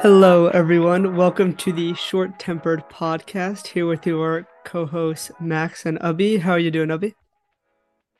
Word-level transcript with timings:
Hello, 0.00 0.46
everyone. 0.46 1.16
Welcome 1.16 1.56
to 1.56 1.72
the 1.72 1.92
Short 1.94 2.38
Tempered 2.38 2.88
Podcast. 2.88 3.66
Here 3.66 3.84
with 3.84 4.06
your 4.06 4.46
co-hosts 4.64 5.32
Max 5.40 5.84
and 5.84 5.98
Ubby. 5.98 6.38
How 6.38 6.52
are 6.52 6.58
you 6.60 6.70
doing, 6.70 6.88
Ubby? 6.88 7.14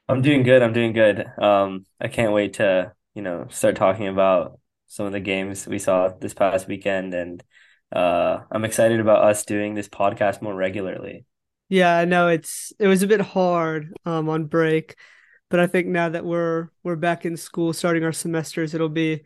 I'm 0.09 0.21
doing 0.21 0.43
good. 0.43 0.61
I'm 0.61 0.73
doing 0.73 0.93
good. 0.93 1.25
Um, 1.41 1.87
I 2.01 2.09
can't 2.09 2.33
wait 2.33 2.55
to, 2.55 2.93
you 3.15 3.23
know, 3.23 3.47
start 3.51 3.77
talking 3.77 4.09
about 4.09 4.59
some 4.89 5.07
of 5.07 5.13
the 5.13 5.21
games 5.21 5.69
we 5.69 5.79
saw 5.79 6.09
this 6.09 6.35
past 6.35 6.67
weekend, 6.67 7.15
and 7.15 7.45
uh, 7.93 8.41
I'm 8.51 8.65
excited 8.65 8.99
about 8.99 9.23
us 9.25 9.45
doing 9.45 9.75
this 9.75 9.89
podcast 9.89 10.43
more 10.43 10.57
regularly. 10.57 11.27
Yeah, 11.69 11.97
I 11.97 12.07
know 12.07 12.27
it's 12.27 12.73
it 12.81 12.89
was 12.89 13.05
a 13.05 13.07
bit 13.07 13.21
hard 13.21 13.95
um 14.05 14.29
on 14.29 14.47
break, 14.47 14.97
but 15.49 15.61
I 15.61 15.69
think 15.69 15.87
now 15.87 16.09
that 16.09 16.25
we're 16.25 16.71
we're 16.83 16.97
back 16.97 17.25
in 17.25 17.37
school, 17.37 17.73
starting 17.73 18.03
our 18.03 18.13
semesters, 18.13 18.75
it'll 18.75 18.89
be 18.89 19.23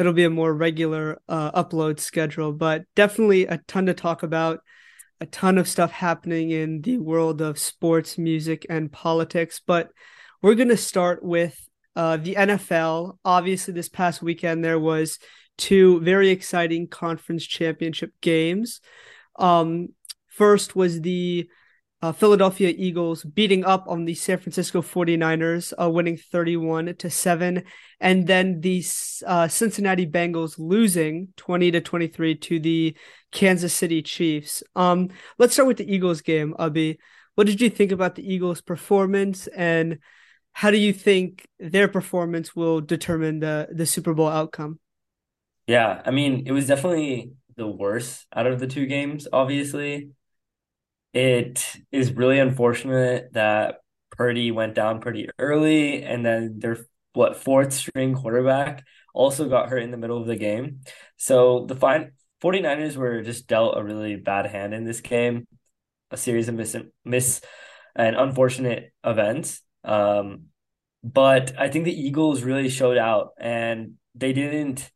it'll 0.00 0.12
be 0.12 0.24
a 0.24 0.30
more 0.30 0.52
regular 0.52 1.20
uh, 1.28 1.62
upload 1.62 2.00
schedule. 2.00 2.52
But 2.52 2.84
definitely 2.96 3.46
a 3.46 3.58
ton 3.68 3.86
to 3.86 3.94
talk 3.94 4.22
about, 4.22 4.60
a 5.20 5.26
ton 5.26 5.58
of 5.58 5.68
stuff 5.68 5.92
happening 5.92 6.50
in 6.50 6.80
the 6.80 6.98
world 6.98 7.40
of 7.42 7.58
sports, 7.58 8.16
music, 8.16 8.66
and 8.70 8.90
politics. 8.90 9.60
But 9.64 9.90
we're 10.42 10.54
gonna 10.54 10.76
start 10.76 11.22
with 11.22 11.56
uh, 11.94 12.16
the 12.16 12.34
NFL. 12.34 13.18
Obviously, 13.24 13.74
this 13.74 13.90
past 13.90 14.22
weekend 14.22 14.64
there 14.64 14.80
was 14.80 15.18
two 15.58 16.00
very 16.00 16.30
exciting 16.30 16.88
conference 16.88 17.46
championship 17.46 18.12
games. 18.22 18.80
Um, 19.38 19.90
first 20.28 20.74
was 20.74 21.02
the 21.02 21.50
uh, 22.02 22.12
Philadelphia 22.12 22.72
Eagles 22.76 23.24
beating 23.24 23.64
up 23.64 23.84
on 23.86 24.06
the 24.06 24.14
San 24.14 24.38
Francisco 24.38 24.80
49ers, 24.80 25.72
uh, 25.80 25.90
winning 25.90 26.16
31 26.16 26.94
to 26.96 27.10
7. 27.10 27.62
And 28.00 28.26
then 28.26 28.60
the 28.60 28.82
uh, 29.26 29.48
Cincinnati 29.48 30.06
Bengals 30.06 30.54
losing 30.58 31.28
20 31.36 31.72
to 31.72 31.80
23 31.80 32.34
to 32.36 32.58
the 32.58 32.96
Kansas 33.32 33.74
City 33.74 34.02
Chiefs. 34.02 34.62
Um, 34.74 35.08
let's 35.38 35.52
start 35.52 35.68
with 35.68 35.76
the 35.76 35.92
Eagles 35.92 36.22
game, 36.22 36.54
Abby. 36.58 36.98
What 37.34 37.46
did 37.46 37.60
you 37.60 37.68
think 37.68 37.92
about 37.92 38.14
the 38.14 38.34
Eagles' 38.34 38.60
performance 38.60 39.46
and 39.48 39.98
how 40.52 40.70
do 40.70 40.78
you 40.78 40.92
think 40.92 41.46
their 41.58 41.86
performance 41.88 42.56
will 42.56 42.80
determine 42.80 43.40
the, 43.40 43.68
the 43.70 43.86
Super 43.86 44.14
Bowl 44.14 44.28
outcome? 44.28 44.80
Yeah, 45.66 46.02
I 46.04 46.10
mean, 46.10 46.44
it 46.46 46.52
was 46.52 46.66
definitely 46.66 47.32
the 47.56 47.66
worst 47.66 48.26
out 48.34 48.46
of 48.46 48.58
the 48.58 48.66
two 48.66 48.86
games, 48.86 49.28
obviously. 49.32 50.10
It 51.12 51.64
is 51.90 52.12
really 52.12 52.38
unfortunate 52.38 53.32
that 53.32 53.80
Purdy 54.12 54.50
went 54.50 54.74
down 54.74 55.00
pretty 55.00 55.28
early, 55.38 56.02
and 56.02 56.24
then 56.24 56.58
their 56.58 56.78
what 57.12 57.36
fourth 57.36 57.72
string 57.72 58.14
quarterback 58.14 58.84
also 59.12 59.48
got 59.48 59.68
hurt 59.68 59.82
in 59.82 59.90
the 59.90 59.96
middle 59.96 60.18
of 60.20 60.26
the 60.26 60.36
game. 60.36 60.80
So 61.16 61.66
the 61.66 61.74
fine 61.74 62.12
49ers 62.40 62.96
were 62.96 63.22
just 63.22 63.46
dealt 63.48 63.76
a 63.76 63.82
really 63.82 64.16
bad 64.16 64.46
hand 64.46 64.74
in 64.74 64.84
this 64.84 65.00
game, 65.00 65.46
a 66.10 66.16
series 66.16 66.48
of 66.48 66.54
miss 66.54 66.76
miss 67.04 67.40
and 67.96 68.16
unfortunate 68.16 68.92
events. 69.04 69.62
Um, 69.84 70.46
but 71.02 71.58
I 71.58 71.68
think 71.68 71.84
the 71.84 72.00
Eagles 72.00 72.42
really 72.42 72.68
showed 72.68 72.98
out 72.98 73.30
and 73.38 73.94
they 74.14 74.32
didn't 74.32 74.90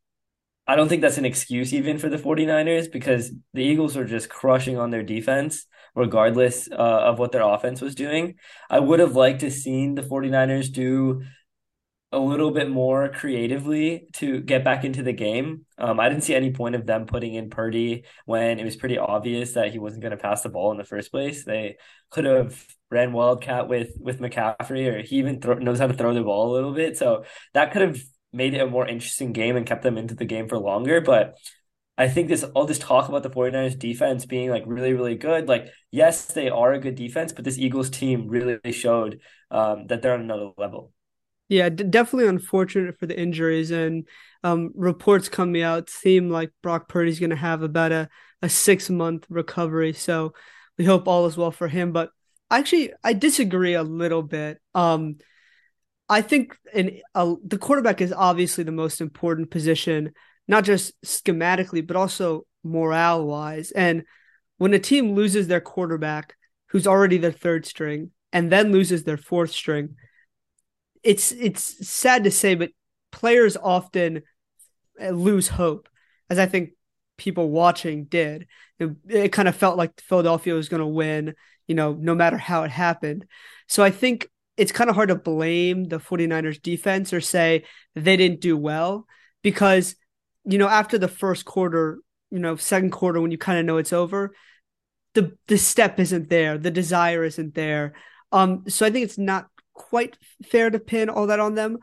I 0.67 0.77
don't 0.77 0.89
think 0.89 1.03
that's 1.03 1.19
an 1.19 1.27
excuse 1.27 1.75
even 1.75 1.99
for 1.99 2.09
the 2.09 2.17
49ers 2.19 2.91
because 2.91 3.31
the 3.53 3.63
Eagles 3.63 3.97
are 3.97 4.07
just 4.07 4.31
crushing 4.31 4.79
on 4.79 4.91
their 4.91 5.03
defense 5.03 5.67
regardless 5.95 6.69
uh, 6.71 6.75
of 6.75 7.19
what 7.19 7.33
their 7.33 7.43
offense 7.43 7.81
was 7.81 7.95
doing. 7.95 8.35
I 8.69 8.81
would 8.81 9.01
have 9.01 9.17
liked 9.17 9.41
to 9.41 9.51
seen 9.51 9.95
the 9.95 10.03
49ers 10.03 10.73
do 10.73 11.23
a 12.15 12.19
little 12.19 12.53
bit 12.53 12.71
more 12.71 13.09
creatively 13.09 14.07
to 14.15 14.41
get 14.41 14.63
back 14.63 14.85
into 14.85 15.03
the 15.03 15.13
game. 15.13 15.67
Um, 15.79 15.99
I 15.99 16.09
didn't 16.09 16.23
see 16.23 16.35
any 16.35 16.53
point 16.53 16.77
of 16.77 16.87
them 16.87 17.07
putting 17.07 17.35
in 17.35 17.51
Purdy 17.51 18.05
when 18.25 18.61
it 18.61 18.65
was 18.65 18.77
pretty 18.77 18.99
obvious 18.99 19.55
that 19.55 19.73
he 19.73 19.81
wasn't 19.81 20.03
going 20.03 20.13
to 20.13 20.17
pass 20.17 20.43
the 20.43 20.49
ball 20.49 20.71
in 20.71 20.79
the 20.79 20.85
first 20.85 21.11
place. 21.11 21.45
They 21.45 21.77
could 22.11 22.25
have 22.25 22.65
ran 22.91 23.13
wildcat 23.13 23.69
with 23.69 23.97
with 23.99 24.21
McCaffrey, 24.21 24.87
or 24.93 25.03
he 25.03 25.17
even 25.17 25.41
knows 25.61 25.81
how 25.81 25.89
to 25.89 25.95
throw 25.95 26.15
the 26.15 26.23
ball 26.23 26.53
a 26.53 26.55
little 26.55 26.73
bit. 26.73 26.97
So 26.97 27.25
that 27.53 27.73
could 27.73 27.83
have 27.83 28.01
made 28.33 28.55
it 28.55 28.61
a 28.61 28.67
more 28.67 28.87
interesting 28.87 29.33
game 29.33 29.57
and 29.57 29.67
kept 29.67 29.83
them 29.83 29.99
into 29.99 30.15
the 30.15 30.25
game 30.25 30.49
for 30.49 30.59
longer. 30.59 31.01
But 31.01 31.37
I 31.97 32.09
think 32.09 32.29
this 32.29 32.43
all 32.43 32.67
this 32.67 32.79
talk 32.79 33.09
about 33.09 33.23
the 33.23 33.31
49ers 33.31 33.79
defense 33.79 34.27
being 34.27 34.51
like 34.51 34.65
really, 34.67 34.93
really 34.95 35.15
good. 35.15 35.49
Like, 35.49 35.69
yes, 35.91 36.27
they 36.27 36.49
are 36.51 36.73
a 36.73 36.81
good 36.81 36.97
defense, 36.97 37.33
but 37.33 37.45
this 37.45 37.59
Eagles 37.59 37.91
team 37.91 38.29
really 38.29 38.59
showed 38.73 39.21
um, 39.51 39.87
that 39.87 40.03
they're 40.03 40.15
on 40.15 40.21
another 40.21 40.51
level. 40.59 40.93
Yeah, 41.49 41.69
d- 41.69 41.85
definitely 41.85 42.29
unfortunate 42.29 42.99
for 42.99 43.07
the 43.07 43.19
injuries 43.19 43.71
and 43.71 44.09
um, 44.43 44.73
reports 44.75 45.29
coming 45.29 45.63
out 45.63 45.91
seem 45.91 46.31
like 46.31 46.51
Brock 46.63 46.89
Purdy's 46.89 47.21
going 47.21 47.31
to 47.31 47.37
have 47.37 47.63
about 47.63 47.93
a, 47.93 48.09
a 48.43 48.49
six 48.49 48.91
month 48.91 49.27
recovery. 49.29 49.93
So 49.93 50.33
we 50.79 50.85
hope 50.85 51.07
all 51.07 51.27
is 51.27 51.37
well 51.37 51.51
for 51.51 51.69
him. 51.69 51.93
But 51.93 52.11
actually, 52.51 52.93
I 53.05 53.13
disagree 53.13 53.75
a 53.75 53.83
little 53.83 54.23
bit. 54.23 54.59
Um, 54.75 55.17
I 56.09 56.23
think 56.23 56.57
in 56.73 57.01
uh, 57.15 57.35
the 57.45 57.59
quarterback 57.59 58.01
is 58.01 58.13
obviously 58.13 58.65
the 58.65 58.73
most 58.73 59.01
important 59.01 59.51
position, 59.51 60.13
not 60.47 60.65
just 60.65 61.01
schematically, 61.03 61.87
but 61.87 61.97
also 61.97 62.47
morale 62.63 63.25
wise. 63.25 63.71
And 63.71 64.05
when 64.59 64.75
a 64.75 64.79
team 64.79 65.15
loses 65.15 65.47
their 65.47 65.61
quarterback, 65.61 66.35
who's 66.69 66.87
already 66.87 67.19
their 67.19 67.33
third 67.33 67.67
string, 67.67 68.11
and 68.33 68.51
then 68.51 68.73
loses 68.73 69.05
their 69.05 69.17
fourth 69.17 69.53
string, 69.53 69.97
it's 71.03 71.33
it's 71.33 71.87
sad 71.89 72.25
to 72.25 72.31
say, 72.31 72.55
but 72.55 72.71
players 73.13 73.57
often 73.57 74.23
uh, 75.01 75.11
lose 75.11 75.49
hope, 75.49 75.89
as 76.29 76.39
I 76.39 76.47
think 76.47 76.71
people 77.17 77.51
watching 77.51 78.05
did. 78.05 78.47
It, 78.79 78.91
it 79.09 79.29
kind 79.33 79.47
of 79.49 79.55
felt 79.55 79.77
like 79.77 80.01
Philadelphia 80.01 80.55
was 80.55 80.69
going 80.69 80.81
to 80.81 80.87
win, 80.87 81.35
you 81.69 81.75
know, 81.75 81.93
no 81.93 82.15
matter 82.15 82.37
how 82.37 82.65
it 82.65 82.71
happened. 82.71 83.27
So 83.69 83.83
I 83.85 83.91
think 83.91 84.29
it's 84.57 84.73
kind 84.73 84.91
of 84.91 84.97
hard 84.97 85.11
to 85.11 85.15
blame 85.15 85.85
the 85.85 85.99
49ers 85.99 86.61
defense 86.61 87.13
or 87.13 87.21
say 87.21 87.65
they 87.95 88.17
didn't 88.17 88.41
do 88.41 88.57
well 88.57 89.07
because, 89.43 89.95
you 90.45 90.59
know, 90.59 90.69
after 90.69 90.99
the 90.99 91.09
first 91.09 91.45
quarter, 91.45 91.99
you 92.31 92.39
know, 92.39 92.57
second 92.57 92.91
quarter, 92.91 93.21
when 93.21 93.31
you 93.31 93.39
kind 93.39 93.59
of 93.59 93.65
know 93.65 93.79
it's 93.79 93.93
over, 93.93 94.35
the 95.15 95.37
the 95.47 95.59
step 95.59 95.99
isn't 95.99 96.29
there, 96.29 96.59
the 96.59 96.71
desire 96.71 97.25
isn't 97.25 97.55
there. 97.55 97.95
Um, 98.33 98.65
so 98.69 98.85
I 98.85 98.91
think 98.91 99.05
it's 99.05 99.19
not 99.19 99.47
quite 99.73 100.19
fair 100.45 100.71
to 100.71 100.79
pin 100.79 101.09
all 101.09 101.29
that 101.29 101.41
on 101.41 101.55
them. 101.55 101.79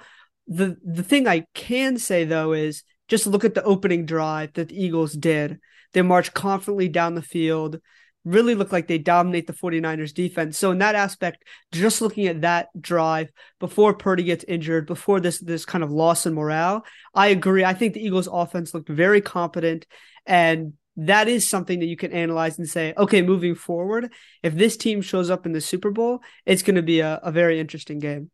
The 0.47 0.77
the 0.83 1.03
thing 1.03 1.27
I 1.27 1.45
can 1.53 1.97
say 1.97 2.25
though 2.25 2.53
is 2.53 2.83
just 3.07 3.27
look 3.27 3.45
at 3.45 3.55
the 3.55 3.63
opening 3.63 4.05
drive 4.05 4.53
that 4.53 4.69
the 4.69 4.83
Eagles 4.83 5.13
did. 5.13 5.59
They 5.93 6.01
marched 6.01 6.33
confidently 6.33 6.87
down 6.87 7.15
the 7.15 7.21
field, 7.21 7.79
really 8.23 8.55
look 8.55 8.71
like 8.71 8.87
they 8.87 8.97
dominate 8.97 9.47
the 9.47 9.53
49ers 9.53 10.13
defense. 10.13 10.57
So 10.57 10.71
in 10.71 10.77
that 10.79 10.95
aspect, 10.95 11.43
just 11.71 12.01
looking 12.01 12.27
at 12.27 12.41
that 12.41 12.69
drive 12.79 13.31
before 13.59 13.93
Purdy 13.93 14.23
gets 14.23 14.43
injured, 14.43 14.85
before 14.85 15.19
this 15.19 15.39
this 15.39 15.65
kind 15.65 15.83
of 15.83 15.91
loss 15.91 16.25
in 16.25 16.33
morale, 16.33 16.85
I 17.13 17.27
agree. 17.27 17.65
I 17.65 17.73
think 17.73 17.93
the 17.93 18.05
Eagles 18.05 18.29
offense 18.31 18.73
looked 18.73 18.89
very 18.89 19.21
competent 19.21 19.85
and 20.25 20.73
that 20.97 21.27
is 21.27 21.47
something 21.47 21.79
that 21.79 21.85
you 21.85 21.95
can 21.95 22.11
analyze 22.11 22.57
and 22.57 22.67
say, 22.67 22.93
okay, 22.97 23.21
moving 23.21 23.55
forward, 23.55 24.11
if 24.43 24.53
this 24.55 24.75
team 24.75 25.01
shows 25.01 25.29
up 25.29 25.45
in 25.45 25.53
the 25.53 25.61
Super 25.61 25.89
Bowl, 25.89 26.21
it's 26.45 26.63
going 26.63 26.75
to 26.75 26.81
be 26.81 26.99
a, 26.99 27.19
a 27.23 27.31
very 27.31 27.59
interesting 27.59 27.99
game. 27.99 28.29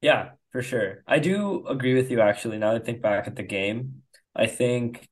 Yeah, 0.00 0.30
for 0.52 0.62
sure. 0.62 1.02
I 1.06 1.18
do 1.18 1.66
agree 1.66 1.94
with 1.94 2.10
you 2.10 2.20
actually. 2.20 2.58
Now 2.58 2.72
that 2.72 2.82
I 2.82 2.84
think 2.84 3.02
back 3.02 3.26
at 3.26 3.36
the 3.36 3.42
game, 3.42 4.02
I 4.36 4.46
think 4.46 5.08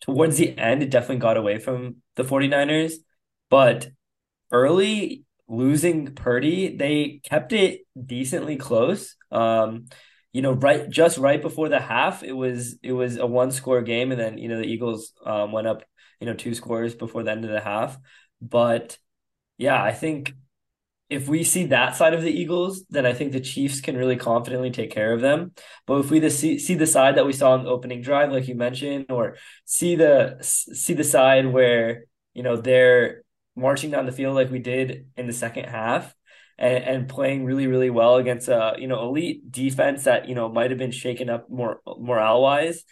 towards 0.00 0.36
the 0.36 0.56
end, 0.58 0.82
it 0.82 0.90
definitely 0.90 1.18
got 1.18 1.36
away 1.36 1.58
from 1.58 1.96
the 2.16 2.24
49ers. 2.24 2.94
But 3.50 3.88
early 4.52 5.24
losing 5.48 6.14
Purdy, 6.14 6.76
they 6.76 7.20
kept 7.24 7.52
it 7.52 7.82
decently 8.02 8.56
close. 8.56 9.16
Um, 9.30 9.86
you 10.32 10.42
know, 10.42 10.52
right 10.52 10.88
just 10.88 11.18
right 11.18 11.40
before 11.40 11.68
the 11.68 11.80
half, 11.80 12.22
it 12.22 12.32
was 12.32 12.78
it 12.82 12.92
was 12.92 13.16
a 13.16 13.26
one 13.26 13.50
score 13.50 13.82
game, 13.82 14.12
and 14.12 14.20
then 14.20 14.38
you 14.38 14.48
know 14.48 14.58
the 14.58 14.66
Eagles 14.66 15.12
um, 15.24 15.52
went 15.52 15.66
up, 15.66 15.82
you 16.20 16.26
know, 16.26 16.34
two 16.34 16.54
scores 16.54 16.94
before 16.94 17.22
the 17.22 17.30
end 17.30 17.44
of 17.44 17.50
the 17.50 17.60
half. 17.60 17.98
But 18.40 18.98
yeah, 19.56 19.82
I 19.82 19.92
think 19.92 20.34
if 21.10 21.26
we 21.26 21.42
see 21.42 21.66
that 21.66 21.96
side 21.96 22.12
of 22.12 22.22
the 22.22 22.30
Eagles, 22.30 22.84
then 22.90 23.06
I 23.06 23.14
think 23.14 23.32
the 23.32 23.40
Chiefs 23.40 23.80
can 23.80 23.96
really 23.96 24.16
confidently 24.16 24.70
take 24.70 24.90
care 24.90 25.14
of 25.14 25.22
them. 25.22 25.52
But 25.86 26.00
if 26.00 26.10
we 26.10 26.28
see, 26.28 26.58
see 26.58 26.74
the 26.74 26.86
side 26.86 27.16
that 27.16 27.26
we 27.26 27.32
saw 27.32 27.54
in 27.54 27.64
the 27.64 27.70
opening 27.70 28.02
drive, 28.02 28.30
like 28.30 28.46
you 28.46 28.54
mentioned, 28.54 29.06
or 29.08 29.36
see 29.64 29.96
the 29.96 30.38
see 30.42 30.94
the 30.94 31.04
side 31.04 31.46
where 31.46 32.04
you 32.34 32.42
know 32.42 32.56
they're 32.56 33.22
marching 33.56 33.90
down 33.90 34.06
the 34.06 34.12
field 34.12 34.34
like 34.34 34.50
we 34.50 34.58
did 34.58 35.08
in 35.16 35.26
the 35.26 35.32
second 35.32 35.64
half, 35.64 36.14
and, 36.58 36.84
and 36.84 37.08
playing 37.08 37.46
really 37.46 37.66
really 37.66 37.90
well 37.90 38.16
against 38.16 38.48
a 38.48 38.74
you 38.78 38.86
know 38.86 39.08
elite 39.08 39.50
defense 39.50 40.04
that 40.04 40.28
you 40.28 40.34
know 40.34 40.50
might 40.50 40.70
have 40.70 40.78
been 40.78 40.90
shaken 40.90 41.30
up 41.30 41.48
more 41.48 41.80
morale 41.98 42.42
wise 42.42 42.84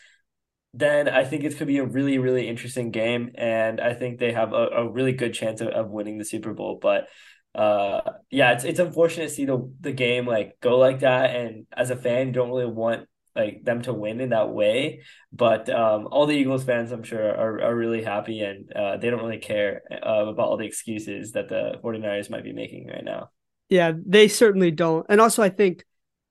then 0.78 1.08
I 1.08 1.24
think 1.24 1.42
it 1.42 1.56
could 1.56 1.68
be 1.68 1.78
a 1.78 1.86
really, 1.86 2.18
really 2.18 2.46
interesting 2.46 2.90
game. 2.90 3.30
And 3.36 3.80
I 3.80 3.94
think 3.94 4.18
they 4.18 4.32
have 4.32 4.52
a, 4.52 4.66
a 4.66 4.90
really 4.90 5.12
good 5.12 5.32
chance 5.32 5.62
of, 5.62 5.68
of 5.68 5.88
winning 5.88 6.18
the 6.18 6.24
Super 6.24 6.52
Bowl. 6.52 6.78
But 6.80 7.08
uh 7.56 8.00
yeah 8.30 8.52
it's 8.52 8.64
it's 8.64 8.78
unfortunate 8.78 9.28
to 9.28 9.34
see 9.34 9.46
the 9.46 9.72
the 9.80 9.92
game 9.92 10.26
like 10.26 10.60
go 10.60 10.78
like 10.78 11.00
that 11.00 11.34
and 11.34 11.66
as 11.74 11.90
a 11.90 11.96
fan 11.96 12.28
you 12.28 12.32
don't 12.32 12.50
really 12.50 12.66
want 12.66 13.08
like 13.36 13.62
them 13.62 13.82
to 13.82 13.92
win 13.92 14.20
in 14.20 14.30
that 14.30 14.50
way. 14.50 15.02
But 15.32 15.68
um, 15.68 16.08
all 16.10 16.26
the 16.26 16.34
Eagles 16.34 16.64
fans, 16.64 16.90
I'm 16.90 17.02
sure, 17.02 17.22
are, 17.22 17.60
are 17.62 17.76
really 17.76 18.02
happy 18.02 18.40
and 18.40 18.72
uh, 18.72 18.96
they 18.96 19.10
don't 19.10 19.22
really 19.22 19.38
care 19.38 19.82
uh, 19.92 20.26
about 20.26 20.48
all 20.48 20.56
the 20.56 20.64
excuses 20.64 21.32
that 21.32 21.48
the 21.48 21.78
49ers 21.84 22.30
might 22.30 22.44
be 22.44 22.52
making 22.52 22.88
right 22.88 23.04
now. 23.04 23.30
Yeah, 23.68 23.92
they 23.94 24.28
certainly 24.28 24.70
don't. 24.70 25.06
And 25.08 25.20
also, 25.20 25.42
I 25.42 25.50
think 25.50 25.84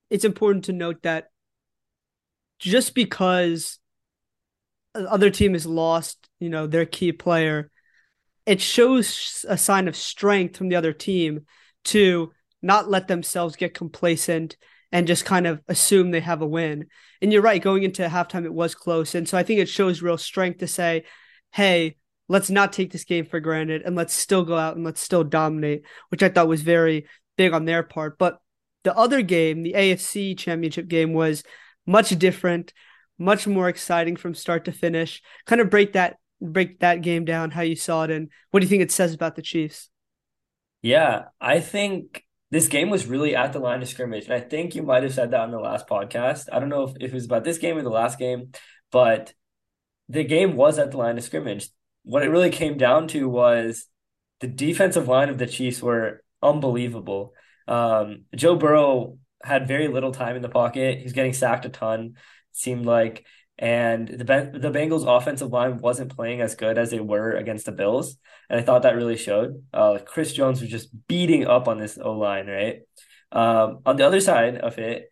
it's 0.09 0.25
important 0.25 0.65
to 0.65 0.73
note 0.73 1.03
that 1.03 1.29
just 2.57 2.95
because 2.95 3.79
other 4.95 5.29
team 5.29 5.53
has 5.53 5.65
lost, 5.65 6.29
you 6.39 6.49
know, 6.49 6.67
their 6.67 6.85
key 6.85 7.11
player, 7.11 7.69
it 8.45 8.61
shows 8.61 9.45
a 9.47 9.57
sign 9.57 9.87
of 9.87 9.95
strength 9.95 10.57
from 10.57 10.69
the 10.69 10.75
other 10.75 10.93
team 10.93 11.45
to 11.85 12.31
not 12.61 12.89
let 12.89 13.07
themselves 13.07 13.55
get 13.55 13.73
complacent 13.73 14.57
and 14.91 15.07
just 15.07 15.25
kind 15.25 15.47
of 15.47 15.61
assume 15.67 16.11
they 16.11 16.19
have 16.19 16.41
a 16.41 16.47
win. 16.47 16.87
And 17.21 17.33
you're 17.33 17.41
right, 17.41 17.61
going 17.61 17.83
into 17.83 18.07
halftime, 18.07 18.45
it 18.45 18.53
was 18.53 18.75
close. 18.75 19.15
And 19.15 19.27
so 19.27 19.37
I 19.37 19.43
think 19.43 19.59
it 19.59 19.69
shows 19.69 20.01
real 20.01 20.17
strength 20.17 20.59
to 20.59 20.67
say, 20.67 21.03
hey, 21.51 21.97
let's 22.27 22.49
not 22.49 22.73
take 22.73 22.91
this 22.91 23.03
game 23.03 23.25
for 23.25 23.39
granted 23.39 23.81
and 23.83 23.95
let's 23.95 24.13
still 24.13 24.43
go 24.43 24.57
out 24.57 24.75
and 24.75 24.85
let's 24.85 25.01
still 25.01 25.23
dominate, 25.23 25.83
which 26.09 26.23
I 26.23 26.29
thought 26.29 26.47
was 26.47 26.61
very 26.61 27.07
big 27.37 27.53
on 27.53 27.65
their 27.65 27.83
part. 27.83 28.17
But 28.17 28.39
the 28.83 28.95
other 28.95 29.21
game, 29.21 29.63
the 29.63 29.73
AFC 29.73 30.37
championship 30.37 30.87
game, 30.87 31.13
was 31.13 31.43
much 31.85 32.17
different, 32.17 32.73
much 33.17 33.47
more 33.47 33.69
exciting 33.69 34.15
from 34.15 34.33
start 34.33 34.65
to 34.65 34.71
finish. 34.71 35.21
Kind 35.45 35.61
of 35.61 35.69
break 35.69 35.93
that 35.93 36.17
break 36.41 36.79
that 36.79 37.01
game 37.01 37.25
down, 37.25 37.51
how 37.51 37.61
you 37.61 37.75
saw 37.75 38.03
it, 38.03 38.11
and 38.11 38.29
what 38.51 38.59
do 38.59 38.65
you 38.65 38.69
think 38.69 38.83
it 38.83 38.91
says 38.91 39.13
about 39.13 39.35
the 39.35 39.41
Chiefs? 39.41 39.89
Yeah, 40.81 41.25
I 41.41 41.61
think 41.61 42.23
this 42.51 42.67
game 42.67 42.89
was 42.89 43.07
really 43.07 43.35
at 43.35 43.53
the 43.53 43.59
line 43.59 43.81
of 43.81 43.87
scrimmage. 43.87 44.25
And 44.25 44.33
I 44.33 44.39
think 44.39 44.75
you 44.75 44.83
might 44.83 45.03
have 45.03 45.13
said 45.13 45.31
that 45.31 45.41
on 45.41 45.51
the 45.51 45.59
last 45.59 45.87
podcast. 45.87 46.47
I 46.51 46.59
don't 46.59 46.69
know 46.69 46.83
if, 46.83 46.95
if 46.99 47.11
it 47.11 47.13
was 47.13 47.25
about 47.25 47.43
this 47.43 47.57
game 47.57 47.77
or 47.77 47.81
the 47.81 47.89
last 47.89 48.19
game, 48.19 48.51
but 48.91 49.33
the 50.09 50.23
game 50.23 50.55
was 50.55 50.77
at 50.77 50.91
the 50.91 50.97
line 50.97 51.17
of 51.17 51.23
scrimmage. 51.23 51.69
What 52.03 52.23
it 52.23 52.29
really 52.29 52.51
came 52.51 52.77
down 52.77 53.07
to 53.09 53.27
was 53.27 53.87
the 54.41 54.47
defensive 54.47 55.07
line 55.07 55.29
of 55.29 55.37
the 55.37 55.47
Chiefs 55.47 55.81
were 55.81 56.23
unbelievable. 56.43 57.33
Um, 57.67 58.25
Joe 58.35 58.55
Burrow 58.55 59.17
had 59.43 59.67
very 59.67 59.87
little 59.87 60.11
time 60.11 60.35
in 60.35 60.41
the 60.41 60.49
pocket. 60.49 60.99
He's 60.99 61.13
getting 61.13 61.33
sacked 61.33 61.65
a 61.65 61.69
ton, 61.69 62.13
seemed 62.51 62.85
like 62.85 63.25
and 63.57 64.07
the 64.07 64.23
the 64.25 64.71
Bengals 64.71 65.05
offensive 65.05 65.51
line 65.51 65.77
wasn't 65.77 66.15
playing 66.15 66.41
as 66.41 66.55
good 66.55 66.77
as 66.77 66.91
they 66.91 66.99
were 66.99 67.31
against 67.31 67.65
the 67.65 67.71
Bills, 67.71 68.17
and 68.49 68.59
I 68.59 68.63
thought 68.63 68.83
that 68.83 68.95
really 68.95 69.17
showed. 69.17 69.63
Uh, 69.73 69.99
Chris 70.05 70.33
Jones 70.33 70.61
was 70.61 70.69
just 70.69 70.89
beating 71.07 71.47
up 71.47 71.67
on 71.67 71.79
this 71.79 71.97
O 72.01 72.13
line, 72.13 72.47
right? 72.47 72.79
Um, 73.31 73.79
on 73.85 73.95
the 73.95 74.05
other 74.05 74.19
side 74.19 74.57
of 74.57 74.77
it, 74.77 75.09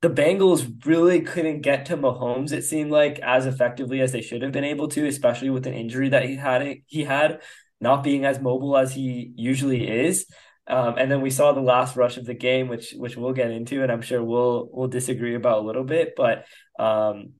the 0.00 0.10
Bengals 0.10 0.86
really 0.86 1.20
couldn't 1.20 1.60
get 1.60 1.86
to 1.86 1.96
Mahomes. 1.96 2.52
It 2.52 2.62
seemed 2.62 2.90
like 2.90 3.18
as 3.18 3.46
effectively 3.46 4.00
as 4.00 4.12
they 4.12 4.22
should 4.22 4.42
have 4.42 4.52
been 4.52 4.64
able 4.64 4.88
to, 4.88 5.06
especially 5.06 5.50
with 5.50 5.66
an 5.66 5.74
injury 5.74 6.08
that 6.10 6.24
he 6.24 6.36
had. 6.36 6.76
He 6.86 7.04
had 7.04 7.40
not 7.80 8.02
being 8.02 8.24
as 8.24 8.40
mobile 8.40 8.76
as 8.76 8.94
he 8.94 9.32
usually 9.36 9.86
is. 9.88 10.26
Um, 10.66 10.94
and 10.98 11.10
then 11.10 11.20
we 11.20 11.30
saw 11.30 11.52
the 11.52 11.60
last 11.60 11.96
rush 11.96 12.16
of 12.16 12.24
the 12.24 12.34
game, 12.34 12.68
which 12.68 12.92
which 12.92 13.16
we'll 13.16 13.32
get 13.32 13.50
into, 13.50 13.82
and 13.82 13.90
I'm 13.90 14.02
sure 14.02 14.22
we'll 14.22 14.68
we'll 14.72 14.88
disagree 14.88 15.34
about 15.34 15.58
a 15.58 15.66
little 15.66 15.84
bit. 15.84 16.12
But 16.16 16.44
um, 16.78 17.32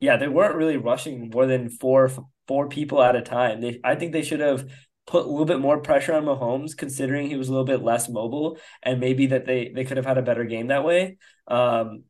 yeah, 0.00 0.16
they 0.16 0.28
weren't 0.28 0.56
really 0.56 0.76
rushing 0.78 1.30
more 1.30 1.46
than 1.46 1.68
four 1.68 2.10
four 2.48 2.68
people 2.68 3.02
at 3.02 3.16
a 3.16 3.22
time. 3.22 3.60
They 3.60 3.80
I 3.84 3.94
think 3.94 4.12
they 4.12 4.22
should 4.22 4.40
have 4.40 4.68
put 5.06 5.26
a 5.26 5.28
little 5.28 5.44
bit 5.46 5.60
more 5.60 5.80
pressure 5.80 6.14
on 6.14 6.24
Mahomes, 6.24 6.76
considering 6.76 7.28
he 7.28 7.36
was 7.36 7.48
a 7.48 7.52
little 7.52 7.66
bit 7.66 7.82
less 7.82 8.08
mobile, 8.08 8.58
and 8.82 9.00
maybe 9.00 9.26
that 9.26 9.46
they 9.46 9.70
they 9.74 9.84
could 9.84 9.98
have 9.98 10.06
had 10.06 10.18
a 10.18 10.22
better 10.22 10.44
game 10.44 10.68
that 10.68 10.84
way. 10.84 11.18
Um, 11.46 12.04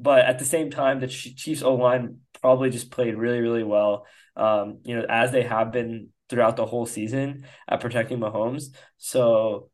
but 0.00 0.24
at 0.24 0.38
the 0.38 0.44
same 0.44 0.70
time, 0.70 1.00
the 1.00 1.08
Chiefs 1.08 1.62
O 1.62 1.74
line 1.74 2.18
probably 2.40 2.70
just 2.70 2.90
played 2.90 3.16
really 3.16 3.40
really 3.40 3.64
well. 3.64 4.06
Um, 4.36 4.80
you 4.84 4.96
know, 4.96 5.06
as 5.08 5.30
they 5.30 5.42
have 5.42 5.72
been 5.72 6.08
throughout 6.28 6.56
the 6.56 6.66
whole 6.66 6.86
season 6.86 7.46
at 7.68 7.80
protecting 7.80 8.18
Mahomes. 8.18 8.74
So 8.96 9.70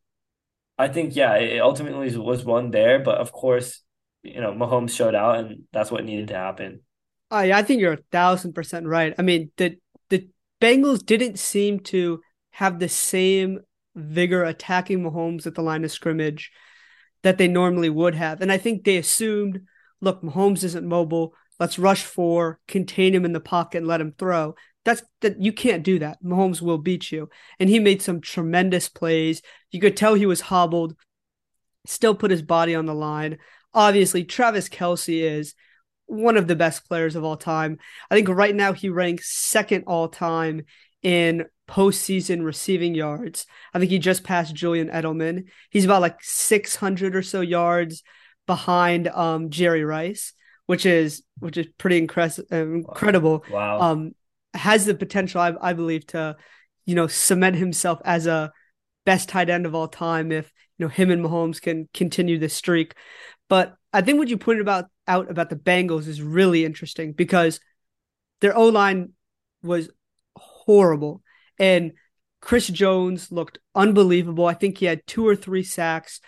I 0.77 0.89
think 0.89 1.15
yeah, 1.15 1.35
it 1.35 1.61
ultimately 1.61 2.15
was 2.17 2.45
one 2.45 2.71
there, 2.71 2.99
but 2.99 3.17
of 3.17 3.31
course, 3.31 3.81
you 4.23 4.41
know, 4.41 4.51
Mahomes 4.53 4.91
showed 4.91 5.15
out, 5.15 5.39
and 5.39 5.63
that's 5.71 5.91
what 5.91 6.05
needed 6.05 6.27
to 6.29 6.35
happen. 6.35 6.81
Oh, 7.31 7.37
I 7.37 7.59
I 7.59 7.63
think 7.63 7.81
you're 7.81 7.93
a 7.93 8.03
thousand 8.11 8.53
percent 8.53 8.87
right. 8.87 9.13
I 9.17 9.21
mean, 9.21 9.51
the 9.57 9.77
the 10.09 10.29
Bengals 10.61 11.05
didn't 11.05 11.39
seem 11.39 11.79
to 11.81 12.21
have 12.51 12.79
the 12.79 12.89
same 12.89 13.59
vigor 13.95 14.43
attacking 14.43 15.01
Mahomes 15.01 15.45
at 15.45 15.55
the 15.55 15.61
line 15.61 15.83
of 15.83 15.91
scrimmage 15.91 16.51
that 17.23 17.37
they 17.37 17.47
normally 17.47 17.89
would 17.89 18.15
have. 18.15 18.41
And 18.41 18.51
I 18.51 18.57
think 18.57 18.83
they 18.83 18.97
assumed, 18.97 19.61
look, 20.01 20.21
Mahomes 20.21 20.63
isn't 20.63 20.87
mobile. 20.87 21.33
Let's 21.59 21.79
rush 21.79 22.03
four, 22.03 22.59
contain 22.67 23.13
him 23.13 23.25
in 23.25 23.33
the 23.33 23.39
pocket, 23.39 23.79
and 23.79 23.87
let 23.87 24.01
him 24.01 24.13
throw. 24.17 24.55
That's 24.85 25.03
that 25.21 25.41
you 25.41 25.51
can't 25.51 25.83
do 25.83 25.99
that. 25.99 26.23
Mahomes 26.23 26.61
will 26.61 26.77
beat 26.77 27.11
you. 27.11 27.29
And 27.59 27.69
he 27.69 27.79
made 27.79 28.01
some 28.01 28.21
tremendous 28.21 28.87
plays. 28.87 29.41
You 29.71 29.81
could 29.81 29.97
tell 29.97 30.13
he 30.13 30.25
was 30.25 30.41
hobbled, 30.41 30.95
still 31.85 32.15
put 32.15 32.31
his 32.31 32.41
body 32.41 32.75
on 32.75 32.85
the 32.85 32.93
line. 32.93 33.37
Obviously, 33.73 34.23
Travis 34.23 34.69
Kelsey 34.69 35.21
is 35.21 35.53
one 36.09 36.37
of 36.37 36.47
the 36.47 36.55
best 36.55 36.87
players 36.87 37.15
of 37.15 37.23
all 37.23 37.37
time. 37.37 37.77
I 38.09 38.15
think 38.15 38.27
right 38.29 38.55
now 38.55 38.73
he 38.73 38.89
ranks 38.89 39.31
second 39.31 39.83
all 39.85 40.07
time 40.07 40.63
in 41.01 41.45
postseason 41.67 42.43
receiving 42.43 42.95
yards. 42.95 43.45
I 43.73 43.79
think 43.79 43.91
he 43.91 43.99
just 43.99 44.23
passed 44.23 44.55
Julian 44.55 44.89
Edelman. 44.89 45.45
He's 45.69 45.85
about 45.85 46.01
like 46.01 46.17
600 46.21 47.15
or 47.15 47.21
so 47.21 47.41
yards 47.41 48.03
behind 48.47 49.07
um, 49.09 49.51
Jerry 49.51 49.83
Rice, 49.83 50.33
which 50.65 50.85
is 50.85 51.23
which 51.37 51.57
is 51.57 51.67
pretty 51.77 51.97
incredible. 51.97 52.45
incredible. 52.51 53.45
Wow. 53.49 53.79
Um, 53.79 54.15
has 54.55 54.85
the 54.85 54.95
potential, 54.95 55.39
I, 55.39 55.53
I 55.61 55.73
believe, 55.73 56.07
to 56.07 56.35
you 56.85 56.95
know 56.95 57.07
cement 57.07 57.55
himself 57.55 57.99
as 58.03 58.25
a 58.25 58.51
best 59.05 59.29
tight 59.29 59.49
end 59.49 59.65
of 59.65 59.75
all 59.75 59.87
time 59.87 60.31
if 60.31 60.51
you 60.77 60.85
know 60.85 60.89
him 60.89 61.11
and 61.11 61.23
Mahomes 61.23 61.61
can 61.61 61.87
continue 61.93 62.39
this 62.39 62.55
streak. 62.55 62.95
But 63.47 63.75
I 63.93 64.01
think 64.01 64.17
what 64.17 64.27
you 64.27 64.37
pointed 64.37 64.61
about 64.61 64.85
out 65.09 65.29
about 65.29 65.49
the 65.49 65.55
Bengals 65.57 66.07
is 66.07 66.21
really 66.21 66.63
interesting 66.63 67.11
because 67.11 67.59
their 68.39 68.55
O 68.55 68.67
line 68.67 69.13
was 69.61 69.89
horrible. 70.37 71.21
And 71.57 71.93
Chris 72.41 72.67
Jones 72.67 73.31
looked 73.31 73.59
unbelievable. 73.75 74.45
I 74.45 74.53
think 74.53 74.77
he 74.77 74.85
had 74.85 75.05
two 75.05 75.27
or 75.27 75.35
three 75.35 75.63
sacks. 75.63 76.21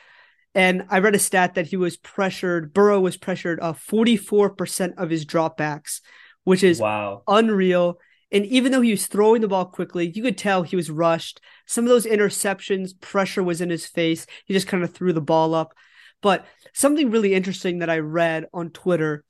And 0.53 0.85
I 0.89 0.99
read 0.99 1.15
a 1.15 1.19
stat 1.19 1.55
that 1.55 1.67
he 1.67 1.77
was 1.77 1.95
pressured, 1.95 2.73
Burrow 2.73 2.99
was 2.99 3.15
pressured 3.15 3.59
uh, 3.61 3.71
44% 3.71 4.95
of 4.97 5.09
his 5.09 5.25
dropbacks, 5.25 6.01
which 6.43 6.63
is 6.63 6.79
wow. 6.79 7.23
unreal. 7.27 7.99
And 8.33 8.45
even 8.45 8.71
though 8.71 8.81
he 8.81 8.91
was 8.91 9.07
throwing 9.07 9.41
the 9.41 9.47
ball 9.47 9.65
quickly, 9.65 10.11
you 10.13 10.23
could 10.23 10.37
tell 10.37 10.63
he 10.63 10.75
was 10.75 10.89
rushed. 10.89 11.39
Some 11.65 11.85
of 11.85 11.89
those 11.89 12.05
interceptions, 12.05 12.99
pressure 12.99 13.43
was 13.43 13.61
in 13.61 13.69
his 13.69 13.85
face. 13.85 14.25
He 14.45 14.53
just 14.53 14.67
kind 14.67 14.83
of 14.83 14.93
threw 14.93 15.13
the 15.13 15.21
ball 15.21 15.53
up. 15.53 15.73
But 16.21 16.45
something 16.73 17.11
really 17.11 17.33
interesting 17.33 17.79
that 17.79 17.89
I 17.89 17.99
read 17.99 18.45
on 18.53 18.69
Twitter 18.69 19.23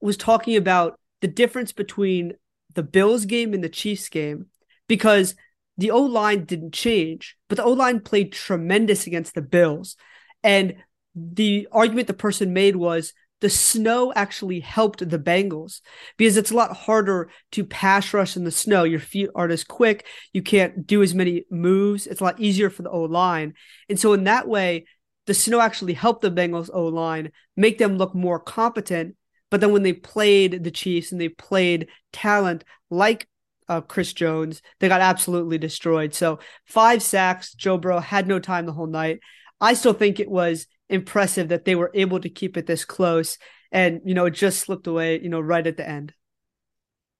was 0.00 0.16
talking 0.16 0.56
about 0.56 0.98
the 1.20 1.28
difference 1.28 1.72
between 1.72 2.34
the 2.74 2.82
Bills 2.82 3.24
game 3.24 3.52
and 3.52 3.62
the 3.62 3.68
Chiefs 3.68 4.08
game 4.08 4.46
because 4.88 5.34
the 5.76 5.90
O 5.90 6.00
line 6.00 6.44
didn't 6.44 6.72
change, 6.74 7.36
but 7.48 7.56
the 7.56 7.64
O 7.64 7.72
line 7.72 8.00
played 8.00 8.32
tremendous 8.32 9.06
against 9.06 9.34
the 9.34 9.42
Bills. 9.42 9.96
And 10.42 10.76
the 11.14 11.68
argument 11.72 12.06
the 12.06 12.14
person 12.14 12.52
made 12.52 12.76
was 12.76 13.12
the 13.40 13.50
snow 13.50 14.12
actually 14.14 14.60
helped 14.60 15.08
the 15.08 15.18
Bengals 15.18 15.80
because 16.18 16.36
it's 16.36 16.50
a 16.50 16.56
lot 16.56 16.76
harder 16.76 17.30
to 17.52 17.64
pass 17.64 18.12
rush 18.12 18.36
in 18.36 18.44
the 18.44 18.50
snow. 18.50 18.84
Your 18.84 19.00
feet 19.00 19.30
aren't 19.34 19.52
as 19.52 19.64
quick. 19.64 20.06
You 20.32 20.42
can't 20.42 20.86
do 20.86 21.02
as 21.02 21.14
many 21.14 21.44
moves. 21.50 22.06
It's 22.06 22.20
a 22.20 22.24
lot 22.24 22.38
easier 22.38 22.68
for 22.68 22.82
the 22.82 22.90
O 22.90 23.02
line. 23.02 23.54
And 23.88 23.98
so, 23.98 24.12
in 24.12 24.24
that 24.24 24.46
way, 24.46 24.84
the 25.30 25.34
snow 25.34 25.60
actually 25.60 25.92
helped 25.92 26.22
the 26.22 26.28
Bengals 26.28 26.70
O 26.72 26.86
line 26.86 27.30
make 27.56 27.78
them 27.78 27.98
look 27.98 28.16
more 28.16 28.40
competent. 28.40 29.14
But 29.48 29.60
then 29.60 29.70
when 29.70 29.84
they 29.84 29.92
played 29.92 30.64
the 30.64 30.72
Chiefs 30.72 31.12
and 31.12 31.20
they 31.20 31.28
played 31.28 31.86
talent 32.12 32.64
like 32.90 33.28
uh, 33.68 33.80
Chris 33.80 34.12
Jones, 34.12 34.60
they 34.80 34.88
got 34.88 35.00
absolutely 35.00 35.56
destroyed. 35.56 36.14
So 36.14 36.40
five 36.66 37.00
sacks. 37.00 37.54
Joe 37.54 37.78
Burrow 37.78 38.00
had 38.00 38.26
no 38.26 38.40
time 38.40 38.66
the 38.66 38.72
whole 38.72 38.88
night. 38.88 39.20
I 39.60 39.74
still 39.74 39.92
think 39.92 40.18
it 40.18 40.28
was 40.28 40.66
impressive 40.88 41.50
that 41.50 41.64
they 41.64 41.76
were 41.76 41.92
able 41.94 42.18
to 42.18 42.28
keep 42.28 42.56
it 42.56 42.66
this 42.66 42.84
close, 42.84 43.38
and 43.70 44.00
you 44.04 44.14
know 44.14 44.26
it 44.26 44.32
just 44.32 44.58
slipped 44.58 44.88
away. 44.88 45.20
You 45.20 45.28
know, 45.28 45.40
right 45.40 45.64
at 45.64 45.76
the 45.76 45.88
end. 45.88 46.12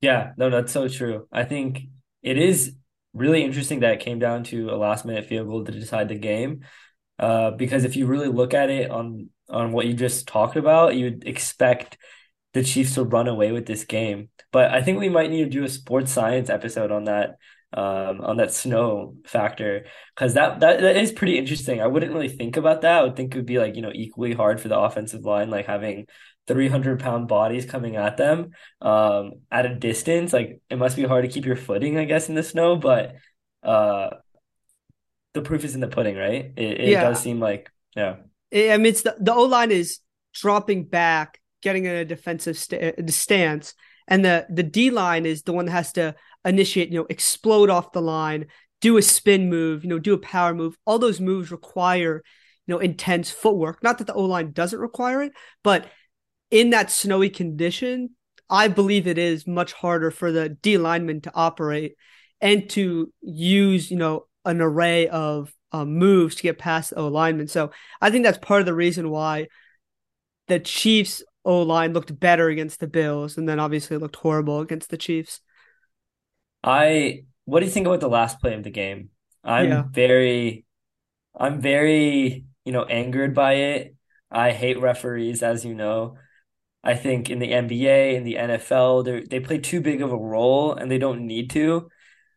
Yeah, 0.00 0.32
no, 0.36 0.50
that's 0.50 0.72
so 0.72 0.88
true. 0.88 1.28
I 1.30 1.44
think 1.44 1.82
it 2.24 2.38
is 2.38 2.74
really 3.14 3.44
interesting 3.44 3.80
that 3.80 3.92
it 3.92 4.00
came 4.00 4.18
down 4.18 4.42
to 4.44 4.70
a 4.70 4.74
last 4.74 5.04
minute 5.04 5.26
field 5.26 5.46
goal 5.46 5.64
to 5.64 5.70
decide 5.70 6.08
the 6.08 6.16
game. 6.16 6.64
Uh, 7.20 7.50
because 7.50 7.84
if 7.84 7.96
you 7.96 8.06
really 8.06 8.28
look 8.28 8.54
at 8.54 8.70
it 8.70 8.90
on 8.90 9.28
on 9.50 9.72
what 9.72 9.86
you 9.86 9.92
just 9.92 10.26
talked 10.26 10.56
about, 10.56 10.96
you'd 10.96 11.26
expect 11.26 11.98
the 12.54 12.64
Chiefs 12.64 12.94
to 12.94 13.04
run 13.04 13.28
away 13.28 13.52
with 13.52 13.66
this 13.66 13.84
game. 13.84 14.30
But 14.52 14.70
I 14.72 14.82
think 14.82 14.98
we 14.98 15.10
might 15.10 15.30
need 15.30 15.44
to 15.44 15.50
do 15.50 15.64
a 15.64 15.68
sports 15.68 16.12
science 16.12 16.48
episode 16.48 16.90
on 16.90 17.04
that 17.04 17.36
um, 17.72 18.22
on 18.22 18.38
that 18.38 18.52
snow 18.52 19.16
factor 19.24 19.84
because 20.14 20.34
that, 20.34 20.60
that 20.60 20.80
that 20.80 20.96
is 20.96 21.12
pretty 21.12 21.38
interesting. 21.38 21.80
I 21.82 21.86
wouldn't 21.86 22.12
really 22.12 22.28
think 22.28 22.56
about 22.56 22.80
that. 22.82 23.00
I 23.00 23.02
would 23.04 23.16
think 23.16 23.34
it 23.34 23.38
would 23.38 23.46
be 23.46 23.58
like 23.58 23.76
you 23.76 23.82
know 23.82 23.92
equally 23.94 24.32
hard 24.32 24.60
for 24.60 24.68
the 24.68 24.78
offensive 24.78 25.24
line, 25.24 25.50
like 25.50 25.66
having 25.66 26.06
300 26.46 27.00
pound 27.00 27.28
bodies 27.28 27.66
coming 27.66 27.96
at 27.96 28.16
them 28.16 28.52
um, 28.80 29.32
at 29.50 29.66
a 29.66 29.74
distance. 29.74 30.32
Like 30.32 30.60
it 30.70 30.78
must 30.78 30.96
be 30.96 31.04
hard 31.04 31.24
to 31.24 31.30
keep 31.30 31.44
your 31.44 31.56
footing, 31.56 31.98
I 31.98 32.04
guess, 32.06 32.28
in 32.30 32.34
the 32.34 32.42
snow. 32.42 32.76
But 32.76 33.16
uh, 33.62 34.10
the 35.34 35.42
proof 35.42 35.64
is 35.64 35.74
in 35.74 35.80
the 35.80 35.88
pudding, 35.88 36.16
right? 36.16 36.52
It, 36.56 36.80
it 36.80 36.88
yeah. 36.88 37.02
does 37.02 37.20
seem 37.20 37.40
like 37.40 37.70
yeah. 37.96 38.16
I 38.52 38.76
mean, 38.76 38.86
it's 38.86 39.02
the 39.02 39.16
the 39.20 39.34
O 39.34 39.44
line 39.44 39.70
is 39.70 40.00
dropping 40.34 40.84
back, 40.84 41.40
getting 41.62 41.84
in 41.84 41.94
a 41.94 42.04
defensive 42.04 42.58
st- 42.58 43.10
stance, 43.10 43.74
and 44.08 44.24
the 44.24 44.46
the 44.50 44.62
D 44.62 44.90
line 44.90 45.26
is 45.26 45.42
the 45.42 45.52
one 45.52 45.66
that 45.66 45.72
has 45.72 45.92
to 45.92 46.14
initiate, 46.44 46.90
you 46.90 46.98
know, 46.98 47.06
explode 47.10 47.70
off 47.70 47.92
the 47.92 48.02
line, 48.02 48.46
do 48.80 48.96
a 48.96 49.02
spin 49.02 49.48
move, 49.48 49.84
you 49.84 49.90
know, 49.90 49.98
do 49.98 50.14
a 50.14 50.18
power 50.18 50.54
move. 50.54 50.76
All 50.84 50.98
those 50.98 51.20
moves 51.20 51.50
require, 51.50 52.22
you 52.66 52.74
know, 52.74 52.80
intense 52.80 53.30
footwork. 53.30 53.82
Not 53.82 53.98
that 53.98 54.06
the 54.06 54.14
O 54.14 54.24
line 54.24 54.52
doesn't 54.52 54.78
require 54.78 55.22
it, 55.22 55.32
but 55.62 55.86
in 56.50 56.70
that 56.70 56.90
snowy 56.90 57.30
condition, 57.30 58.10
I 58.48 58.66
believe 58.66 59.06
it 59.06 59.18
is 59.18 59.46
much 59.46 59.72
harder 59.72 60.10
for 60.10 60.32
the 60.32 60.48
D 60.48 60.76
lineman 60.76 61.20
to 61.22 61.32
operate 61.34 61.94
and 62.40 62.68
to 62.70 63.12
use, 63.20 63.90
you 63.90 63.96
know, 63.96 64.26
an 64.44 64.60
array 64.60 65.08
of 65.08 65.52
um, 65.72 65.94
moves 65.94 66.36
to 66.36 66.42
get 66.42 66.58
past 66.58 66.90
the 66.90 66.96
O 66.96 67.08
lineman. 67.08 67.48
So 67.48 67.70
I 68.00 68.10
think 68.10 68.24
that's 68.24 68.38
part 68.38 68.60
of 68.60 68.66
the 68.66 68.74
reason 68.74 69.10
why 69.10 69.48
the 70.48 70.58
Chiefs 70.58 71.22
O 71.44 71.62
line 71.62 71.92
looked 71.92 72.18
better 72.18 72.48
against 72.48 72.80
the 72.80 72.86
Bills, 72.86 73.38
and 73.38 73.48
then 73.48 73.60
obviously 73.60 73.96
looked 73.96 74.16
horrible 74.16 74.60
against 74.60 74.90
the 74.90 74.98
Chiefs. 74.98 75.40
I 76.62 77.24
what 77.44 77.60
do 77.60 77.66
you 77.66 77.72
think 77.72 77.86
about 77.86 78.00
the 78.00 78.08
last 78.08 78.40
play 78.40 78.54
of 78.54 78.62
the 78.62 78.70
game? 78.70 79.10
I'm 79.42 79.68
yeah. 79.68 79.84
very 79.90 80.64
I'm 81.38 81.60
very, 81.60 82.44
you 82.64 82.72
know, 82.72 82.84
angered 82.84 83.34
by 83.34 83.54
it. 83.54 83.94
I 84.30 84.52
hate 84.52 84.80
referees, 84.80 85.42
as 85.42 85.64
you 85.64 85.74
know. 85.74 86.16
I 86.82 86.94
think 86.94 87.28
in 87.28 87.38
the 87.38 87.50
NBA, 87.50 88.14
in 88.14 88.24
the 88.24 88.34
NFL, 88.34 89.04
they 89.04 89.22
they 89.22 89.40
play 89.40 89.58
too 89.58 89.80
big 89.80 90.02
of 90.02 90.12
a 90.12 90.16
role 90.16 90.74
and 90.74 90.90
they 90.90 90.98
don't 90.98 91.26
need 91.26 91.50
to. 91.50 91.88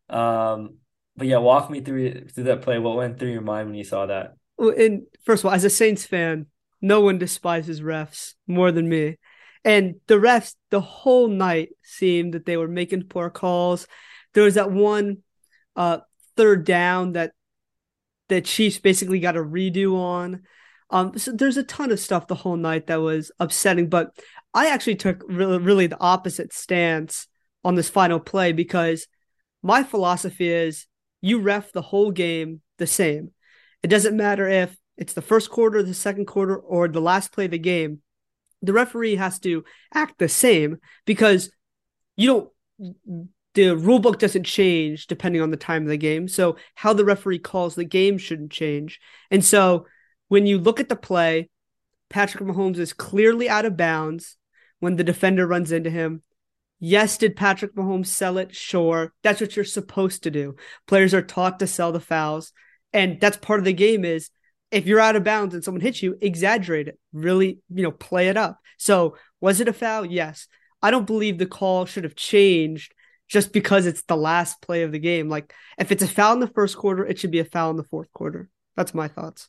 Um, 0.09 0.77
but 1.15 1.27
yeah, 1.27 1.37
walk 1.37 1.69
me 1.69 1.81
through 1.81 2.27
through 2.27 2.45
that 2.45 2.61
play. 2.61 2.79
What 2.79 2.97
went 2.97 3.19
through 3.19 3.31
your 3.31 3.41
mind 3.41 3.67
when 3.67 3.75
you 3.75 3.83
saw 3.83 4.05
that? 4.05 4.35
Well, 4.57 4.73
and 4.77 5.03
first 5.25 5.43
of 5.43 5.47
all, 5.47 5.53
as 5.53 5.63
a 5.63 5.69
Saints 5.69 6.05
fan, 6.05 6.47
no 6.81 7.01
one 7.01 7.17
despises 7.17 7.81
refs 7.81 8.33
more 8.47 8.71
than 8.71 8.89
me. 8.89 9.17
And 9.65 9.95
the 10.07 10.15
refs, 10.15 10.55
the 10.69 10.81
whole 10.81 11.27
night 11.27 11.69
seemed 11.83 12.33
that 12.33 12.45
they 12.45 12.57
were 12.57 12.67
making 12.67 13.03
poor 13.03 13.29
calls. 13.29 13.87
There 14.33 14.43
was 14.43 14.55
that 14.55 14.71
one 14.71 15.19
uh, 15.75 15.99
third 16.35 16.65
down 16.65 17.13
that 17.13 17.31
the 18.27 18.41
Chiefs 18.41 18.79
basically 18.79 19.19
got 19.19 19.37
a 19.37 19.43
redo 19.43 19.95
on. 19.95 20.41
Um, 20.89 21.17
so 21.17 21.31
there's 21.31 21.57
a 21.57 21.63
ton 21.63 21.91
of 21.91 21.99
stuff 21.99 22.27
the 22.27 22.35
whole 22.35 22.57
night 22.57 22.87
that 22.87 22.97
was 22.97 23.31
upsetting, 23.39 23.89
but 23.89 24.15
I 24.53 24.69
actually 24.69 24.95
took 24.95 25.23
really, 25.27 25.57
really 25.57 25.87
the 25.87 25.99
opposite 25.99 26.53
stance 26.53 27.27
on 27.63 27.75
this 27.75 27.89
final 27.89 28.19
play 28.19 28.51
because 28.51 29.07
my 29.61 29.83
philosophy 29.83 30.49
is 30.49 30.85
you 31.23 31.39
ref 31.39 31.71
the 31.71 31.81
whole 31.81 32.11
game 32.11 32.61
the 32.77 32.85
same. 32.85 33.31
It 33.81 33.87
doesn't 33.87 34.17
matter 34.17 34.47
if 34.47 34.75
it's 34.97 35.13
the 35.13 35.21
first 35.21 35.49
quarter, 35.49 35.81
the 35.81 35.93
second 35.93 36.25
quarter, 36.25 36.57
or 36.57 36.89
the 36.89 36.99
last 36.99 37.31
play 37.31 37.45
of 37.45 37.51
the 37.51 37.57
game. 37.57 38.01
The 38.61 38.73
referee 38.73 39.15
has 39.15 39.39
to 39.39 39.63
act 39.93 40.19
the 40.19 40.27
same 40.27 40.77
because 41.05 41.49
you 42.17 42.27
don't 42.27 43.27
the 43.53 43.75
rule 43.77 43.99
book 43.99 44.19
doesn't 44.19 44.43
change 44.43 45.07
depending 45.07 45.41
on 45.41 45.49
the 45.49 45.57
time 45.57 45.83
of 45.83 45.89
the 45.89 45.97
game. 45.97 46.27
So 46.27 46.57
how 46.75 46.91
the 46.93 47.05
referee 47.05 47.39
calls 47.39 47.75
the 47.75 47.85
game 47.85 48.17
shouldn't 48.17 48.51
change. 48.51 48.99
And 49.31 49.45
so 49.45 49.85
when 50.27 50.45
you 50.45 50.57
look 50.57 50.79
at 50.79 50.89
the 50.89 50.95
play, 50.95 51.49
Patrick 52.09 52.43
Mahomes 52.43 52.79
is 52.79 52.91
clearly 52.91 53.47
out 53.47 53.65
of 53.65 53.77
bounds 53.77 54.37
when 54.79 54.97
the 54.97 55.03
defender 55.03 55.47
runs 55.47 55.71
into 55.71 55.89
him. 55.89 56.21
Yes, 56.85 57.17
did 57.17 57.37
Patrick 57.37 57.75
Mahomes 57.75 58.07
sell 58.07 58.37
it? 58.37 58.53
Sure. 58.53 59.13
That's 59.23 59.39
what 59.39 59.55
you're 59.55 59.63
supposed 59.63 60.23
to 60.23 60.31
do. 60.31 60.57
Players 60.85 61.13
are 61.13 61.21
taught 61.21 61.59
to 61.59 61.65
sell 61.65 61.93
the 61.93 62.01
fouls. 62.01 62.51
And 62.91 63.21
that's 63.21 63.37
part 63.37 63.59
of 63.59 63.63
the 63.63 63.71
game 63.71 64.03
is 64.03 64.29
if 64.69 64.85
you're 64.85 64.99
out 64.99 65.15
of 65.15 65.23
bounds 65.23 65.53
and 65.55 65.63
someone 65.63 65.79
hits 65.79 66.03
you, 66.03 66.17
exaggerate 66.19 66.89
it. 66.89 66.99
Really, 67.13 67.59
you 67.73 67.83
know, 67.83 67.91
play 67.91 68.27
it 68.27 68.35
up. 68.35 68.59
So 68.77 69.15
was 69.39 69.61
it 69.61 69.69
a 69.69 69.73
foul? 69.73 70.05
Yes. 70.05 70.49
I 70.81 70.91
don't 70.91 71.07
believe 71.07 71.37
the 71.37 71.45
call 71.45 71.85
should 71.85 72.03
have 72.03 72.17
changed 72.17 72.93
just 73.29 73.53
because 73.53 73.85
it's 73.85 74.01
the 74.01 74.17
last 74.17 74.61
play 74.61 74.83
of 74.83 74.91
the 74.91 74.99
game. 74.99 75.29
Like 75.29 75.53
if 75.77 75.89
it's 75.89 76.03
a 76.03 76.07
foul 76.07 76.33
in 76.33 76.41
the 76.41 76.47
first 76.47 76.75
quarter, 76.75 77.05
it 77.05 77.17
should 77.17 77.31
be 77.31 77.39
a 77.39 77.45
foul 77.45 77.69
in 77.69 77.77
the 77.77 77.85
fourth 77.85 78.11
quarter. 78.11 78.49
That's 78.75 78.93
my 78.93 79.07
thoughts. 79.07 79.47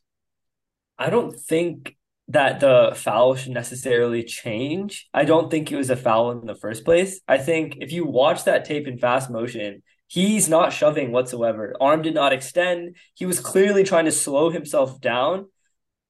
I 0.96 1.10
don't 1.10 1.36
think 1.36 1.96
that 2.28 2.60
the 2.60 2.92
foul 2.96 3.34
should 3.34 3.52
necessarily 3.52 4.22
change. 4.22 5.08
I 5.12 5.24
don't 5.24 5.50
think 5.50 5.70
it 5.70 5.76
was 5.76 5.90
a 5.90 5.96
foul 5.96 6.30
in 6.32 6.46
the 6.46 6.54
first 6.54 6.84
place. 6.84 7.20
I 7.28 7.38
think 7.38 7.76
if 7.80 7.92
you 7.92 8.06
watch 8.06 8.44
that 8.44 8.64
tape 8.64 8.86
in 8.86 8.98
fast 8.98 9.30
motion, 9.30 9.82
he's 10.06 10.48
not 10.48 10.72
shoving 10.72 11.12
whatsoever. 11.12 11.74
Arm 11.80 12.02
did 12.02 12.14
not 12.14 12.32
extend. 12.32 12.96
He 13.14 13.26
was 13.26 13.40
clearly 13.40 13.84
trying 13.84 14.06
to 14.06 14.12
slow 14.12 14.50
himself 14.50 15.00
down 15.00 15.46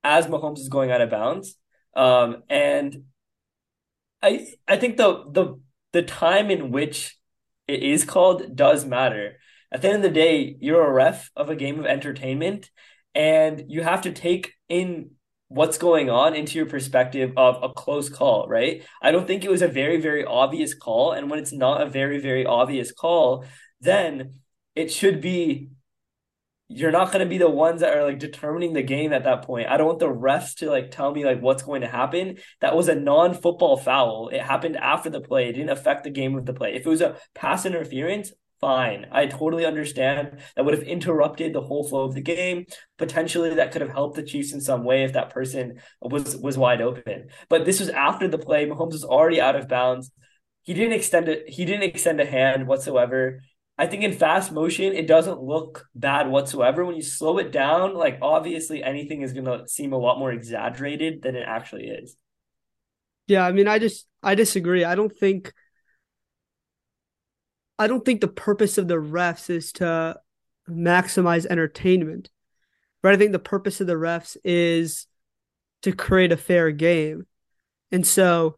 as 0.05 0.27
Mahomes 0.27 0.59
is 0.59 0.69
going 0.69 0.93
out 0.93 1.01
of 1.01 1.11
bounds. 1.11 1.57
Um, 1.97 2.43
and 2.49 3.05
I 4.23 4.47
I 4.69 4.77
think 4.77 4.97
the 4.97 5.25
the 5.31 5.61
the 5.93 6.03
time 6.03 6.51
in 6.51 6.71
which 6.71 7.17
it 7.67 7.83
is 7.83 8.05
called 8.05 8.55
does 8.55 8.85
matter. 8.85 9.39
At 9.73 9.83
the 9.83 9.89
end 9.89 9.97
of 9.97 10.03
the 10.03 10.11
day, 10.11 10.57
you're 10.61 10.87
a 10.87 10.93
ref 10.93 11.31
of 11.35 11.51
a 11.51 11.57
game 11.57 11.81
of 11.81 11.87
entertainment, 11.87 12.71
and 13.15 13.65
you 13.69 13.83
have 13.83 14.03
to 14.03 14.13
take 14.13 14.53
in 14.69 15.11
what's 15.55 15.79
going 15.79 16.11
on 16.11 16.35
into 16.35 16.59
your 16.59 16.67
perspective 16.67 17.33
of 17.37 17.63
a 17.63 17.73
close 17.73 18.09
call, 18.09 18.49
right? 18.49 18.85
I 19.01 19.13
don't 19.13 19.27
think 19.27 19.45
it 19.45 19.51
was 19.51 19.63
a 19.63 19.69
very, 19.69 20.01
very 20.01 20.25
obvious 20.25 20.75
call. 20.75 21.13
And 21.13 21.31
when 21.31 21.39
it's 21.39 21.53
not 21.53 21.81
a 21.81 21.87
very, 21.87 22.19
very 22.19 22.45
obvious 22.45 22.91
call, 22.93 23.45
then 23.81 24.33
it 24.75 24.93
should 24.93 25.21
be 25.21 25.71
you're 26.69 26.91
not 26.91 27.13
going 27.13 27.21
to 27.25 27.29
be 27.29 27.39
the 27.39 27.49
ones 27.49 27.83
that 27.83 27.97
are 27.97 28.05
like 28.05 28.19
determining 28.19 28.73
the 28.73 28.83
game 28.83 29.13
at 29.13 29.25
that 29.25 29.43
point. 29.43 29.69
I 29.69 29.77
don't 29.77 29.87
want 29.87 29.99
the 30.01 30.09
refs 30.09 30.57
to 30.57 30.71
like 30.71 30.91
tell 30.91 31.13
me 31.13 31.25
like 31.25 31.41
what's 31.41 31.63
going 31.63 31.83
to 31.83 31.87
happen. 31.87 32.39
That 32.61 32.75
was 32.75 32.89
a 32.89 32.95
non-football 32.95 33.77
foul. 33.77 34.31
It 34.31 34.41
happened 34.41 34.77
after 34.77 35.11
the 35.11 35.21
play. 35.21 35.49
It 35.49 35.53
didn't 35.53 35.71
affect 35.71 36.05
the 36.05 36.11
game 36.11 36.37
of 36.37 36.47
the 36.47 36.55
play. 36.55 36.75
If 36.75 36.87
it 36.87 36.89
was 36.89 37.03
a 37.03 37.17
pass 37.35 37.67
interference, 37.67 38.33
fine. 38.65 39.05
I 39.13 39.27
totally 39.27 39.67
understand 39.67 40.39
that 40.57 40.65
would 40.65 40.73
have 40.73 40.85
interrupted 40.85 41.53
the 41.53 41.61
whole 41.61 41.87
flow 41.87 42.05
of 42.05 42.15
the 42.15 42.23
game. 42.23 42.65
Potentially 42.97 43.55
that 43.57 43.73
could 43.73 43.83
have 43.83 43.91
helped 43.91 44.17
the 44.17 44.23
Chiefs 44.23 44.55
in 44.55 44.63
some 44.63 44.85
way 44.85 45.05
if 45.05 45.13
that 45.13 45.29
person 45.29 45.81
was 46.01 46.35
was 46.39 46.57
wide 46.57 46.81
open. 46.81 47.29
But 47.51 47.67
this 47.67 47.79
was 47.79 47.91
after 47.91 48.27
the 48.27 48.39
play. 48.39 48.65
Mahomes 48.65 48.93
was 48.93 49.05
already 49.05 49.39
out 49.39 49.55
of 49.55 49.69
bounds. 49.69 50.11
He 50.63 50.73
didn't 50.73 50.95
extend 50.95 51.29
it. 51.29 51.47
He 51.47 51.67
didn't 51.67 51.83
extend 51.83 52.23
a 52.23 52.25
hand 52.25 52.67
whatsoever. 52.67 53.43
I 53.77 53.87
think 53.87 54.03
in 54.03 54.15
fast 54.15 54.51
motion, 54.51 54.95
it 54.95 55.07
doesn't 55.07 55.43
look 55.43 55.85
bad 55.95 56.31
whatsoever. 56.31 56.87
When 56.87 56.97
you 56.97 57.03
slow 57.03 57.37
it 57.37 57.53
down, 57.53 57.95
like 57.95 58.19
obviously 58.23 58.83
anything 58.83 59.21
is 59.21 59.35
going 59.35 59.45
to 59.45 59.69
seem 59.69 59.93
a 59.93 59.99
lot 59.99 60.19
more 60.19 60.33
exaggerated 60.33 61.21
than 61.21 61.37
it 61.37 61.45
actually 61.47 61.89
is. 61.89 62.17
Yeah, 63.27 63.45
I 63.45 63.53
mean, 63.53 63.69
I 63.69 63.79
just 63.79 64.07
I 64.23 64.35
disagree. 64.35 64.85
I 64.85 64.95
don't 64.95 65.15
think 65.15 65.53
I 67.79 67.87
don't 67.87 68.05
think 68.05 68.21
the 68.21 68.29
purpose 68.29 68.79
of 68.79 68.89
the 68.89 68.97
refs 68.97 69.51
is 69.51 69.73
to 69.75 70.19
maximize 70.69 71.47
entertainment. 71.47 72.31
But 73.03 73.13
I 73.13 73.17
think 73.17 73.33
the 73.33 73.39
purpose 73.39 73.81
of 73.81 73.87
the 73.87 73.95
refs 73.95 74.37
is 74.45 75.07
to 75.83 75.93
create 75.93 76.33
a 76.33 76.37
fair 76.37 76.71
game. 76.71 77.27
And 77.93 78.07
so 78.07 78.57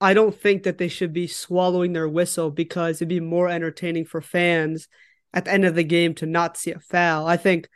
I 0.00 0.14
don't 0.14 0.34
think 0.34 0.62
that 0.62 0.78
they 0.78 0.88
should 0.88 1.12
be 1.12 1.26
swallowing 1.26 1.92
their 1.92 2.08
whistle 2.08 2.50
because 2.50 2.96
it'd 2.96 3.08
be 3.08 3.20
more 3.20 3.48
entertaining 3.48 4.06
for 4.06 4.20
fans 4.20 4.88
at 5.32 5.44
the 5.44 5.52
end 5.52 5.64
of 5.64 5.74
the 5.74 5.84
game 5.84 6.14
to 6.14 6.26
not 6.26 6.56
see 6.56 6.70
a 6.70 6.78
foul. 6.78 7.26
I 7.26 7.36
think 7.36 7.68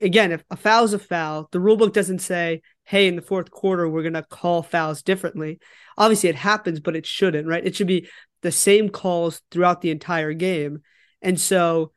again, 0.00 0.32
if 0.32 0.44
a 0.50 0.56
foul 0.56 0.84
is 0.84 0.92
a 0.92 0.98
foul, 0.98 1.48
the 1.52 1.60
rule 1.60 1.76
book 1.76 1.92
doesn't 1.92 2.20
say, 2.20 2.62
hey, 2.84 3.08
in 3.08 3.16
the 3.16 3.22
fourth 3.22 3.50
quarter, 3.50 3.88
we're 3.88 4.02
going 4.02 4.14
to 4.14 4.22
call 4.22 4.62
fouls 4.62 5.02
differently. 5.02 5.60
Obviously, 5.96 6.28
it 6.28 6.36
happens, 6.36 6.80
but 6.80 6.96
it 6.96 7.06
shouldn't, 7.06 7.46
right? 7.46 7.66
It 7.66 7.76
should 7.76 7.86
be 7.86 8.08
the 8.42 8.52
same 8.52 8.88
calls 8.88 9.40
throughout 9.50 9.80
the 9.80 9.90
entire 9.90 10.32
game. 10.32 10.82
And 11.22 11.40
so 11.40 11.92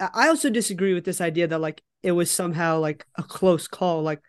I 0.00 0.28
also 0.28 0.50
disagree 0.50 0.94
with 0.94 1.04
this 1.04 1.20
idea 1.20 1.46
that 1.46 1.60
like 1.60 1.82
it 2.02 2.12
was 2.12 2.30
somehow 2.30 2.78
like 2.78 3.06
a 3.16 3.22
close 3.22 3.68
call. 3.68 4.02
Like 4.02 4.20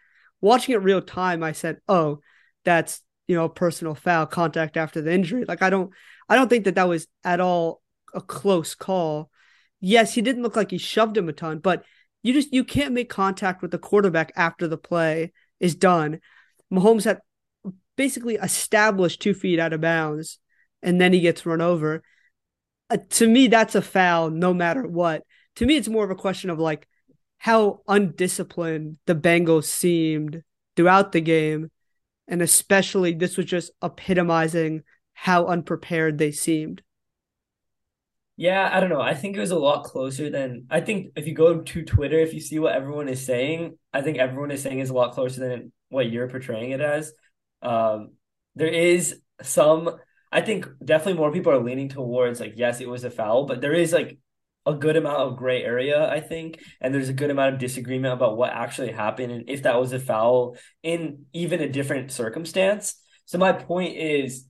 watching 0.42 0.76
it 0.76 0.84
real 0.84 1.02
time, 1.02 1.44
I 1.44 1.54
said, 1.54 1.78
oh, 1.88 2.20
that's 2.66 3.02
you 3.28 3.36
know, 3.36 3.48
personal 3.48 3.96
foul 3.96 4.26
contact 4.26 4.78
after 4.78 5.02
the 5.02 5.14
injury. 5.14 5.46
Like 5.48 5.62
I 5.62 5.70
don't 5.70 5.92
I 6.30 6.36
don't 6.36 6.50
think 6.50 6.66
that 6.66 6.76
that 6.76 6.88
was 6.88 7.08
at 7.24 7.40
all 7.40 7.82
a 8.14 8.22
close 8.22 8.76
call. 8.76 9.30
Yes, 9.80 10.14
he 10.14 10.22
didn't 10.22 10.44
look 10.44 10.56
like 10.56 10.72
he 10.72 10.78
shoved 10.78 11.18
him 11.18 11.30
a 11.30 11.34
ton, 11.34 11.60
but 11.60 11.84
you 12.22 12.34
just 12.34 12.54
you 12.54 12.64
can't 12.64 12.94
make 12.94 13.10
contact 13.10 13.62
with 13.62 13.72
the 13.72 13.78
quarterback 13.78 14.32
after 14.36 14.68
the 14.68 14.78
play 14.78 15.32
is 15.60 15.76
done. 15.76 16.20
Mahomes 16.72 17.06
had 17.06 17.20
basically 17.96 18.36
established 18.36 19.22
two 19.22 19.34
feet 19.34 19.60
out 19.60 19.74
of 19.74 19.82
bounds, 19.82 20.40
and 20.84 21.02
then 21.02 21.14
he 21.14 21.22
gets 21.22 21.46
run 21.46 21.62
over. 21.62 22.04
uh, 22.90 22.98
to 23.10 23.28
me, 23.28 23.48
that's 23.48 23.76
a 23.76 23.82
foul 23.82 24.30
no 24.30 24.54
matter 24.54 24.88
what. 24.88 25.24
To 25.58 25.66
me, 25.66 25.78
it's 25.78 25.88
more 25.88 26.04
of 26.04 26.12
a 26.12 26.16
question 26.16 26.50
of 26.50 26.60
like 26.60 26.88
how 27.40 27.82
undisciplined 27.88 28.98
the 29.06 29.16
Bengals 29.16 29.66
seemed 29.66 30.44
throughout 30.76 31.12
the 31.12 31.22
game. 31.22 31.72
And 32.28 32.42
especially, 32.42 33.14
this 33.14 33.38
was 33.38 33.46
just 33.48 33.72
epitomizing 33.84 34.84
how 35.14 35.48
unprepared 35.48 36.18
they 36.18 36.32
seemed. 36.32 36.82
Yeah, 38.36 38.70
I 38.72 38.80
don't 38.80 38.90
know. 38.90 39.02
I 39.02 39.14
think 39.14 39.38
it 39.38 39.40
was 39.40 39.52
a 39.52 39.60
lot 39.60 39.84
closer 39.84 40.30
than 40.30 40.66
I 40.70 40.82
think 40.82 41.14
if 41.16 41.28
you 41.28 41.36
go 41.36 41.62
to 41.62 41.84
Twitter, 41.84 42.20
if 42.20 42.34
you 42.34 42.40
see 42.40 42.58
what 42.58 42.74
everyone 42.74 43.08
is 43.08 43.24
saying, 43.24 43.78
I 43.94 44.02
think 44.02 44.18
everyone 44.18 44.50
is 44.52 44.64
saying 44.64 44.80
is 44.80 44.90
a 44.90 44.94
lot 44.94 45.14
closer 45.14 45.42
than 45.42 45.72
what 45.90 46.10
you're 46.10 46.28
portraying 46.30 46.72
it 46.72 46.82
as. 46.82 47.14
Um, 47.62 48.14
there 48.56 48.68
is 48.70 49.20
some 49.44 49.98
I 50.34 50.42
think 50.42 50.68
definitely 50.84 51.14
more 51.14 51.32
people 51.32 51.52
are 51.52 51.64
leaning 51.64 51.90
towards 51.90 52.40
like 52.40 52.54
yes, 52.56 52.82
it 52.82 52.90
was 52.90 53.04
a 53.04 53.12
foul, 53.12 53.46
but 53.46 53.62
there 53.62 53.74
is 53.74 53.94
like 53.94 54.18
a 54.66 54.74
good 54.74 54.96
amount 54.96 55.18
of 55.18 55.38
gray 55.38 55.64
area, 55.64 56.10
I 56.10 56.22
think, 56.22 56.60
and 56.82 56.94
there's 56.94 57.10
a 57.10 57.14
good 57.14 57.30
amount 57.30 57.54
of 57.54 57.60
disagreement 57.60 58.16
about 58.16 58.36
what 58.36 58.52
actually 58.52 58.92
happened 58.92 59.32
and 59.32 59.48
if 59.48 59.64
that 59.64 59.80
was 59.80 59.94
a 59.94 60.00
foul 60.00 60.58
in 60.82 61.26
even 61.34 61.62
a 61.62 61.70
different 61.70 62.12
circumstance. 62.12 62.96
So 63.26 63.38
my 63.38 63.52
point 63.54 63.96
is 63.96 64.48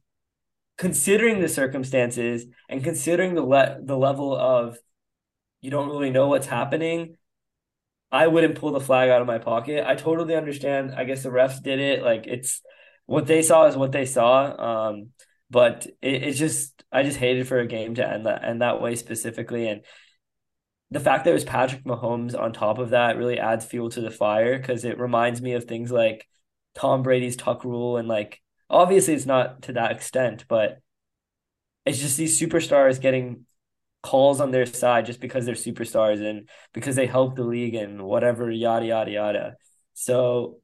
considering 0.77 1.41
the 1.41 1.49
circumstances 1.49 2.45
and 2.69 2.81
considering 2.81 3.35
the 3.35 3.43
le- 3.43 3.79
the 3.83 3.97
level 3.97 4.35
of 4.35 4.77
you 5.59 5.69
don't 5.69 5.89
really 5.89 6.11
know 6.11 6.29
what's 6.29 6.47
happening, 6.47 7.17
I 8.09 8.27
wouldn't 8.27 8.57
pull 8.57 8.71
the 8.71 8.79
flag 8.79 9.09
out 9.09 9.21
of 9.21 9.27
my 9.27 9.39
pocket. 9.39 9.85
I 9.85 9.95
totally 9.95 10.35
understand. 10.35 10.93
I 10.95 11.03
guess 11.03 11.23
the 11.23 11.29
refs 11.29 11.61
did 11.61 11.79
it. 11.79 12.03
Like 12.03 12.25
it's 12.25 12.61
what 13.05 13.27
they 13.27 13.41
saw 13.41 13.65
is 13.65 13.75
what 13.75 13.91
they 13.91 14.05
saw. 14.05 14.87
Um, 14.87 15.09
but 15.53 15.85
it, 16.01 16.23
it's 16.23 16.39
just 16.39 16.83
I 16.91 17.03
just 17.03 17.19
hated 17.19 17.47
for 17.47 17.59
a 17.59 17.67
game 17.67 17.95
to 17.95 18.07
end 18.07 18.25
that 18.25 18.43
end 18.43 18.61
that 18.61 18.81
way 18.81 18.95
specifically, 18.95 19.67
and 19.67 19.81
the 20.91 20.99
fact 20.99 21.23
that 21.23 21.31
it 21.31 21.35
was 21.35 21.43
Patrick 21.45 21.83
Mahomes 21.85 22.37
on 22.39 22.53
top 22.53 22.79
of 22.79 22.91
that 22.91 23.17
really 23.17 23.39
adds 23.39 23.65
fuel 23.65 23.89
to 23.91 24.01
the 24.01 24.11
fire 24.11 24.57
because 24.59 24.85
it 24.85 24.99
reminds 24.99 25.41
me 25.41 25.53
of 25.53 25.65
things 25.65 25.91
like 25.91 26.27
Tom 26.75 27.03
Brady's 27.03 27.35
tuck 27.35 27.63
rule 27.63 27.97
and 27.97 28.07
like 28.07 28.41
obviously 28.69 29.13
it's 29.13 29.25
not 29.25 29.63
to 29.63 29.73
that 29.73 29.91
extent, 29.91 30.45
but 30.47 30.79
it's 31.85 31.99
just 31.99 32.17
these 32.17 32.39
superstars 32.39 32.99
getting 33.01 33.45
calls 34.03 34.41
on 34.41 34.51
their 34.51 34.65
side 34.65 35.05
just 35.05 35.19
because 35.19 35.45
they're 35.45 35.55
superstars 35.55 36.21
and 36.23 36.49
because 36.73 36.95
they 36.95 37.07
help 37.07 37.35
the 37.35 37.43
league 37.43 37.75
and 37.75 38.01
whatever 38.01 38.51
yada 38.51 38.85
yada 38.85 39.11
yada. 39.11 39.55
So 39.93 40.59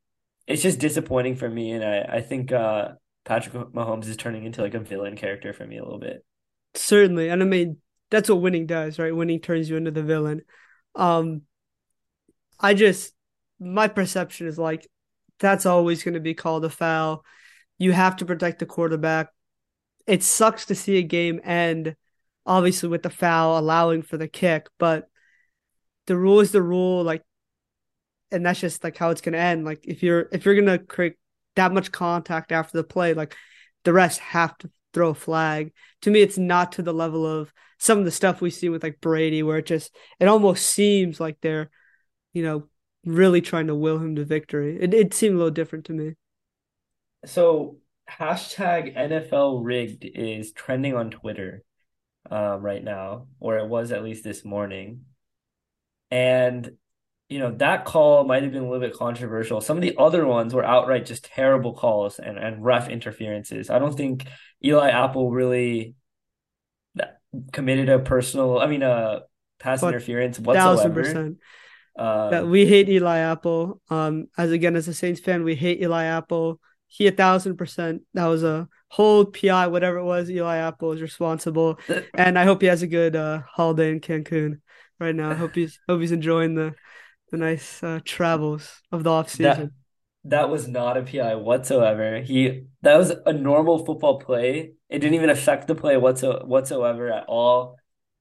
it's 0.47 0.61
just 0.61 0.79
disappointing 0.79 1.35
for 1.35 1.49
me, 1.49 1.71
and 1.71 1.83
I 1.83 2.17
I 2.17 2.21
think 2.21 2.51
uh, 2.51 2.93
Patrick 3.25 3.53
Mahomes 3.73 4.07
is 4.07 4.17
turning 4.17 4.45
into 4.45 4.61
like 4.61 4.73
a 4.73 4.79
villain 4.79 5.15
character 5.15 5.53
for 5.53 5.65
me 5.65 5.77
a 5.77 5.83
little 5.83 5.99
bit. 5.99 6.25
Certainly, 6.75 7.29
and 7.29 7.41
I 7.41 7.45
mean 7.45 7.77
that's 8.09 8.29
what 8.29 8.41
winning 8.41 8.65
does, 8.65 8.99
right? 8.99 9.15
Winning 9.15 9.39
turns 9.39 9.69
you 9.69 9.77
into 9.77 9.91
the 9.91 10.03
villain. 10.03 10.41
Um, 10.95 11.43
I 12.59 12.73
just 12.73 13.13
my 13.59 13.87
perception 13.87 14.47
is 14.47 14.57
like 14.57 14.87
that's 15.39 15.65
always 15.65 16.03
going 16.03 16.15
to 16.15 16.19
be 16.19 16.33
called 16.33 16.65
a 16.65 16.69
foul. 16.69 17.23
You 17.77 17.91
have 17.91 18.17
to 18.17 18.25
protect 18.25 18.59
the 18.59 18.65
quarterback. 18.65 19.29
It 20.05 20.23
sucks 20.23 20.65
to 20.65 20.75
see 20.75 20.97
a 20.97 21.03
game 21.03 21.39
end, 21.43 21.95
obviously 22.45 22.89
with 22.89 23.03
the 23.03 23.09
foul 23.09 23.59
allowing 23.59 24.01
for 24.01 24.17
the 24.17 24.27
kick, 24.27 24.67
but 24.77 25.07
the 26.07 26.17
rule 26.17 26.39
is 26.39 26.51
the 26.51 26.61
rule. 26.61 27.03
Like, 27.03 27.23
and 28.31 28.45
that's 28.45 28.59
just 28.59 28.83
like 28.83 28.97
how 28.97 29.11
it's 29.11 29.21
going 29.21 29.33
to 29.33 29.39
end. 29.39 29.65
Like 29.65 29.81
if 29.83 30.03
you're 30.03 30.27
if 30.31 30.45
you're 30.45 30.55
going 30.55 30.65
to 30.65 30.79
create 30.79 31.15
that 31.59 31.73
much 31.73 31.91
contact 31.91 32.51
after 32.51 32.77
the 32.77 32.83
play, 32.83 33.13
like 33.13 33.35
the 33.83 33.93
rest 33.93 34.19
have 34.19 34.57
to 34.59 34.71
throw 34.93 35.09
a 35.09 35.15
flag. 35.15 35.73
To 36.01 36.11
me, 36.11 36.21
it's 36.21 36.37
not 36.37 36.71
to 36.73 36.81
the 36.81 36.93
level 36.93 37.25
of 37.25 37.53
some 37.77 37.99
of 37.99 38.05
the 38.05 38.11
stuff 38.11 38.41
we 38.41 38.49
see 38.49 38.69
with 38.69 38.81
like 38.81 39.01
Brady, 39.01 39.43
where 39.43 39.57
it 39.57 39.65
just 39.65 39.95
it 40.19 40.27
almost 40.27 40.65
seems 40.65 41.19
like 41.19 41.37
they're, 41.41 41.69
you 42.33 42.43
know, 42.43 42.67
really 43.05 43.41
trying 43.41 43.67
to 43.67 43.75
will 43.75 43.97
him 43.97 44.15
to 44.15 44.25
victory. 44.25 44.77
It 44.79 44.93
it 44.93 45.13
seemed 45.13 45.35
a 45.35 45.37
little 45.37 45.51
different 45.51 45.85
to 45.85 45.93
me. 45.93 46.15
So 47.25 47.77
hashtag 48.09 48.95
NFL 48.95 49.63
rigged 49.63 50.05
is 50.05 50.51
trending 50.53 50.95
on 50.95 51.11
Twitter 51.11 51.63
um, 52.29 52.61
right 52.61 52.83
now, 52.83 53.27
or 53.39 53.57
it 53.57 53.67
was 53.67 53.91
at 53.91 54.03
least 54.03 54.23
this 54.23 54.45
morning. 54.45 55.01
And 56.11 56.71
you 57.29 57.37
know, 57.37 57.51
that 57.57 57.85
call 57.85 58.23
might 58.23 58.41
have 58.41 58.51
been 58.51 58.63
a 58.63 58.69
little 58.69 58.85
bit 58.85 58.97
controversial. 58.97 59.61
Some 59.61 59.77
of 59.77 59.81
the 59.81 59.95
other 59.97 60.25
ones 60.25 60.53
were 60.53 60.65
outright 60.65 61.05
just 61.05 61.25
terrible 61.25 61.73
calls 61.73 62.17
and, 62.17 62.39
and 62.39 62.65
ref 62.65 62.89
interferences. 62.89 63.69
I 63.69 63.77
don't 63.77 63.95
think 63.95 64.25
Eli 64.65 64.89
Apple 64.89 65.29
really 65.29 65.93
committed 67.53 67.87
a 67.87 67.99
personal, 67.99 68.57
I 68.57 68.65
mean, 68.65 68.81
a 68.81 69.21
pass 69.59 69.81
but 69.81 69.89
interference 69.89 70.39
whatsoever. 70.39 70.75
Thousand 70.75 70.93
percent. 70.93 71.37
Um, 71.95 72.49
we 72.49 72.65
hate 72.65 72.89
Eli 72.89 73.19
Apple. 73.19 73.79
Um, 73.89 74.27
as 74.35 74.51
again, 74.51 74.75
as 74.75 74.87
a 74.87 74.93
Saints 74.93 75.19
fan, 75.19 75.43
we 75.43 75.53
hate 75.53 75.81
Eli 75.81 76.05
Apple. 76.05 76.59
He 76.87 77.05
a 77.05 77.11
thousand 77.11 77.57
percent. 77.57 78.01
That 78.15 78.25
was 78.25 78.43
a 78.43 78.67
whole 78.87 79.25
PI, 79.25 79.67
whatever 79.67 79.97
it 79.97 80.03
was. 80.03 80.31
Eli 80.31 80.57
Apple 80.57 80.93
is 80.93 81.01
responsible, 81.01 81.77
and 82.15 82.39
I 82.39 82.45
hope 82.45 82.61
he 82.61 82.67
has 82.67 82.81
a 82.81 82.87
good 82.87 83.15
uh, 83.15 83.41
holiday 83.47 83.91
in 83.91 83.99
Cancun 83.99 84.61
right 84.99 85.13
now. 85.13 85.29
I 85.29 85.35
hope 85.35 85.53
he's 85.53 85.79
hope 85.87 86.01
he's 86.01 86.11
enjoying 86.11 86.55
the 86.55 86.73
the 87.31 87.37
nice 87.37 87.83
uh, 87.83 87.99
travels 88.03 88.81
of 88.91 89.03
the 89.03 89.09
off 89.09 89.29
season. 89.29 89.71
That, 90.23 90.31
that 90.31 90.49
was 90.49 90.67
not 90.67 90.97
a 90.97 91.03
PI 91.03 91.35
whatsoever. 91.35 92.21
He 92.21 92.63
that 92.81 92.97
was 92.97 93.11
a 93.25 93.33
normal 93.33 93.85
football 93.85 94.19
play. 94.19 94.73
It 94.89 94.99
didn't 94.99 95.15
even 95.15 95.29
affect 95.29 95.67
the 95.67 95.75
play 95.75 95.97
whatso, 95.97 96.45
whatsoever 96.45 97.11
at 97.11 97.25
all. 97.27 97.77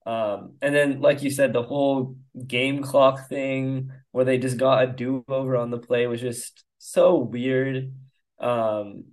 Um, 0.06 0.54
and 0.62 0.74
then, 0.74 1.00
like 1.00 1.22
you 1.22 1.30
said, 1.30 1.52
the 1.52 1.62
whole 1.62 2.16
game 2.46 2.82
clock 2.82 3.28
thing 3.28 3.90
where 4.12 4.24
they 4.24 4.38
just 4.38 4.56
got 4.56 4.84
a 4.84 4.86
do 4.86 5.24
over 5.28 5.56
on 5.56 5.70
the 5.70 5.78
play 5.78 6.06
was 6.06 6.20
just 6.20 6.64
so 6.78 7.16
weird. 7.16 7.92
Um, 8.38 9.04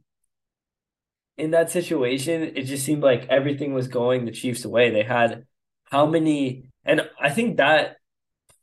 in 1.38 1.52
that 1.52 1.70
situation, 1.70 2.44
it 2.44 2.64
just 2.64 2.86
seemed 2.86 3.04
like 3.04 3.28
everything 3.30 3.74
was 3.74 3.90
going 3.90 4.24
the 4.24 4.32
Chiefs' 4.32 4.66
way. 4.66 4.90
They 4.90 5.04
had 5.04 5.46
how 5.86 6.06
many, 6.06 6.70
and 6.86 7.02
I 7.20 7.30
think 7.30 7.58
that 7.58 7.98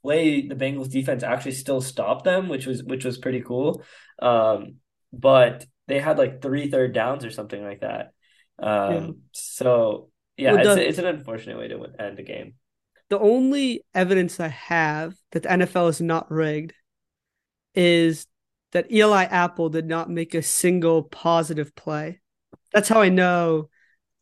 play 0.02 0.46
the 0.46 0.54
Bengals 0.54 0.90
defense 0.90 1.22
actually 1.22 1.52
still 1.52 1.80
stopped 1.80 2.24
them, 2.24 2.48
which 2.48 2.66
was 2.66 2.82
which 2.82 3.04
was 3.04 3.18
pretty 3.18 3.40
cool. 3.40 3.82
Um, 4.20 4.76
but 5.12 5.66
they 5.88 6.00
had 6.00 6.18
like 6.18 6.42
three 6.42 6.70
third 6.70 6.92
downs 6.94 7.24
or 7.24 7.30
something 7.30 7.62
like 7.62 7.80
that. 7.80 8.12
Um, 8.58 8.92
yeah. 8.92 9.10
so 9.32 10.10
yeah, 10.36 10.52
well, 10.52 10.76
the, 10.76 10.80
it's, 10.82 10.90
it's 10.90 10.98
an 10.98 11.06
unfortunate 11.06 11.58
way 11.58 11.68
to 11.68 11.86
end 11.98 12.18
the 12.18 12.22
game. 12.22 12.54
The 13.10 13.18
only 13.18 13.84
evidence 13.94 14.40
I 14.40 14.48
have 14.48 15.14
that 15.32 15.42
the 15.42 15.48
NFL 15.50 15.90
is 15.90 16.00
not 16.00 16.30
rigged 16.30 16.72
is 17.74 18.26
that 18.72 18.90
Eli 18.90 19.24
Apple 19.24 19.68
did 19.68 19.86
not 19.86 20.10
make 20.10 20.34
a 20.34 20.42
single 20.42 21.02
positive 21.02 21.74
play. 21.74 22.20
That's 22.72 22.88
how 22.88 23.02
I 23.02 23.10
know 23.10 23.68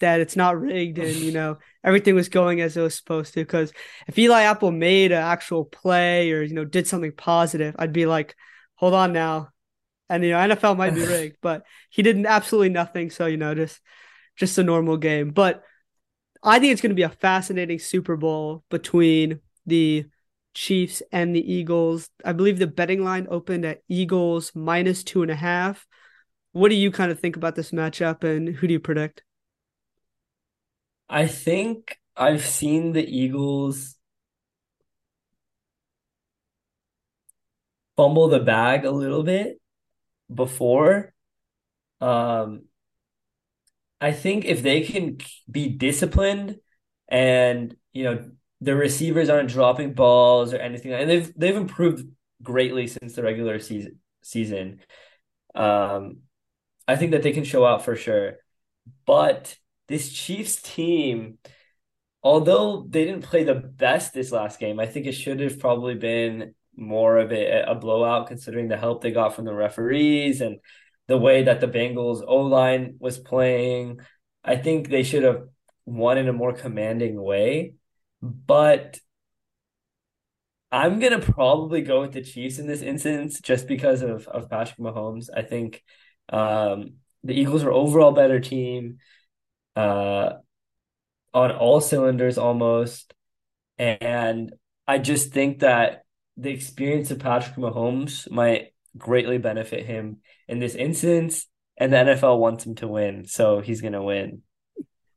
that 0.01 0.21
it's 0.21 0.37
not 0.37 0.61
rigged 0.61 0.99
and 0.99 1.15
you 1.17 1.33
know 1.33 1.59
everything 1.85 2.15
was 2.15 2.29
going 2.29 2.61
as 2.61 2.77
it 2.77 2.83
was 2.83 2.95
supposed 2.95 3.35
to. 3.35 3.41
Because 3.41 3.73
if 4.07 4.19
Eli 4.19 4.43
Apple 4.43 4.73
made 4.73 5.13
an 5.13 5.23
actual 5.23 5.65
play 5.65 6.33
or 6.33 6.43
you 6.43 6.55
know 6.55 6.65
did 6.65 6.87
something 6.87 7.13
positive, 7.13 7.75
I'd 7.79 7.93
be 7.93 8.07
like, 8.07 8.35
hold 8.75 8.95
on 8.95 9.13
now, 9.13 9.51
and 10.09 10.25
you 10.25 10.31
know 10.31 10.39
NFL 10.39 10.77
might 10.77 10.95
be 10.95 11.07
rigged, 11.07 11.37
but 11.41 11.65
he 11.91 12.03
did 12.03 12.25
absolutely 12.27 12.71
nothing. 12.71 13.11
So 13.11 13.27
you 13.27 13.37
know 13.37 13.55
just 13.55 13.81
just 14.37 14.59
a 14.59 14.63
normal 14.63 14.97
game. 14.97 15.31
But 15.31 15.63
I 16.43 16.59
think 16.59 16.73
it's 16.73 16.81
going 16.81 16.91
to 16.91 16.97
be 16.97 17.03
a 17.03 17.11
fascinating 17.11 17.79
Super 17.79 18.17
Bowl 18.17 18.65
between 18.71 19.41
the 19.67 20.07
Chiefs 20.55 21.03
and 21.13 21.35
the 21.35 21.53
Eagles. 21.53 22.09
I 22.25 22.33
believe 22.33 22.59
the 22.59 22.67
betting 22.67 23.05
line 23.05 23.27
opened 23.31 23.65
at 23.65 23.83
Eagles 23.89 24.53
minus 24.55 25.05
two 25.05 25.23
and 25.23 25.31
a 25.31 25.37
half. 25.37 25.87
What 26.53 26.71
do 26.71 26.75
you 26.75 26.91
kind 26.91 27.13
of 27.13 27.21
think 27.21 27.37
about 27.37 27.55
this 27.55 27.71
matchup 27.71 28.25
and 28.25 28.49
who 28.49 28.67
do 28.67 28.73
you 28.73 28.81
predict? 28.81 29.23
I 31.11 31.27
think 31.27 31.99
I've 32.17 32.47
seen 32.47 32.93
the 32.93 33.05
Eagles 33.05 33.97
fumble 37.97 38.29
the 38.29 38.39
bag 38.41 38.85
a 38.85 38.91
little 38.91 39.25
bit 39.25 39.61
before. 40.33 41.13
Um, 42.01 42.67
I 44.01 44.13
think 44.13 44.45
if 44.45 44.63
they 44.63 44.83
can 44.83 45.19
be 45.51 45.69
disciplined 45.69 46.61
and 47.09 47.77
you 47.93 48.05
know 48.05 48.31
the 48.61 48.77
receivers 48.77 49.29
aren't 49.29 49.51
dropping 49.51 49.95
balls 49.95 50.55
or 50.55 50.59
anything, 50.59 50.93
and 50.93 51.11
they've 51.11 51.33
they've 51.37 51.57
improved 51.57 52.07
greatly 52.43 52.87
since 52.87 53.15
the 53.15 53.23
regular 53.23 53.59
season 53.59 53.99
season. 54.23 54.81
Um, 55.55 56.21
I 56.87 56.97
think 56.97 57.11
that 57.13 57.23
they 57.23 57.33
can 57.33 57.45
show 57.45 57.67
out 57.67 57.85
for 57.85 57.97
sure, 57.97 58.37
but 59.07 59.57
this 59.91 60.13
Chiefs 60.13 60.63
team, 60.63 61.39
although 62.23 62.87
they 62.89 63.05
didn't 63.05 63.25
play 63.25 63.43
the 63.43 63.57
best 63.57 64.15
this 64.15 64.31
last 64.31 64.61
game, 64.61 64.79
I 64.79 64.87
think 64.87 65.07
it 65.07 65.13
should 65.13 65.41
have 65.41 65.59
probably 65.59 65.97
been 65.97 66.55
more 66.77 67.19
of 67.19 67.33
a, 67.33 67.65
a 67.67 67.75
blowout 67.75 68.29
considering 68.29 68.69
the 68.69 68.77
help 68.77 69.03
they 69.03 69.11
got 69.11 69.35
from 69.35 69.47
the 69.47 69.53
referees 69.53 70.41
and 70.41 70.61
the 71.09 71.19
way 71.19 71.43
that 71.43 71.61
the 71.61 71.67
Bengals 71.67 72.23
O 72.25 72.37
line 72.37 72.99
was 73.01 73.19
playing. 73.19 73.99
I 74.45 74.57
think 74.57 74.89
they 74.89 75.03
should 75.03 75.25
have 75.25 75.49
won 75.87 76.19
in 76.19 76.29
a 76.29 76.33
more 76.33 76.53
commanding 76.53 77.21
way. 77.21 77.75
But 78.23 79.01
I'm 80.71 81.01
gonna 81.01 81.19
probably 81.19 81.83
go 81.83 82.03
with 82.03 82.13
the 82.13 82.23
Chiefs 82.23 82.61
in 82.61 82.69
this 82.69 82.83
instance 82.83 83.41
just 83.41 83.67
because 83.67 84.03
of 84.03 84.29
of 84.29 84.49
Patrick 84.49 84.79
Mahomes. 84.79 85.31
I 85.37 85.43
think 85.43 85.83
um, 86.29 86.99
the 87.25 87.35
Eagles 87.35 87.65
are 87.65 87.73
overall 87.73 88.13
better 88.13 88.39
team 88.39 88.99
uh, 89.77 90.35
on 91.33 91.53
all 91.53 91.81
cylinders 91.81 92.39
almost, 92.39 93.15
and 93.79 94.53
I 94.87 94.99
just 94.99 95.33
think 95.33 95.61
that 95.61 96.05
the 96.37 96.51
experience 96.51 97.11
of 97.11 97.19
Patrick 97.19 97.57
Mahomes 97.57 98.31
might 98.31 98.73
greatly 98.97 99.39
benefit 99.39 99.87
him 99.87 100.19
in 100.49 100.59
this 100.59 100.75
instance, 100.75 101.47
and 101.77 101.93
the 101.93 101.99
NFL 101.99 102.39
wants 102.39 102.67
him 102.67 102.75
to 102.77 102.89
win, 102.89 103.27
so 103.27 103.61
he's 103.61 103.81
gonna 103.81 104.03
win. 104.03 104.43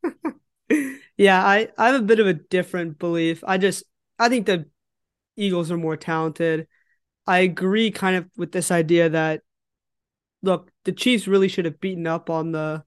yeah, 1.17 1.43
I 1.43 1.69
I 1.77 1.87
have 1.87 2.01
a 2.01 2.05
bit 2.05 2.19
of 2.19 2.27
a 2.27 2.33
different 2.33 2.99
belief. 2.99 3.43
I 3.45 3.57
just 3.57 3.83
I 4.19 4.29
think 4.29 4.45
the 4.45 4.65
Eagles 5.35 5.71
are 5.71 5.77
more 5.77 5.97
talented. 5.97 6.67
I 7.25 7.39
agree 7.39 7.91
kind 7.91 8.17
of 8.17 8.29
with 8.37 8.51
this 8.51 8.69
idea 8.71 9.09
that 9.09 9.41
look, 10.41 10.69
the 10.83 10.91
Chiefs 10.91 11.27
really 11.27 11.47
should 11.47 11.65
have 11.65 11.79
beaten 11.79 12.05
up 12.05 12.29
on 12.29 12.51
the 12.51 12.83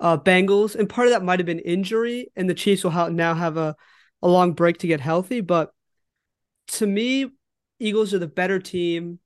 uh, 0.00 0.18
Bengals, 0.18 0.74
and 0.74 0.88
part 0.88 1.08
of 1.08 1.12
that 1.12 1.24
might 1.24 1.38
have 1.38 1.46
been 1.46 1.58
injury, 1.58 2.30
and 2.36 2.48
the 2.48 2.54
Chiefs 2.54 2.84
will 2.84 2.90
ha- 2.90 3.08
now 3.08 3.34
have 3.34 3.56
a, 3.56 3.74
a 4.22 4.28
long 4.28 4.52
break 4.52 4.78
to 4.78 4.86
get 4.86 5.00
healthy. 5.00 5.40
But 5.40 5.72
to 6.68 6.86
me, 6.86 7.26
Eagles 7.78 8.12
are 8.14 8.18
the 8.18 8.26
better 8.26 8.58
team, 8.58 9.18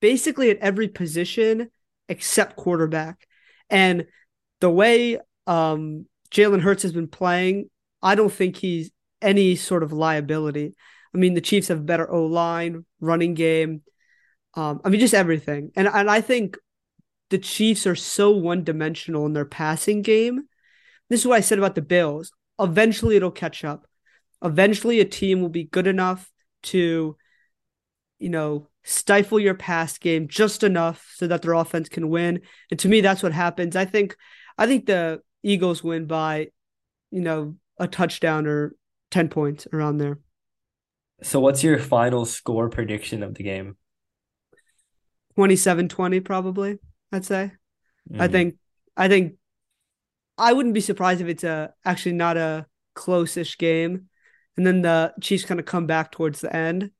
basically 0.00 0.50
at 0.50 0.58
every 0.58 0.88
position 0.88 1.70
except 2.08 2.56
quarterback. 2.56 3.26
And 3.70 4.06
the 4.60 4.70
way 4.70 5.18
um, 5.46 6.06
Jalen 6.30 6.60
Hurts 6.60 6.82
has 6.82 6.92
been 6.92 7.08
playing, 7.08 7.70
I 8.02 8.14
don't 8.14 8.32
think 8.32 8.56
he's 8.56 8.90
any 9.20 9.56
sort 9.56 9.82
of 9.82 9.92
liability. 9.92 10.74
I 11.14 11.18
mean, 11.18 11.34
the 11.34 11.40
Chiefs 11.40 11.68
have 11.68 11.86
better 11.86 12.10
O 12.10 12.26
line, 12.26 12.84
running 13.00 13.34
game. 13.34 13.82
Um, 14.54 14.80
I 14.84 14.88
mean, 14.88 15.00
just 15.00 15.14
everything. 15.14 15.70
And 15.76 15.88
and 15.88 16.10
I 16.10 16.20
think 16.20 16.56
the 17.32 17.38
Chiefs 17.38 17.86
are 17.86 17.96
so 17.96 18.30
one 18.30 18.62
dimensional 18.62 19.24
in 19.24 19.32
their 19.32 19.46
passing 19.46 20.02
game. 20.02 20.42
This 21.08 21.20
is 21.20 21.26
what 21.26 21.38
I 21.38 21.40
said 21.40 21.58
about 21.58 21.74
the 21.74 21.80
Bills. 21.80 22.30
Eventually, 22.60 23.16
it'll 23.16 23.30
catch 23.30 23.64
up. 23.64 23.86
Eventually, 24.44 25.00
a 25.00 25.06
team 25.06 25.40
will 25.40 25.48
be 25.48 25.64
good 25.64 25.86
enough 25.86 26.30
to, 26.64 27.16
you 28.18 28.28
know, 28.28 28.68
stifle 28.84 29.40
your 29.40 29.54
pass 29.54 29.96
game 29.96 30.28
just 30.28 30.62
enough 30.62 31.10
so 31.16 31.26
that 31.26 31.40
their 31.40 31.54
offense 31.54 31.88
can 31.88 32.10
win. 32.10 32.42
And 32.70 32.78
to 32.80 32.88
me, 32.88 33.00
that's 33.00 33.22
what 33.22 33.32
happens. 33.32 33.76
I 33.76 33.86
think, 33.86 34.14
I 34.58 34.66
think 34.66 34.84
the 34.84 35.22
Eagles 35.42 35.82
win 35.82 36.04
by, 36.04 36.48
you 37.10 37.22
know, 37.22 37.56
a 37.78 37.88
touchdown 37.88 38.46
or 38.46 38.74
ten 39.10 39.30
points 39.30 39.66
around 39.72 39.96
there. 39.96 40.18
So 41.22 41.40
what's 41.40 41.64
your 41.64 41.78
final 41.78 42.26
score 42.26 42.68
prediction 42.68 43.22
of 43.22 43.34
the 43.34 43.42
game? 43.42 43.78
27-20 45.38 46.22
probably, 46.22 46.78
I'd 47.12 47.24
say. 47.24 47.52
Mm-hmm. 48.10 48.20
I 48.20 48.28
think 48.28 48.56
I 48.96 49.08
think 49.08 49.34
I 50.38 50.52
wouldn't 50.52 50.74
be 50.74 50.80
surprised 50.80 51.20
if 51.20 51.28
it's 51.28 51.44
a 51.44 51.72
actually 51.84 52.14
not 52.14 52.36
a 52.36 52.66
close-ish 52.94 53.58
game. 53.58 54.08
And 54.56 54.66
then 54.66 54.82
the 54.82 55.14
Chiefs 55.20 55.44
kind 55.44 55.60
of 55.60 55.66
come 55.66 55.86
back 55.86 56.12
towards 56.12 56.40
the 56.40 56.54
end. 56.54 56.90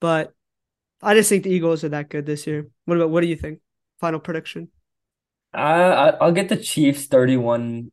But 0.00 0.32
I 1.02 1.14
just 1.14 1.28
think 1.28 1.44
the 1.44 1.50
Eagles 1.50 1.84
are 1.84 1.90
that 1.90 2.08
good 2.08 2.26
this 2.26 2.46
year. 2.46 2.68
What 2.84 2.96
about 2.96 3.10
what 3.10 3.22
do 3.22 3.26
you 3.26 3.36
think? 3.36 3.60
Final 4.00 4.20
prediction? 4.20 4.68
Uh, 5.52 6.12
I'll 6.20 6.32
get 6.32 6.48
the 6.48 6.56
Chiefs 6.56 7.06
31 7.06 7.90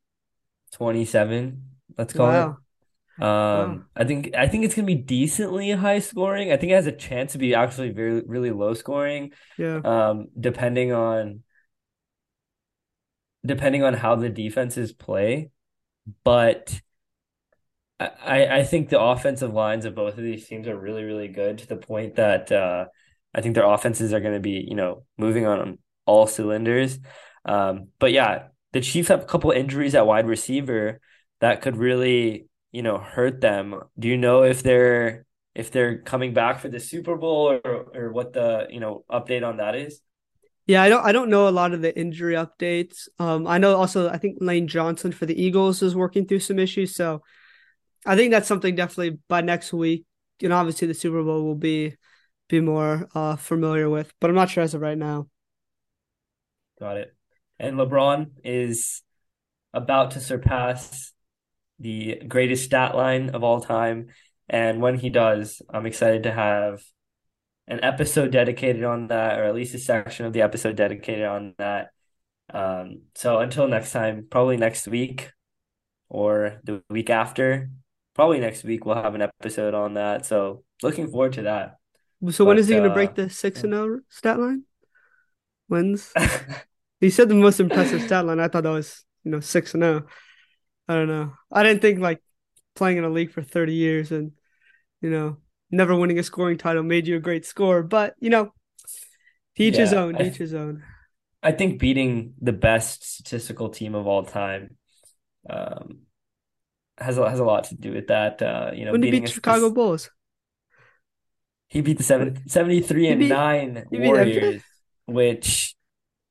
27. 0.73 1.63
Let's 1.97 2.13
call 2.13 2.27
wow. 2.27 2.49
it. 2.49 2.57
Um, 3.19 3.85
I 3.95 4.05
think 4.05 4.35
I 4.35 4.47
think 4.47 4.65
it's 4.65 4.73
gonna 4.73 4.87
be 4.87 4.95
decently 4.95 5.69
high 5.71 5.99
scoring. 5.99 6.51
I 6.51 6.57
think 6.57 6.71
it 6.71 6.75
has 6.75 6.87
a 6.87 6.91
chance 6.91 7.33
to 7.33 7.37
be 7.37 7.53
actually 7.53 7.91
very 7.91 8.23
really 8.25 8.51
low 8.51 8.73
scoring. 8.73 9.33
Yeah. 9.57 9.81
Um, 9.83 10.27
depending 10.39 10.93
on 10.93 11.43
depending 13.45 13.83
on 13.83 13.93
how 13.93 14.15
the 14.15 14.29
defenses 14.29 14.91
play, 14.91 15.51
but 16.23 16.81
I 17.99 18.59
I 18.59 18.63
think 18.63 18.89
the 18.89 19.01
offensive 19.01 19.53
lines 19.53 19.85
of 19.85 19.95
both 19.95 20.17
of 20.17 20.23
these 20.23 20.47
teams 20.47 20.67
are 20.67 20.77
really 20.77 21.03
really 21.03 21.27
good 21.27 21.59
to 21.59 21.67
the 21.67 21.77
point 21.77 22.15
that 22.15 22.51
uh, 22.51 22.85
I 23.33 23.41
think 23.41 23.55
their 23.55 23.65
offenses 23.65 24.13
are 24.13 24.19
going 24.19 24.33
to 24.33 24.39
be 24.39 24.65
you 24.67 24.75
know 24.75 25.05
moving 25.17 25.45
on 25.45 25.79
all 26.05 26.27
cylinders. 26.27 26.99
Um, 27.45 27.89
but 27.99 28.11
yeah, 28.11 28.47
the 28.73 28.81
Chiefs 28.81 29.09
have 29.09 29.21
a 29.21 29.25
couple 29.25 29.51
injuries 29.51 29.95
at 29.95 30.07
wide 30.07 30.27
receiver 30.27 30.99
that 31.39 31.61
could 31.61 31.77
really 31.77 32.47
you 32.71 32.81
know 32.81 32.97
hurt 32.97 33.39
them 33.39 33.79
do 33.97 34.07
you 34.09 34.17
know 34.17 34.43
if 34.43 34.63
they're 34.63 35.25
if 35.55 35.71
they're 35.71 35.99
coming 35.99 36.33
back 36.33 36.59
for 36.59 36.67
the 36.67 36.79
super 36.79 37.15
bowl 37.15 37.51
or 37.51 37.61
or 37.93 38.11
what 38.11 38.33
the 38.33 38.67
you 38.69 38.79
know 38.79 39.05
update 39.09 39.47
on 39.47 39.57
that 39.57 39.75
is 39.75 40.01
yeah 40.65 40.81
i 40.81 40.89
don't 40.89 41.05
i 41.05 41.11
don't 41.11 41.29
know 41.29 41.47
a 41.47 41.51
lot 41.51 41.73
of 41.73 41.81
the 41.81 41.97
injury 41.97 42.35
updates 42.35 43.07
um 43.19 43.47
i 43.47 43.57
know 43.57 43.75
also 43.75 44.09
i 44.09 44.17
think 44.17 44.37
lane 44.39 44.67
johnson 44.67 45.11
for 45.11 45.25
the 45.25 45.41
eagles 45.41 45.81
is 45.81 45.95
working 45.95 46.25
through 46.25 46.39
some 46.39 46.59
issues 46.59 46.95
so 46.95 47.21
i 48.05 48.15
think 48.15 48.31
that's 48.31 48.47
something 48.47 48.75
definitely 48.75 49.17
by 49.27 49.41
next 49.41 49.73
week 49.73 50.05
you 50.39 50.49
know 50.49 50.55
obviously 50.55 50.87
the 50.87 50.93
super 50.93 51.23
bowl 51.23 51.43
will 51.43 51.55
be 51.55 51.95
be 52.49 52.59
more 52.59 53.07
uh 53.15 53.35
familiar 53.35 53.89
with 53.89 54.13
but 54.19 54.29
i'm 54.29 54.35
not 54.35 54.49
sure 54.49 54.63
as 54.63 54.73
of 54.73 54.81
right 54.81 54.97
now 54.97 55.27
got 56.79 56.97
it 56.97 57.13
and 57.59 57.77
lebron 57.77 58.27
is 58.43 59.01
about 59.73 60.11
to 60.11 60.19
surpass 60.19 61.13
the 61.79 62.21
greatest 62.27 62.63
stat 62.63 62.95
line 62.95 63.29
of 63.31 63.43
all 63.43 63.61
time. 63.61 64.07
And 64.49 64.81
when 64.81 64.97
he 64.97 65.09
does, 65.09 65.61
I'm 65.69 65.85
excited 65.85 66.23
to 66.23 66.31
have 66.31 66.81
an 67.67 67.83
episode 67.83 68.31
dedicated 68.31 68.83
on 68.83 69.07
that, 69.07 69.39
or 69.39 69.43
at 69.43 69.55
least 69.55 69.75
a 69.75 69.79
section 69.79 70.25
of 70.25 70.33
the 70.33 70.41
episode 70.41 70.75
dedicated 70.75 71.25
on 71.25 71.55
that. 71.57 71.91
Um, 72.53 73.03
so 73.15 73.39
until 73.39 73.67
next 73.67 73.91
time, 73.91 74.27
probably 74.29 74.57
next 74.57 74.87
week 74.87 75.31
or 76.09 76.59
the 76.63 76.83
week 76.89 77.09
after, 77.09 77.69
probably 78.13 78.39
next 78.39 78.63
week, 78.63 78.85
we'll 78.85 78.95
have 78.95 79.15
an 79.15 79.21
episode 79.21 79.73
on 79.73 79.95
that. 79.95 80.25
So 80.25 80.63
looking 80.81 81.09
forward 81.09 81.33
to 81.33 81.43
that. 81.43 81.77
So 82.31 82.43
but, 82.43 82.49
when 82.49 82.57
is 82.57 82.67
he 82.67 82.73
going 82.73 82.85
to 82.85 82.91
uh, 82.91 82.93
break 82.93 83.15
the 83.15 83.29
six 83.29 83.63
and 83.63 83.73
zero 83.73 84.01
stat 84.09 84.39
line? 84.39 84.63
When's 85.67 86.13
he 87.01 87.09
said 87.09 87.29
the 87.29 87.35
most 87.35 87.59
impressive 87.59 88.01
stat 88.01 88.25
line? 88.25 88.39
I 88.39 88.47
thought 88.47 88.63
that 88.63 88.69
was 88.69 89.03
you 89.23 89.31
know 89.31 89.39
six 89.39 89.73
and 89.73 89.83
zero. 89.83 90.05
I 90.87 90.95
don't 90.95 91.07
know. 91.07 91.33
I 91.51 91.63
didn't 91.63 91.81
think 91.81 91.99
like 91.99 92.21
playing 92.75 92.97
in 92.97 93.03
a 93.03 93.09
league 93.09 93.31
for 93.31 93.41
30 93.41 93.73
years 93.73 94.11
and 94.11 94.31
you 95.01 95.09
know 95.09 95.37
never 95.73 95.95
winning 95.95 96.19
a 96.19 96.23
scoring 96.23 96.57
title 96.57 96.83
made 96.83 97.07
you 97.07 97.17
a 97.17 97.19
great 97.19 97.45
scorer, 97.45 97.83
but 97.83 98.15
you 98.19 98.29
know, 98.29 98.53
each 99.55 99.75
yeah, 99.75 99.81
his 99.81 99.93
own, 99.93 100.21
each 100.21 100.37
his 100.37 100.53
own. 100.53 100.83
I 101.41 101.51
think 101.51 101.79
beating 101.79 102.35
the 102.39 102.53
best 102.53 103.03
statistical 103.03 103.69
team 103.69 103.95
of 103.95 104.07
all 104.07 104.23
time 104.23 104.77
um, 105.49 106.03
has 106.97 107.17
a, 107.17 107.29
has 107.29 107.39
a 107.39 107.43
lot 107.43 107.65
to 107.65 107.75
do 107.75 107.91
with 107.91 108.07
that. 108.07 108.41
Uh, 108.41 108.71
you 108.73 108.85
know, 108.85 108.91
when 108.93 109.01
beating 109.01 109.23
beat 109.23 109.31
Chicago 109.31 109.69
Bulls. 109.69 110.09
He 111.67 111.81
beat 111.81 111.97
the 111.97 112.03
seven, 112.03 112.47
73 112.47 113.07
and 113.07 113.19
beat, 113.19 113.29
9 113.29 113.85
Warriors, 113.91 114.61
which 115.07 115.75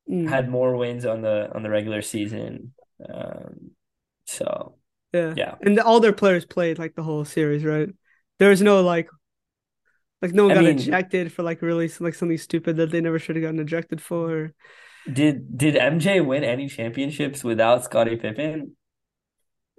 mm. 0.09 0.27
had 0.27 0.49
more 0.49 0.77
wins 0.77 1.05
on 1.05 1.21
the 1.21 1.53
on 1.53 1.63
the 1.63 1.69
regular 1.69 2.01
season. 2.01 2.73
Um, 3.13 3.71
so 4.25 4.77
yeah, 5.11 5.33
yeah, 5.35 5.55
and 5.61 5.77
all 5.81 5.99
their 5.99 6.13
players 6.13 6.45
played 6.45 6.79
like 6.79 6.95
the 6.95 7.03
whole 7.03 7.25
series, 7.25 7.65
right? 7.65 7.89
There 8.39 8.49
was 8.49 8.61
no 8.61 8.81
like, 8.81 9.09
like 10.23 10.33
no 10.33 10.43
one 10.43 10.53
I 10.53 10.55
got 10.55 10.63
mean, 10.63 10.79
ejected 10.79 11.33
for 11.33 11.43
like 11.43 11.61
really 11.61 11.91
like 11.99 12.15
something 12.15 12.37
stupid 12.37 12.77
that 12.77 12.91
they 12.91 13.01
never 13.01 13.19
should 13.19 13.35
have 13.35 13.43
gotten 13.43 13.59
ejected 13.59 14.01
for. 14.01 14.53
Did 15.11 15.57
did 15.57 15.75
MJ 15.75 16.25
win 16.25 16.45
any 16.45 16.69
championships 16.69 17.43
without 17.43 17.83
Scottie 17.83 18.15
Pippen? 18.15 18.77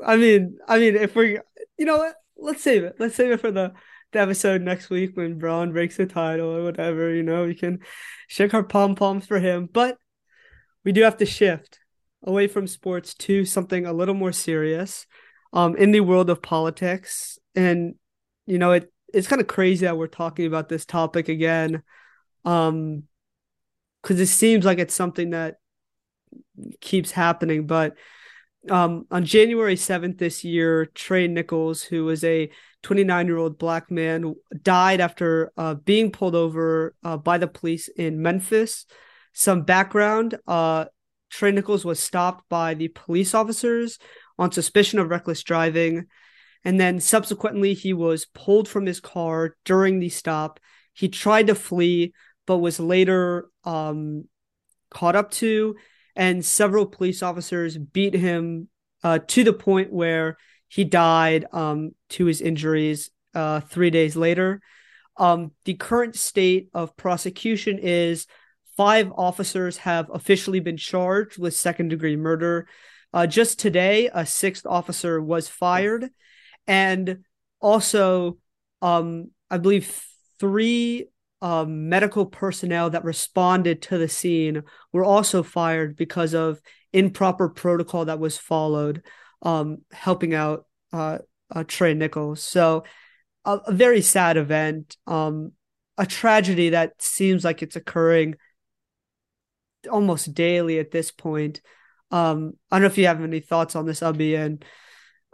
I 0.04 0.16
mean, 0.16 0.59
I 0.68 0.78
mean, 0.78 0.96
if 0.96 1.16
we're 1.16 1.42
you 1.78 1.87
know 1.87 1.96
what, 1.96 2.16
let's 2.37 2.62
save 2.62 2.85
it. 2.85 2.96
Let's 2.98 3.14
save 3.14 3.33
it 3.33 3.40
for 3.40 3.50
the 3.50 3.72
the 4.12 4.20
episode 4.20 4.61
next 4.61 4.90
week 4.90 5.16
when 5.16 5.38
Bron 5.38 5.72
breaks 5.72 5.96
the 5.96 6.04
title 6.04 6.54
or 6.54 6.62
whatever. 6.62 7.14
You 7.14 7.22
know, 7.22 7.46
we 7.46 7.54
can 7.54 7.78
shake 8.28 8.52
our 8.52 8.62
pom 8.62 8.96
poms 8.96 9.24
for 9.24 9.40
him, 9.40 9.66
but 9.72 9.96
we 10.85 10.92
do 10.92 11.04
have 11.04 11.16
to 11.16 11.26
shift 11.26 11.78
away 12.22 12.48
from 12.48 12.66
sports 12.66 13.14
to 13.14 13.46
something 13.46 13.87
a 13.87 13.94
little 13.94 14.14
more 14.14 14.33
serious 14.33 15.07
um, 15.54 15.74
in 15.76 15.90
the 15.90 16.00
world 16.00 16.28
of 16.28 16.42
politics. 16.42 17.38
And, 17.54 17.94
you 18.46 18.59
know, 18.59 18.72
it 18.72 18.92
it's 19.14 19.29
kind 19.29 19.40
of 19.40 19.46
crazy 19.46 19.87
that 19.87 19.96
we're 19.96 20.07
talking 20.07 20.46
about 20.46 20.68
this 20.68 20.85
topic 20.85 21.29
again. 21.29 21.83
Um, 22.44 23.05
because 24.03 24.20
it 24.20 24.27
seems 24.27 24.66
like 24.66 24.79
it's 24.79 24.94
something 24.94 25.31
that 25.31 25.57
keeps 26.81 27.11
happening. 27.11 27.66
But 27.66 27.96
um, 28.70 29.07
on 29.11 29.24
January 29.24 29.77
7th 29.77 30.18
this 30.18 30.44
year, 30.44 30.87
Tyre 30.87 31.27
Nichols, 31.27 31.83
who 31.83 32.05
was 32.05 32.22
a 32.22 32.50
29 32.83 33.27
year 33.27 33.38
old 33.38 33.59
black 33.59 33.90
man, 33.90 34.35
died 34.62 35.00
after 35.00 35.53
uh, 35.57 35.74
being 35.74 36.11
pulled 36.11 36.35
over 36.35 36.94
uh, 37.03 37.16
by 37.16 37.38
the 37.38 37.46
police 37.46 37.88
in 37.88 38.20
Memphis. 38.20 38.85
Some 39.33 39.62
background 39.62 40.37
uh, 40.46 40.85
Tyre 41.33 41.53
Nichols 41.53 41.85
was 41.85 41.98
stopped 41.98 42.48
by 42.48 42.74
the 42.74 42.88
police 42.88 43.35
officers 43.35 43.98
on 44.38 44.53
suspicion 44.53 44.98
of 44.98 45.11
reckless 45.11 45.42
driving. 45.42 46.07
And 46.64 46.81
then 46.81 46.98
subsequently, 47.00 47.74
he 47.74 47.92
was 47.92 48.27
pulled 48.27 48.68
from 48.68 48.87
his 48.87 49.00
car 49.00 49.57
during 49.64 50.00
the 50.00 50.09
stop. 50.09 50.61
He 50.94 51.09
tried 51.09 51.48
to 51.48 51.55
flee, 51.55 52.14
but 52.46 52.59
was 52.59 52.81
later 52.81 53.48
um, 53.64 54.24
caught 54.90 55.16
up 55.16 55.31
to, 55.33 55.77
and 56.16 56.44
several 56.44 56.87
police 56.87 57.22
officers 57.22 57.77
beat 57.77 58.14
him 58.14 58.68
uh, 59.03 59.18
to 59.29 59.44
the 59.44 59.53
point 59.53 59.92
where 59.92 60.38
he 60.68 60.85
died 60.85 61.44
um, 61.53 61.90
to 62.11 62.24
his 62.24 62.40
injuries 62.40 63.11
uh, 63.35 63.61
three 63.61 63.90
days 63.90 64.16
later. 64.16 64.61
Um, 65.16 65.53
the 65.64 65.74
current 65.74 66.16
state 66.16 66.68
of 66.72 66.96
prosecution 66.96 67.79
is 67.79 68.27
five 68.77 69.12
officers 69.16 69.77
have 69.79 70.11
officially 70.12 70.61
been 70.61 70.77
charged 70.77 71.38
with 71.38 71.55
second 71.55 71.88
degree 71.88 72.16
murder. 72.16 72.66
Uh, 73.12 73.27
just 73.27 73.61
today, 73.61 74.11
a 74.12 74.27
sixth 74.27 74.66
officer 74.66 75.22
was 75.22 75.48
fired. 75.48 76.11
And 76.66 77.24
also, 77.61 78.38
um, 78.83 79.31
I 79.50 79.59
believe 79.59 80.05
three 80.38 81.09
um, 81.42 81.88
medical 81.88 82.27
personnel 82.27 82.90
that 82.90 83.05
responded 83.05 83.83
to 83.83 83.98
the 83.98 84.09
scene 84.09 84.62
were 84.92 85.05
also 85.05 85.42
fired 85.42 85.96
because 85.96 86.35
of 86.35 86.61
improper 86.92 87.48
protocol 87.48 88.07
that 88.07 88.18
was 88.18 88.38
followed, 88.38 89.03
um, 89.42 89.79
helping 89.92 90.33
out 90.35 90.66
uh, 90.92 91.18
uh, 91.55 91.64
Tyre 91.66 91.94
Nichols. 91.94 92.42
So, 92.42 92.85
a, 93.44 93.59
a 93.66 93.72
very 93.72 94.00
sad 94.00 94.37
event, 94.37 94.96
um, 95.07 95.53
a 95.98 96.07
tragedy 96.07 96.70
that 96.70 97.00
seems 97.03 97.44
like 97.44 97.62
it's 97.62 97.77
occurring 97.77 98.37
almost 99.90 100.35
daily 100.35 100.79
at 100.79 100.90
this 100.90 101.11
point. 101.11 101.61
Um, 102.11 102.55
I 102.70 102.77
don't 102.77 102.83
know 102.83 102.87
if 102.87 102.98
you 102.98 103.07
have 103.07 103.22
any 103.22 103.40
thoughts 103.40 103.77
on 103.77 103.87
this, 103.87 104.00
Abhi, 104.00 104.38
and 104.38 104.64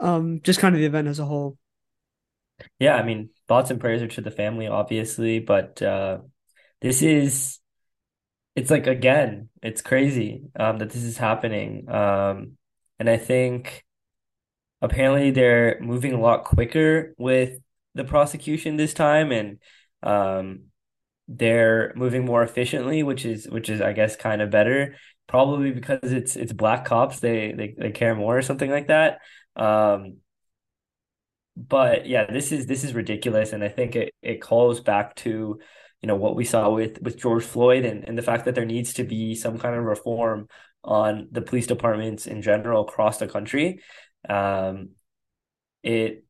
um, 0.00 0.40
just 0.42 0.60
kind 0.60 0.74
of 0.74 0.80
the 0.80 0.86
event 0.86 1.08
as 1.08 1.18
a 1.18 1.24
whole. 1.24 1.56
Yeah, 2.78 2.94
I 2.94 3.02
mean, 3.02 3.30
thoughts 3.48 3.70
and 3.70 3.80
prayers 3.80 4.02
are 4.02 4.08
to 4.08 4.20
the 4.20 4.30
family, 4.30 4.66
obviously, 4.66 5.38
but 5.40 5.80
uh, 5.82 6.18
this 6.80 7.02
is 7.02 7.58
it's 8.56 8.70
like 8.70 8.86
again, 8.86 9.48
it's 9.62 9.82
crazy 9.82 10.44
um, 10.58 10.78
that 10.78 10.90
this 10.90 11.02
is 11.02 11.16
happening. 11.18 11.88
Um, 11.88 12.56
and 12.98 13.08
I 13.08 13.16
think 13.16 13.84
apparently 14.82 15.30
they're 15.30 15.78
moving 15.80 16.12
a 16.12 16.20
lot 16.20 16.44
quicker 16.44 17.14
with 17.18 17.60
the 17.94 18.04
prosecution 18.04 18.76
this 18.76 18.94
time, 18.94 19.32
and 19.32 19.58
um, 20.02 20.64
they're 21.28 21.92
moving 21.96 22.24
more 22.24 22.42
efficiently, 22.42 23.02
which 23.02 23.24
is 23.24 23.48
which 23.48 23.68
is 23.68 23.80
I 23.80 23.92
guess 23.92 24.16
kind 24.16 24.42
of 24.42 24.50
better. 24.50 24.96
Probably 25.26 25.70
because 25.72 26.12
it's 26.12 26.36
it's 26.36 26.52
black 26.52 26.84
cops, 26.84 27.20
they 27.20 27.52
they, 27.52 27.74
they 27.78 27.90
care 27.92 28.14
more 28.14 28.36
or 28.38 28.42
something 28.42 28.70
like 28.70 28.88
that. 28.88 29.20
Um, 29.56 30.18
but 31.56 32.06
yeah, 32.06 32.30
this 32.30 32.52
is 32.52 32.66
this 32.66 32.84
is 32.84 32.94
ridiculous, 32.94 33.52
and 33.52 33.62
I 33.62 33.68
think 33.68 33.96
it 33.96 34.14
it 34.22 34.40
calls 34.40 34.80
back 34.80 35.14
to 35.16 35.58
you 36.00 36.06
know 36.06 36.16
what 36.16 36.36
we 36.36 36.44
saw 36.44 36.70
with 36.70 37.00
with 37.02 37.18
George 37.18 37.44
Floyd 37.44 37.84
and 37.84 38.04
and 38.08 38.16
the 38.16 38.22
fact 38.22 38.44
that 38.46 38.54
there 38.54 38.64
needs 38.64 38.94
to 38.94 39.04
be 39.04 39.34
some 39.34 39.58
kind 39.58 39.74
of 39.74 39.84
reform 39.84 40.48
on 40.82 41.28
the 41.30 41.42
police 41.42 41.66
departments 41.66 42.26
in 42.26 42.42
general 42.42 42.82
across 42.82 43.18
the 43.18 43.28
country. 43.28 43.80
Um, 44.28 44.90
it 45.82 46.24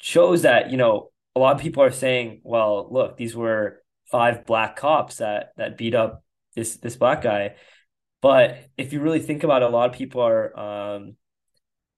shows 0.00 0.42
that 0.42 0.70
you 0.70 0.76
know 0.76 1.10
a 1.36 1.40
lot 1.40 1.54
of 1.56 1.62
people 1.62 1.82
are 1.82 1.90
saying, 1.90 2.40
well, 2.44 2.88
look, 2.90 3.16
these 3.16 3.34
were 3.36 3.82
five 4.06 4.44
black 4.46 4.76
cops 4.76 5.16
that 5.16 5.52
that 5.56 5.76
beat 5.76 5.94
up 5.94 6.24
this 6.54 6.76
this 6.76 6.96
black 6.96 7.22
guy. 7.22 7.56
But 8.20 8.68
if 8.76 8.92
you 8.92 9.00
really 9.00 9.20
think 9.20 9.42
about 9.42 9.62
it, 9.62 9.66
a 9.66 9.68
lot 9.68 9.90
of 9.90 9.96
people 9.96 10.22
are 10.22 10.58
um, 10.58 11.16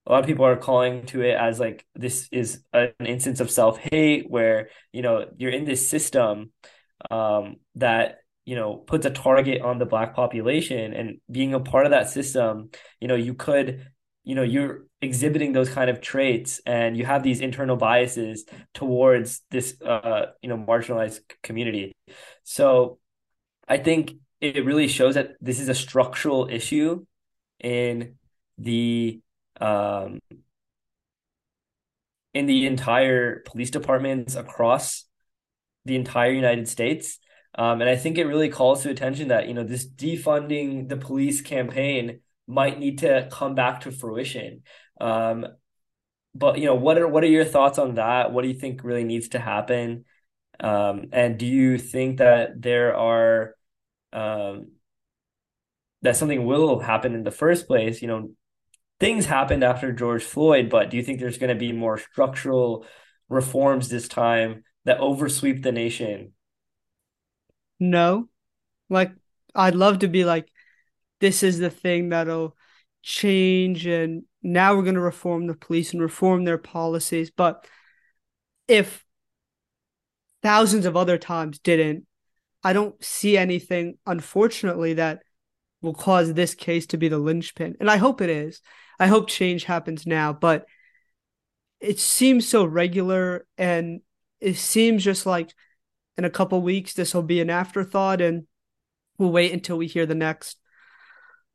a 0.07 0.13
lot 0.13 0.21
of 0.21 0.27
people 0.27 0.45
are 0.45 0.57
calling 0.57 1.07
to 1.07 1.23
it 1.23 1.35
as 1.35 1.59
like 1.59 1.85
this 1.95 2.29
is 2.31 2.63
an 2.73 2.93
instance 3.01 3.41
of 3.41 3.51
self-hate 3.51 4.29
where 4.29 4.69
you 4.93 5.03
know 5.03 5.27
you're 5.37 5.51
in 5.51 5.65
this 5.65 5.89
system 5.89 6.53
um, 7.11 7.57
that 7.77 8.19
you 8.45 8.55
know 8.55 8.77
puts 8.77 9.07
a 9.07 9.11
target 9.11 9.63
on 9.63 9.79
the 9.79 9.87
black 9.87 10.15
population. 10.15 10.93
And 10.93 11.21
being 11.31 11.55
a 11.55 11.61
part 11.61 11.87
of 11.87 11.91
that 11.91 12.11
system 12.11 12.71
you 13.01 13.09
know 13.09 13.15
you 13.15 13.35
could 13.35 13.87
you 14.25 14.35
know 14.35 14.43
you're 14.43 14.85
exhibiting 15.01 15.53
those 15.53 15.69
kind 15.69 15.91
of 15.91 16.01
traits 16.01 16.61
and 16.65 16.97
you 16.97 17.05
have 17.05 17.23
these 17.23 17.41
internal 17.41 17.77
biases 17.77 18.45
towards 18.73 19.43
this 19.51 19.81
uh 19.83 20.27
you 20.43 20.49
know 20.49 20.57
marginalized 20.59 21.21
community. 21.43 21.93
So 22.43 22.99
i 23.67 23.79
think 23.79 24.13
it 24.41 24.65
really 24.67 24.89
shows 24.89 25.15
that 25.15 25.33
this 25.41 25.59
is 25.59 25.71
a 25.71 25.75
structural 25.75 26.49
issue 26.51 27.05
in 27.61 28.17
the 28.59 29.21
um, 29.61 30.21
in 32.33 32.47
the 32.47 32.67
entire 32.67 33.41
police 33.41 33.71
departments 33.71 34.35
across 34.35 35.05
the 35.85 35.97
entire 35.97 36.33
United 36.33 36.69
States. 36.69 37.19
Um, 37.57 37.81
and 37.81 37.89
I 37.89 37.97
think 37.97 38.19
it 38.19 38.25
really 38.25 38.49
calls 38.49 38.83
to 38.83 38.91
attention 38.91 39.29
that, 39.29 39.47
you 39.47 39.55
know, 39.55 39.63
this 39.63 39.87
defunding 39.89 40.89
the 40.89 40.97
police 40.97 41.41
campaign 41.41 42.21
might 42.47 42.79
need 42.79 42.99
to 42.99 43.29
come 43.31 43.55
back 43.55 43.83
to 43.83 43.93
fruition. 43.93 44.63
Um, 45.01 45.47
but 46.35 46.59
you 46.59 46.67
know, 46.67 46.75
what 46.75 46.99
are 46.99 47.07
what 47.07 47.23
are 47.23 47.29
your 47.29 47.45
thoughts 47.45 47.79
on 47.79 47.95
that? 47.95 48.33
What 48.33 48.43
do 48.43 48.49
you 48.49 48.59
think 48.59 48.83
really 48.83 49.05
needs 49.05 49.29
to 49.29 49.39
happen? 49.39 50.05
Um, 50.61 51.07
and 51.13 51.39
do 51.39 51.47
you 51.47 51.79
think 51.79 52.19
that 52.19 52.61
there 52.61 52.97
are 52.97 53.55
um, 54.13 54.73
that 56.03 56.17
something 56.17 56.45
will 56.45 56.81
happen 56.81 57.15
in 57.15 57.23
the 57.23 57.31
first 57.31 57.67
place? 57.67 58.03
You 58.03 58.09
know, 58.09 58.31
things 59.01 59.27
happened 59.27 59.65
after 59.65 59.93
George 59.93 60.23
Floyd, 60.23 60.71
but 60.71 60.91
do 60.91 60.97
you 60.97 61.03
think 61.03 61.21
there's 61.21 61.39
going 61.39 61.49
to 61.49 61.55
be 61.55 61.73
more 61.73 61.99
structural 61.99 62.87
reforms 63.29 63.89
this 63.89 64.09
time 64.09 64.65
that 64.85 65.01
oversweep 65.01 65.63
the 65.63 65.73
nation? 65.73 66.33
No. 67.81 68.29
Like, 68.89 69.13
I'd 69.55 69.75
love 69.75 70.01
to 70.01 70.09
be 70.09 70.25
like, 70.25 70.49
this 71.21 71.43
is 71.43 71.59
the 71.59 71.71
thing 71.71 72.11
that'll 72.11 72.57
change, 73.03 73.87
and 73.87 74.25
now 74.43 74.75
we're 74.75 74.83
going 74.83 74.95
to 74.95 75.01
reform 75.01 75.47
the 75.47 75.55
police 75.55 75.93
and 75.93 76.03
reform 76.03 76.45
their 76.45 76.59
policies. 76.59 77.31
But 77.31 77.67
if 78.69 79.05
thousands 80.43 80.87
of 80.87 80.97
other 80.97 81.19
times 81.19 81.59
didn't, 81.59 82.07
I 82.63 82.73
don't 82.73 83.03
see 83.05 83.37
anything, 83.37 83.99
unfortunately, 84.07 84.95
that 84.95 85.23
will 85.83 85.95
cause 85.95 86.33
this 86.33 86.55
case 86.55 86.87
to 86.89 86.97
be 86.97 87.09
the 87.09 87.19
linchpin. 87.19 87.77
And 87.81 87.91
I 87.91 87.99
hope 87.99 88.21
it 88.21 88.31
is. 88.31 88.61
I 88.99 89.07
hope 89.07 89.29
change 89.29 89.65
happens 89.65 90.07
now, 90.07 90.33
but 90.33 90.67
it 91.81 91.99
seems 91.99 92.49
so 92.49 92.65
regular 92.65 93.47
and 93.59 94.01
it 94.41 94.57
seems 94.57 95.05
just 95.05 95.27
like 95.27 95.53
in 96.17 96.25
a 96.25 96.31
couple 96.31 96.61
weeks 96.63 96.95
this 96.95 97.15
will 97.15 97.23
be 97.23 97.41
an 97.41 97.51
afterthought 97.51 98.21
and 98.21 98.47
we'll 99.19 99.33
wait 99.33 99.53
until 99.53 99.77
we 99.77 99.87
hear 99.87 100.07
the 100.07 100.15
next 100.15 100.59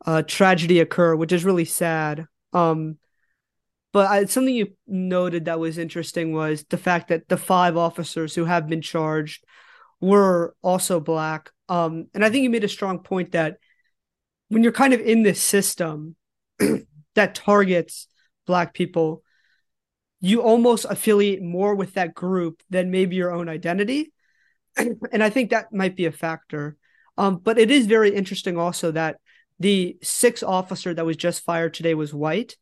uh, 0.05 0.21
tragedy 0.21 0.79
occur, 0.79 1.15
which 1.15 1.31
is 1.31 1.45
really 1.45 1.65
sad. 1.65 2.25
Um, 2.53 2.97
but 3.91 4.09
I, 4.09 4.25
something 4.25 4.53
you 4.53 4.73
noted 4.87 5.45
that 5.45 5.59
was 5.59 5.77
interesting 5.77 6.33
was 6.33 6.63
the 6.69 6.77
fact 6.77 7.07
that 7.09 7.27
the 7.27 7.37
five 7.37 7.75
officers 7.75 8.35
who 8.35 8.45
have 8.45 8.67
been 8.67 8.81
charged 8.81 9.43
were 9.99 10.55
also 10.61 10.99
black. 10.99 11.51
Um, 11.67 12.07
and 12.13 12.23
I 12.23 12.29
think 12.29 12.43
you 12.43 12.49
made 12.49 12.63
a 12.63 12.69
strong 12.69 12.99
point 12.99 13.31
that 13.31 13.57
when 14.49 14.63
you're 14.63 14.71
kind 14.71 14.93
of 14.93 15.01
in 15.01 15.23
this 15.23 15.41
system, 15.41 16.15
that 17.15 17.35
targets 17.35 18.07
black 18.45 18.73
people 18.73 19.23
you 20.21 20.41
almost 20.41 20.85
affiliate 20.89 21.41
more 21.41 21.75
with 21.75 21.93
that 21.93 22.13
group 22.13 22.61
than 22.69 22.91
maybe 22.91 23.15
your 23.15 23.31
own 23.31 23.49
identity. 23.49 24.11
And 24.77 25.23
i 25.23 25.29
think 25.29 25.49
that 25.49 25.73
might 25.73 25.95
be 25.95 26.05
a 26.05 26.11
factor. 26.11 26.77
Um, 27.17 27.37
but 27.37 27.57
it 27.57 27.69
is 27.71 27.85
very 27.85 28.13
interesting 28.15 28.57
also 28.57 28.91
that 28.91 29.17
the 29.59 29.97
sixth 30.01 30.43
officer 30.43 30.93
that 30.93 31.05
was 31.05 31.17
just 31.17 31.43
fired 31.43 31.73
today 31.73 31.93
was 31.93 32.13
white. 32.13 32.55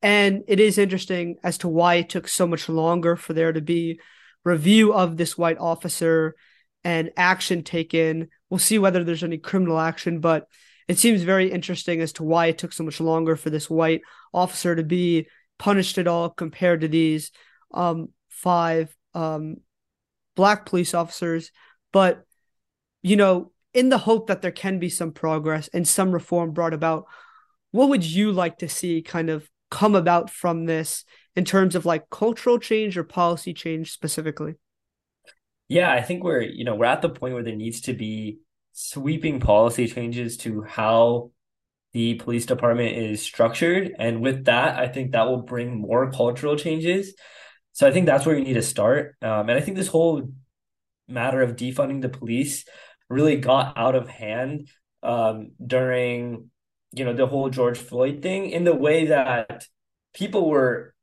And 0.00 0.42
it 0.48 0.58
is 0.58 0.78
interesting 0.78 1.36
as 1.44 1.58
to 1.58 1.68
why 1.68 1.96
it 1.96 2.08
took 2.08 2.26
so 2.26 2.46
much 2.46 2.68
longer 2.68 3.14
for 3.14 3.32
there 3.32 3.52
to 3.52 3.60
be 3.60 4.00
review 4.44 4.92
of 4.92 5.16
this 5.16 5.38
white 5.38 5.58
officer 5.58 6.34
and 6.82 7.12
action 7.16 7.62
taken. 7.62 8.28
We'll 8.50 8.58
see 8.58 8.80
whether 8.80 9.04
there's 9.04 9.22
any 9.22 9.38
criminal 9.38 9.78
action 9.78 10.18
but 10.18 10.48
it 10.92 10.98
seems 10.98 11.22
very 11.22 11.50
interesting 11.50 12.02
as 12.02 12.12
to 12.12 12.22
why 12.22 12.46
it 12.46 12.58
took 12.58 12.70
so 12.70 12.84
much 12.84 13.00
longer 13.00 13.34
for 13.34 13.48
this 13.48 13.70
white 13.70 14.02
officer 14.34 14.76
to 14.76 14.82
be 14.82 15.26
punished 15.58 15.96
at 15.96 16.06
all 16.06 16.28
compared 16.28 16.82
to 16.82 16.88
these 16.88 17.30
um, 17.72 18.10
five 18.28 18.94
um, 19.14 19.56
black 20.36 20.66
police 20.66 20.92
officers. 20.92 21.50
But, 21.92 22.26
you 23.00 23.16
know, 23.16 23.52
in 23.72 23.88
the 23.88 23.96
hope 23.96 24.26
that 24.26 24.42
there 24.42 24.52
can 24.52 24.78
be 24.78 24.90
some 24.90 25.12
progress 25.12 25.68
and 25.72 25.88
some 25.88 26.12
reform 26.12 26.50
brought 26.50 26.74
about, 26.74 27.06
what 27.70 27.88
would 27.88 28.04
you 28.04 28.30
like 28.30 28.58
to 28.58 28.68
see 28.68 29.00
kind 29.00 29.30
of 29.30 29.48
come 29.70 29.94
about 29.94 30.28
from 30.28 30.66
this 30.66 31.06
in 31.34 31.46
terms 31.46 31.74
of 31.74 31.86
like 31.86 32.10
cultural 32.10 32.58
change 32.58 32.98
or 32.98 33.04
policy 33.04 33.54
change 33.54 33.92
specifically? 33.92 34.56
Yeah, 35.68 35.90
I 35.90 36.02
think 36.02 36.22
we're, 36.22 36.42
you 36.42 36.64
know, 36.64 36.74
we're 36.74 36.84
at 36.84 37.00
the 37.00 37.08
point 37.08 37.32
where 37.32 37.42
there 37.42 37.56
needs 37.56 37.80
to 37.82 37.94
be 37.94 38.40
sweeping 38.72 39.40
policy 39.40 39.86
changes 39.86 40.36
to 40.38 40.62
how 40.62 41.30
the 41.92 42.14
police 42.14 42.46
department 42.46 42.96
is 42.96 43.22
structured. 43.22 43.92
And 43.98 44.22
with 44.22 44.46
that, 44.46 44.78
I 44.78 44.88
think 44.88 45.12
that 45.12 45.26
will 45.26 45.42
bring 45.42 45.80
more 45.80 46.10
cultural 46.10 46.56
changes. 46.56 47.14
So 47.72 47.86
I 47.86 47.90
think 47.90 48.06
that's 48.06 48.24
where 48.24 48.36
you 48.36 48.44
need 48.44 48.54
to 48.54 48.62
start. 48.62 49.16
Um, 49.22 49.48
and 49.48 49.52
I 49.52 49.60
think 49.60 49.76
this 49.76 49.88
whole 49.88 50.30
matter 51.08 51.42
of 51.42 51.56
defunding 51.56 52.00
the 52.00 52.08
police 52.08 52.64
really 53.08 53.36
got 53.36 53.76
out 53.76 53.94
of 53.94 54.08
hand 54.08 54.68
um, 55.02 55.52
during, 55.64 56.50
you 56.92 57.04
know, 57.04 57.12
the 57.12 57.26
whole 57.26 57.50
George 57.50 57.78
Floyd 57.78 58.22
thing 58.22 58.50
in 58.50 58.64
the 58.64 58.74
way 58.74 59.06
that 59.06 59.64
people 60.14 60.48
were 60.48 60.94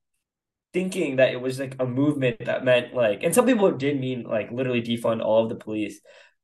thinking 0.73 1.17
that 1.17 1.31
it 1.31 1.41
was 1.41 1.59
like 1.59 1.75
a 1.79 1.85
movement 1.85 2.45
that 2.45 2.63
meant 2.63 2.93
like, 2.93 3.23
and 3.23 3.33
some 3.33 3.45
people 3.45 3.71
did 3.71 3.99
mean 3.99 4.23
like 4.23 4.51
literally 4.51 4.81
defund 4.81 5.23
all 5.23 5.43
of 5.43 5.49
the 5.49 5.55
police, 5.55 5.99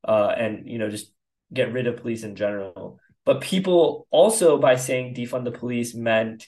uh, 0.08 0.34
and 0.38 0.68
you 0.68 0.78
know 0.78 0.90
just 0.90 1.12
get 1.54 1.74
rid 1.74 1.88
of 1.88 1.98
police 1.98 2.24
in 2.24 2.36
general. 2.36 3.00
But 3.26 3.42
people 3.42 4.08
also 4.12 4.58
by 4.58 4.76
saying 4.76 5.16
defund 5.16 5.46
the 5.46 5.52
police 5.52 5.96
meant, 5.96 6.48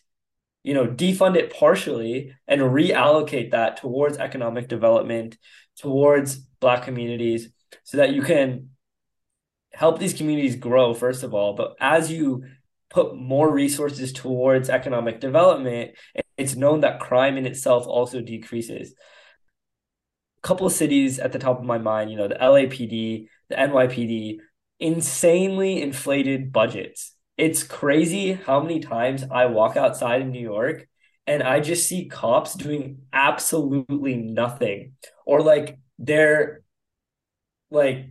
you 0.63 0.73
know, 0.73 0.87
defund 0.87 1.35
it 1.35 1.53
partially 1.53 2.33
and 2.47 2.61
reallocate 2.61 3.51
that 3.51 3.77
towards 3.77 4.17
economic 4.17 4.67
development, 4.67 5.37
towards 5.77 6.35
Black 6.59 6.83
communities, 6.83 7.49
so 7.83 7.97
that 7.97 8.13
you 8.13 8.21
can 8.21 8.69
help 9.73 9.99
these 9.99 10.13
communities 10.13 10.55
grow 10.55 10.93
first 10.93 11.23
of 11.23 11.33
all. 11.33 11.53
But 11.53 11.75
as 11.79 12.11
you 12.11 12.43
put 12.89 13.15
more 13.15 13.51
resources 13.51 14.13
towards 14.13 14.69
economic 14.69 15.19
development, 15.19 15.91
it's 16.37 16.55
known 16.55 16.81
that 16.81 16.99
crime 16.99 17.37
in 17.37 17.45
itself 17.45 17.85
also 17.85 18.21
decreases. 18.21 18.93
A 20.43 20.47
couple 20.47 20.67
of 20.67 20.73
cities 20.73 21.19
at 21.19 21.31
the 21.31 21.39
top 21.39 21.59
of 21.59 21.65
my 21.65 21.77
mind, 21.77 22.11
you 22.11 22.17
know, 22.17 22.27
the 22.27 22.35
LAPD, 22.35 23.27
the 23.49 23.55
NYPD, 23.55 24.37
insanely 24.79 25.81
inflated 25.81 26.51
budgets. 26.51 27.13
It's 27.37 27.63
crazy 27.63 28.33
how 28.33 28.61
many 28.61 28.79
times 28.79 29.23
I 29.29 29.45
walk 29.47 29.77
outside 29.77 30.21
in 30.21 30.31
New 30.31 30.41
York 30.41 30.87
and 31.25 31.43
I 31.43 31.59
just 31.59 31.87
see 31.87 32.07
cops 32.07 32.53
doing 32.53 32.99
absolutely 33.11 34.15
nothing 34.15 34.93
or 35.25 35.41
like 35.41 35.77
they're 35.99 36.63
like 37.69 38.07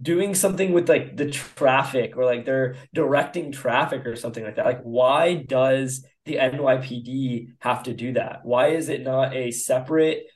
doing 0.00 0.34
something 0.34 0.72
with 0.72 0.88
like 0.88 1.16
the 1.16 1.30
traffic 1.30 2.16
or 2.16 2.24
like 2.24 2.44
they're 2.44 2.76
directing 2.94 3.52
traffic 3.52 4.06
or 4.06 4.16
something 4.16 4.44
like 4.44 4.56
that. 4.56 4.64
Like, 4.64 4.82
why 4.82 5.34
does 5.34 6.04
the 6.24 6.36
NYPD 6.36 7.54
have 7.58 7.82
to 7.84 7.94
do 7.94 8.12
that? 8.14 8.40
Why 8.44 8.68
is 8.68 8.88
it 8.88 9.02
not 9.02 9.34
a 9.34 9.50
separate 9.50 10.26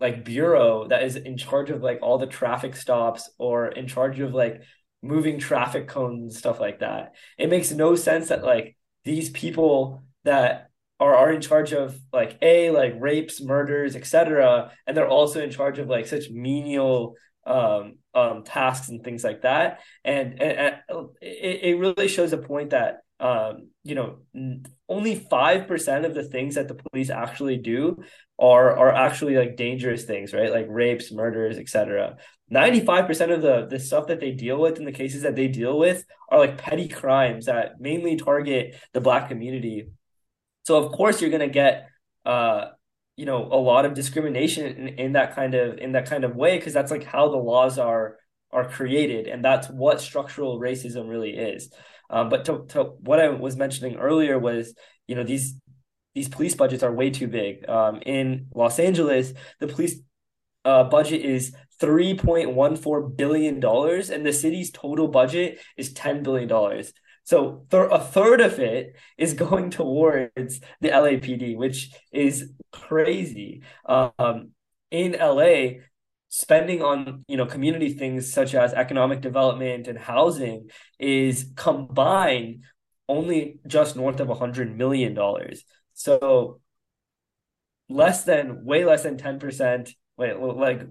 like 0.00 0.24
bureau 0.24 0.86
that 0.88 1.02
is 1.02 1.16
in 1.16 1.36
charge 1.36 1.70
of 1.70 1.82
like 1.82 1.98
all 2.02 2.18
the 2.18 2.26
traffic 2.26 2.76
stops 2.76 3.30
or 3.38 3.68
in 3.68 3.86
charge 3.86 4.20
of 4.20 4.34
like 4.34 4.62
moving 5.02 5.38
traffic 5.38 5.88
cones 5.88 6.22
and 6.22 6.32
stuff 6.32 6.60
like 6.60 6.80
that? 6.80 7.14
It 7.36 7.50
makes 7.50 7.70
no 7.70 7.94
sense 7.94 8.28
that 8.28 8.44
like 8.44 8.76
these 9.04 9.30
people 9.30 10.02
that 10.24 10.70
are, 11.00 11.14
are 11.14 11.32
in 11.32 11.40
charge 11.40 11.72
of 11.72 11.98
like 12.12 12.38
a 12.42 12.70
like 12.70 12.94
rapes, 12.98 13.40
murders, 13.40 13.96
etc., 13.96 14.72
and 14.86 14.96
they're 14.96 15.08
also 15.08 15.40
in 15.42 15.50
charge 15.50 15.78
of 15.78 15.88
like 15.88 16.06
such 16.06 16.30
menial 16.30 17.14
um, 17.46 17.96
um, 18.14 18.44
tasks 18.44 18.88
and 18.88 19.02
things 19.02 19.24
like 19.24 19.42
that. 19.42 19.80
And, 20.04 20.40
and, 20.42 20.80
and 20.88 21.08
it, 21.20 21.60
it 21.62 21.78
really 21.78 22.08
shows 22.08 22.32
a 22.32 22.38
point 22.38 22.70
that 22.70 22.98
um, 23.20 23.68
you 23.82 23.94
know 23.94 24.18
only 24.88 25.16
five 25.16 25.66
percent 25.66 26.04
of 26.04 26.14
the 26.14 26.22
things 26.22 26.54
that 26.54 26.68
the 26.68 26.74
police 26.74 27.10
actually 27.10 27.56
do 27.56 28.02
are 28.38 28.76
are 28.76 28.92
actually 28.92 29.36
like 29.36 29.56
dangerous 29.56 30.04
things, 30.04 30.32
right? 30.32 30.52
Like 30.52 30.66
rapes, 30.68 31.10
murders, 31.10 31.58
etc. 31.58 32.16
Ninety 32.48 32.80
five 32.80 33.06
percent 33.06 33.32
of 33.32 33.42
the 33.42 33.66
the 33.66 33.78
stuff 33.78 34.06
that 34.06 34.20
they 34.20 34.32
deal 34.32 34.60
with 34.60 34.78
in 34.78 34.84
the 34.84 34.92
cases 34.92 35.22
that 35.22 35.36
they 35.36 35.48
deal 35.48 35.78
with 35.78 36.04
are 36.30 36.38
like 36.38 36.58
petty 36.58 36.88
crimes 36.88 37.46
that 37.46 37.80
mainly 37.80 38.16
target 38.16 38.76
the 38.92 39.00
black 39.00 39.28
community. 39.28 39.88
So 40.64 40.76
of 40.76 40.92
course 40.92 41.20
you're 41.20 41.30
gonna 41.30 41.48
get 41.48 41.88
uh 42.24 42.66
you 43.16 43.26
know 43.26 43.44
a 43.50 43.56
lot 43.56 43.84
of 43.84 43.94
discrimination 43.94 44.66
in, 44.66 44.88
in 44.88 45.12
that 45.12 45.34
kind 45.34 45.54
of 45.54 45.78
in 45.78 45.92
that 45.92 46.08
kind 46.08 46.24
of 46.24 46.36
way 46.36 46.56
because 46.56 46.72
that's 46.72 46.92
like 46.92 47.04
how 47.04 47.28
the 47.28 47.36
laws 47.36 47.78
are 47.78 48.16
are 48.52 48.68
created 48.68 49.26
and 49.26 49.44
that's 49.44 49.68
what 49.68 50.00
structural 50.00 50.60
racism 50.60 51.08
really 51.08 51.36
is 51.36 51.70
um, 52.10 52.28
but 52.28 52.44
to, 52.44 52.64
to 52.68 52.84
what 53.00 53.20
i 53.20 53.28
was 53.28 53.56
mentioning 53.56 53.96
earlier 53.96 54.38
was 54.38 54.74
you 55.06 55.14
know 55.14 55.24
these 55.24 55.54
these 56.14 56.28
police 56.28 56.54
budgets 56.54 56.82
are 56.82 56.92
way 56.92 57.10
too 57.10 57.28
big 57.28 57.68
um, 57.68 58.00
in 58.04 58.46
los 58.54 58.78
angeles 58.78 59.32
the 59.60 59.66
police 59.66 60.00
uh, 60.64 60.84
budget 60.84 61.22
is 61.22 61.54
3.14 61.80 63.16
billion 63.16 63.60
dollars 63.60 64.10
and 64.10 64.26
the 64.26 64.32
city's 64.32 64.70
total 64.70 65.08
budget 65.08 65.60
is 65.76 65.92
10 65.92 66.22
billion 66.22 66.48
dollars 66.48 66.92
so 67.28 67.66
th- 67.70 67.88
a 67.90 68.00
third 68.00 68.40
of 68.40 68.58
it 68.58 68.96
is 69.18 69.34
going 69.44 69.68
towards 69.68 70.60
the 70.80 70.88
LAPD, 70.88 71.58
which 71.58 71.90
is 72.10 72.54
crazy. 72.72 73.60
Um, 73.84 74.52
in 74.90 75.12
LA, 75.12 75.82
spending 76.28 76.82
on 76.82 77.24
you 77.26 77.36
know 77.36 77.46
community 77.46 77.92
things 77.94 78.32
such 78.32 78.54
as 78.54 78.72
economic 78.74 79.20
development 79.20 79.88
and 79.88 79.98
housing 79.98 80.68
is 80.98 81.50
combined 81.56 82.64
only 83.08 83.58
just 83.66 83.96
north 83.96 84.20
of 84.20 84.28
a 84.28 84.34
hundred 84.34 84.76
million 84.76 85.14
dollars. 85.14 85.64
So 85.94 86.60
less 87.88 88.24
than 88.24 88.64
way 88.64 88.84
less 88.84 89.02
than 89.02 89.16
10% 89.16 89.90
wait 90.16 90.38
like 90.38 90.82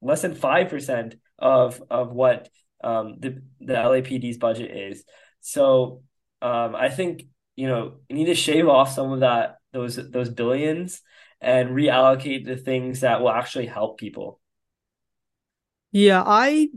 less 0.00 0.22
than 0.22 0.34
5% 0.34 1.14
of 1.38 1.82
of 1.90 2.12
what 2.12 2.48
um 2.84 3.16
the 3.18 3.42
the 3.60 3.74
LAPD's 3.74 4.38
budget 4.38 4.70
is. 4.70 5.04
So 5.40 6.02
um, 6.40 6.76
I 6.76 6.90
think 6.90 7.24
you 7.56 7.66
know 7.66 7.96
you 8.08 8.16
need 8.16 8.26
to 8.26 8.34
shave 8.34 8.68
off 8.68 8.92
some 8.92 9.12
of 9.12 9.20
that 9.20 9.56
those 9.72 9.96
those 9.96 10.28
billions 10.30 11.00
and 11.40 11.70
reallocate 11.70 12.44
the 12.46 12.56
things 12.56 13.00
that 13.00 13.20
will 13.20 13.30
actually 13.30 13.66
help 13.66 13.98
people. 13.98 14.40
Yeah, 15.90 16.22
I 16.24 16.68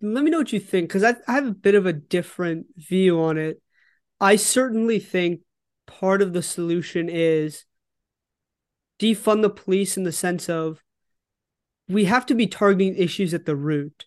let 0.00 0.24
me 0.24 0.30
know 0.30 0.38
what 0.38 0.52
you 0.52 0.60
think 0.60 0.88
because 0.88 1.04
I, 1.04 1.14
I 1.28 1.34
have 1.34 1.46
a 1.46 1.52
bit 1.52 1.74
of 1.74 1.86
a 1.86 1.92
different 1.92 2.66
view 2.76 3.20
on 3.20 3.38
it. 3.38 3.60
I 4.20 4.36
certainly 4.36 4.98
think 4.98 5.40
part 5.86 6.22
of 6.22 6.32
the 6.32 6.42
solution 6.42 7.08
is 7.08 7.64
defund 8.98 9.42
the 9.42 9.50
police 9.50 9.96
in 9.96 10.04
the 10.04 10.12
sense 10.12 10.48
of 10.48 10.82
we 11.88 12.04
have 12.04 12.26
to 12.26 12.34
be 12.34 12.46
targeting 12.46 12.94
issues 12.96 13.34
at 13.34 13.46
the 13.46 13.56
root. 13.56 14.06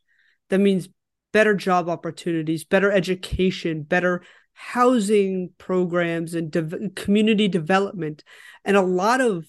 That 0.50 0.60
means 0.60 0.90
better 1.32 1.54
job 1.54 1.90
opportunities, 1.90 2.64
better 2.64 2.92
education, 2.92 3.84
better 3.84 4.24
housing 4.54 5.50
programs, 5.58 6.34
and 6.34 6.52
de- 6.52 6.90
community 6.92 7.48
development. 7.48 8.24
And 8.64 8.78
a 8.78 8.82
lot 8.82 9.20
of 9.20 9.46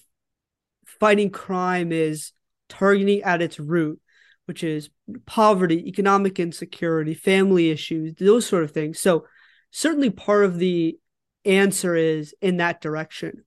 fighting 0.99 1.29
crime 1.29 1.91
is 1.91 2.31
targeting 2.69 3.21
at 3.23 3.41
its 3.41 3.59
root, 3.59 3.99
which 4.45 4.63
is 4.63 4.89
poverty, 5.25 5.87
economic 5.87 6.39
insecurity, 6.39 7.13
family 7.13 7.69
issues, 7.69 8.13
those 8.15 8.45
sort 8.45 8.63
of 8.63 8.71
things. 8.71 8.99
So, 8.99 9.25
certainly 9.71 10.09
part 10.09 10.45
of 10.45 10.57
the 10.57 10.97
answer 11.43 11.95
is 11.95 12.33
in 12.41 12.57
that 12.57 12.81
direction. 12.81 13.43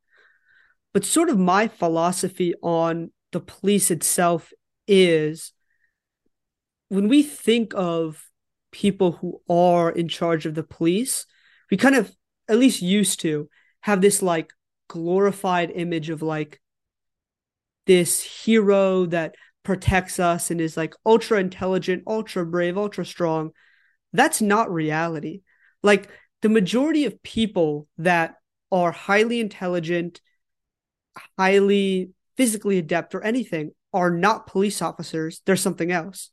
But 0.93 1.05
sort 1.05 1.29
of 1.29 1.39
my 1.39 1.69
philosophy 1.69 2.55
on 2.63 3.11
the 3.33 3.41
police 3.41 3.91
itself 3.91 4.53
is 4.87 5.53
when 6.89 7.09
we 7.09 7.23
think 7.23 7.73
of 7.77 8.25
people 8.73 9.13
who 9.13 9.41
are 9.49 9.91
in 9.91 10.09
charge 10.09 10.47
of 10.47 10.55
the 10.55 10.63
police, 10.63 11.27
we 11.71 11.77
kind 11.77 11.95
of 11.95 12.11
at 12.49 12.59
least 12.59 12.81
used 12.81 13.21
to 13.21 13.49
have 13.81 14.01
this 14.01 14.23
like 14.23 14.51
glorified 14.89 15.71
image 15.71 16.11
of 16.11 16.23
like 16.23 16.61
this 17.88 18.20
hero 18.20 19.07
that 19.07 19.35
protects 19.64 20.20
us 20.20 20.51
and 20.51 20.61
is 20.61 20.77
like 20.77 20.94
ultra 21.05 21.40
intelligent, 21.40 22.05
ultra 22.07 22.44
brave, 22.46 22.77
ultra 22.77 23.05
strong. 23.05 23.51
That's 24.12 24.40
not 24.42 24.70
reality. 24.70 25.40
Like 25.83 26.11
the 26.42 26.51
majority 26.51 27.07
of 27.07 27.22
people 27.22 27.88
that 27.96 28.37
are 28.70 28.92
highly 28.92 29.40
intelligent, 29.40 30.20
highly 31.38 32.11
physically 32.37 32.77
adept, 32.79 33.14
or 33.14 33.22
anything 33.22 33.72
are 33.93 34.11
not 34.11 34.47
police 34.47 34.82
officers. 34.82 35.41
They're 35.47 35.57
something 35.57 35.91
else. 35.91 36.28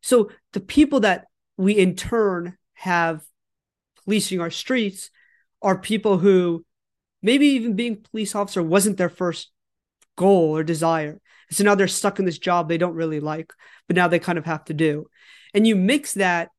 So 0.00 0.30
the 0.54 0.60
people 0.60 1.00
that 1.00 1.26
we 1.58 1.74
in 1.74 1.96
turn 1.96 2.56
have 2.74 3.22
policing 4.04 4.40
our 4.40 4.50
streets 4.50 5.10
are 5.60 5.78
people 5.78 6.16
who 6.18 6.64
maybe 7.22 7.46
even 7.48 7.76
being 7.76 8.04
police 8.10 8.34
officer 8.34 8.62
wasn't 8.62 8.96
their 8.96 9.10
first 9.10 9.50
goal 10.16 10.56
or 10.56 10.62
desire. 10.62 11.20
So 11.50 11.64
now 11.64 11.74
they're 11.74 11.88
stuck 11.88 12.18
in 12.18 12.24
this 12.24 12.38
job 12.38 12.68
they 12.68 12.78
don't 12.78 12.94
really 12.94 13.20
like, 13.20 13.52
but 13.86 13.96
now 13.96 14.08
they 14.08 14.18
kind 14.18 14.38
of 14.38 14.44
have 14.46 14.64
to 14.66 14.74
do. 14.74 15.06
And 15.52 15.66
you 15.66 15.76
mix 15.76 16.14
that, 16.14 16.50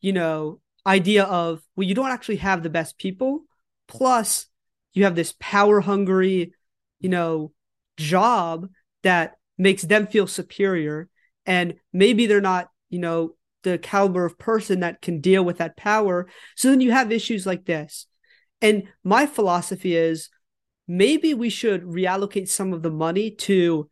you 0.00 0.12
know, 0.12 0.60
idea 0.86 1.24
of, 1.24 1.60
well, 1.76 1.86
you 1.86 1.94
don't 1.94 2.10
actually 2.10 2.36
have 2.36 2.62
the 2.62 2.70
best 2.70 2.96
people, 2.98 3.42
plus 3.86 4.46
you 4.92 5.04
have 5.04 5.14
this 5.14 5.34
power 5.38 5.80
hungry, 5.80 6.54
you 7.00 7.08
know, 7.08 7.52
job 7.96 8.68
that 9.02 9.34
makes 9.58 9.82
them 9.82 10.06
feel 10.06 10.26
superior. 10.26 11.08
And 11.44 11.74
maybe 11.92 12.26
they're 12.26 12.40
not, 12.40 12.68
you 12.88 12.98
know, 12.98 13.34
the 13.62 13.78
caliber 13.78 14.24
of 14.24 14.38
person 14.38 14.80
that 14.80 15.02
can 15.02 15.20
deal 15.20 15.44
with 15.44 15.58
that 15.58 15.76
power. 15.76 16.28
So 16.56 16.70
then 16.70 16.80
you 16.80 16.92
have 16.92 17.12
issues 17.12 17.44
like 17.46 17.66
this. 17.66 18.06
And 18.62 18.84
my 19.04 19.26
philosophy 19.26 19.94
is 19.94 20.30
maybe 20.90 21.34
we 21.34 21.48
should 21.48 21.84
reallocate 21.84 22.48
some 22.48 22.72
of 22.72 22.82
the 22.82 22.90
money 22.90 23.30
to 23.30 23.88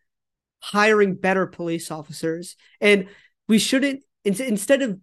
hiring 0.60 1.14
better 1.14 1.46
police 1.46 1.92
officers. 1.92 2.56
And 2.80 3.06
we 3.46 3.60
shouldn't, 3.60 4.00
instead 4.24 4.82
of 4.82 4.98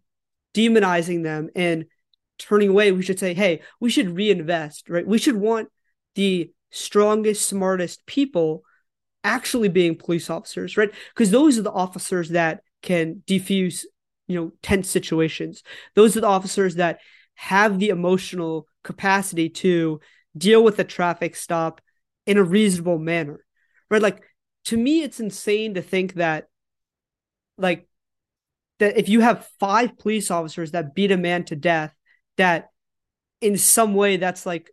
demonizing 0.53 1.23
them 1.23 1.49
and 1.55 1.85
turning 2.37 2.67
away, 2.67 2.91
we 2.91 3.01
should 3.01 3.17
say, 3.17 3.33
hey, 3.33 3.61
we 3.79 3.89
should 3.89 4.09
reinvest, 4.09 4.89
right? 4.89 5.07
We 5.07 5.17
should 5.17 5.37
want 5.37 5.69
the 6.15 6.51
strongest, 6.69 7.47
smartest 7.47 8.05
people 8.05 8.63
actually 9.23 9.69
being 9.69 9.95
police 9.95 10.29
officers, 10.29 10.75
right? 10.75 10.91
Because 11.13 11.31
those 11.31 11.57
are 11.57 11.61
the 11.63 11.71
officers 11.71 12.29
that 12.29 12.61
can 12.81 13.23
defuse, 13.25 13.85
you 14.27 14.35
know, 14.35 14.51
tense 14.61 14.89
situations. 14.89 15.63
Those 15.95 16.17
are 16.17 16.21
the 16.21 16.27
officers 16.27 16.75
that 16.75 16.99
have 17.35 17.79
the 17.79 17.87
emotional 17.87 18.67
capacity 18.83 19.47
to 19.49 20.01
deal 20.37 20.61
with 20.61 20.77
a 20.79 20.83
traffic 20.83 21.37
stop 21.37 21.79
in 22.25 22.37
a 22.37 22.43
reasonable 22.43 22.97
manner, 22.97 23.43
right? 23.89 24.01
Like 24.01 24.23
to 24.65 24.77
me, 24.77 25.03
it's 25.03 25.19
insane 25.19 25.75
to 25.75 25.81
think 25.81 26.15
that, 26.15 26.47
like, 27.57 27.87
that 28.79 28.97
if 28.97 29.07
you 29.07 29.21
have 29.21 29.47
five 29.59 29.97
police 29.97 30.31
officers 30.31 30.71
that 30.71 30.95
beat 30.95 31.11
a 31.11 31.17
man 31.17 31.45
to 31.45 31.55
death, 31.55 31.93
that 32.37 32.69
in 33.41 33.57
some 33.57 33.93
way 33.93 34.17
that's 34.17 34.45
like 34.45 34.71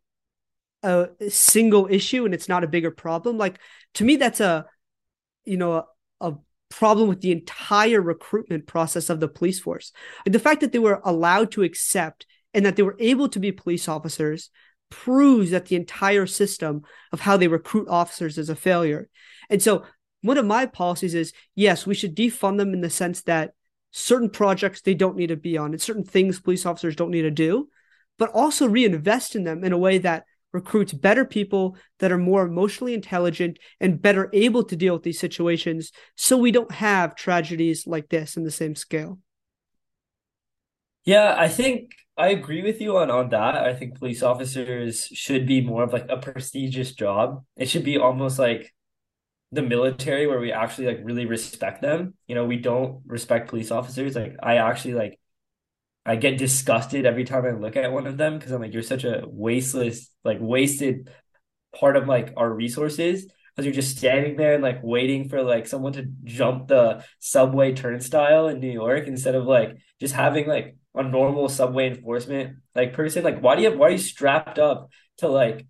a 0.83 1.09
single 1.29 1.87
issue 1.89 2.25
and 2.25 2.35
it's 2.35 2.49
not 2.49 2.65
a 2.65 2.69
bigger 2.69 2.91
problem. 2.91 3.39
Like 3.39 3.59
to 3.95 4.05
me, 4.05 4.17
that's 4.17 4.41
a 4.41 4.67
you 5.45 5.57
know 5.57 5.73
a, 5.73 5.87
a 6.21 6.35
problem 6.69 7.09
with 7.09 7.21
the 7.21 7.33
entire 7.33 8.01
recruitment 8.01 8.67
process 8.67 9.11
of 9.11 9.21
the 9.21 9.29
police 9.29 9.61
force. 9.61 9.93
Like 10.27 10.33
the 10.33 10.39
fact 10.41 10.63
that 10.63 10.73
they 10.73 10.79
were 10.79 11.01
allowed 11.05 11.53
to 11.53 11.63
accept 11.63 12.27
and 12.55 12.67
that 12.67 12.77
they 12.77 12.83
were 12.83 12.97
able 12.99 13.29
to 13.29 13.39
be 13.39 13.53
police 13.53 13.89
officers 13.89 14.51
proves 14.93 15.51
that 15.51 15.67
the 15.67 15.77
entire 15.77 16.27
system 16.27 16.83
of 17.13 17.21
how 17.21 17.39
they 17.39 17.49
recruit 17.49 17.89
officers 17.89 18.37
is 18.37 18.51
a 18.51 18.55
failure. 18.55 19.09
And 19.49 19.63
so 19.63 19.87
one 20.21 20.37
of 20.37 20.45
my 20.45 20.67
policies 20.67 21.15
is 21.15 21.33
yes, 21.55 21.87
we 21.87 21.95
should 21.95 22.15
defund 22.15 22.59
them 22.59 22.75
in 22.75 22.83
the 22.83 22.91
sense 22.91 23.23
that 23.23 23.55
certain 23.91 24.29
projects 24.29 24.83
they 24.83 24.93
don't 24.93 25.17
need 25.17 25.29
to 25.29 25.37
be 25.37 25.57
on 25.57 25.73
and 25.73 25.81
certain 25.81 26.05
things 26.05 26.41
police 26.41 26.67
officers 26.67 26.95
don't 26.95 27.11
need 27.11 27.23
to 27.23 27.31
do, 27.31 27.69
but 28.19 28.31
also 28.33 28.69
reinvest 28.69 29.35
in 29.35 29.45
them 29.45 29.65
in 29.65 29.73
a 29.73 29.79
way 29.79 29.97
that 29.97 30.25
recruits 30.53 30.93
better 30.93 31.25
people 31.25 31.79
that 31.99 32.13
are 32.13 32.19
more 32.19 32.43
emotionally 32.43 32.93
intelligent 32.93 33.59
and 33.81 34.03
better 34.03 34.29
able 34.35 34.63
to 34.63 34.77
deal 34.77 34.93
with 34.93 35.03
these 35.03 35.19
situations 35.19 35.91
so 36.17 36.37
we 36.37 36.53
don't 36.53 36.73
have 36.73 37.17
tragedies 37.17 37.87
like 37.87 38.11
this 38.11 38.37
in 38.37 38.45
the 38.45 38.51
same 38.51 38.75
scale. 38.75 39.19
Yeah, 41.07 41.35
I 41.37 41.49
think 41.49 41.93
I 42.23 42.29
agree 42.29 42.63
with 42.63 42.81
you 42.81 42.99
on 42.99 43.11
on 43.11 43.31
that. 43.31 43.57
I 43.57 43.75
think 43.75 43.99
police 43.99 44.23
officers 44.23 45.07
should 45.07 45.45
be 45.45 45.61
more 45.61 45.83
of 45.83 45.93
like 45.93 46.07
a 46.09 46.19
prestigious 46.19 46.93
job. 46.93 47.45
It 47.57 47.69
should 47.69 47.83
be 47.83 47.99
almost 47.99 48.39
like 48.39 48.73
the 49.51 49.63
military 49.63 50.29
where 50.29 50.39
we 50.39 50.53
actually 50.53 50.87
like 50.87 51.01
really 51.03 51.27
respect 51.27 51.83
them. 51.83 52.15
You 52.29 52.37
know, 52.37 52.45
we 52.45 52.59
don't 52.59 53.03
respect 53.07 53.49
police 53.49 53.73
officers. 53.73 54.15
Like 54.15 54.37
I 54.41 54.59
actually 54.59 54.95
like 54.95 55.19
I 56.07 56.15
get 56.15 56.39
disgusted 56.39 57.07
every 57.07 57.25
time 57.25 57.45
I 57.45 57.51
look 57.51 57.77
at 57.77 57.91
one 57.93 58.07
of 58.07 58.19
them 58.19 58.39
because 58.39 58.53
I'm 58.53 58.63
like, 58.63 58.73
you're 58.73 58.85
such 58.85 59.03
a 59.03 59.25
wasteless, 59.27 60.09
like 60.23 60.39
wasted 60.41 61.11
part 61.75 61.97
of 61.97 62.07
like 62.07 62.35
our 62.37 62.53
resources 62.55 63.27
because 63.51 63.67
you're 63.67 63.75
just 63.75 63.99
standing 63.99 64.37
there 64.37 64.55
and 64.55 64.63
like 64.63 64.79
waiting 64.85 65.29
for 65.29 65.43
like 65.43 65.67
someone 65.67 65.95
to 65.95 66.07
jump 66.23 66.69
the 66.69 67.05
subway 67.19 67.73
turnstile 67.75 68.47
in 68.47 68.61
New 68.61 68.71
York 68.71 69.09
instead 69.09 69.35
of 69.35 69.45
like 69.45 69.77
just 70.01 70.15
having 70.15 70.47
like 70.47 70.77
a 70.95 71.03
normal 71.03 71.49
subway 71.49 71.89
enforcement 71.89 72.59
like 72.75 72.93
person. 72.93 73.25
Like, 73.25 73.41
why 73.41 73.57
do 73.57 73.63
you 73.63 73.77
why 73.77 73.89
are 73.89 73.91
you 73.91 73.99
strapped 73.99 74.59
up 74.59 74.91
to 75.19 75.29
like 75.29 75.67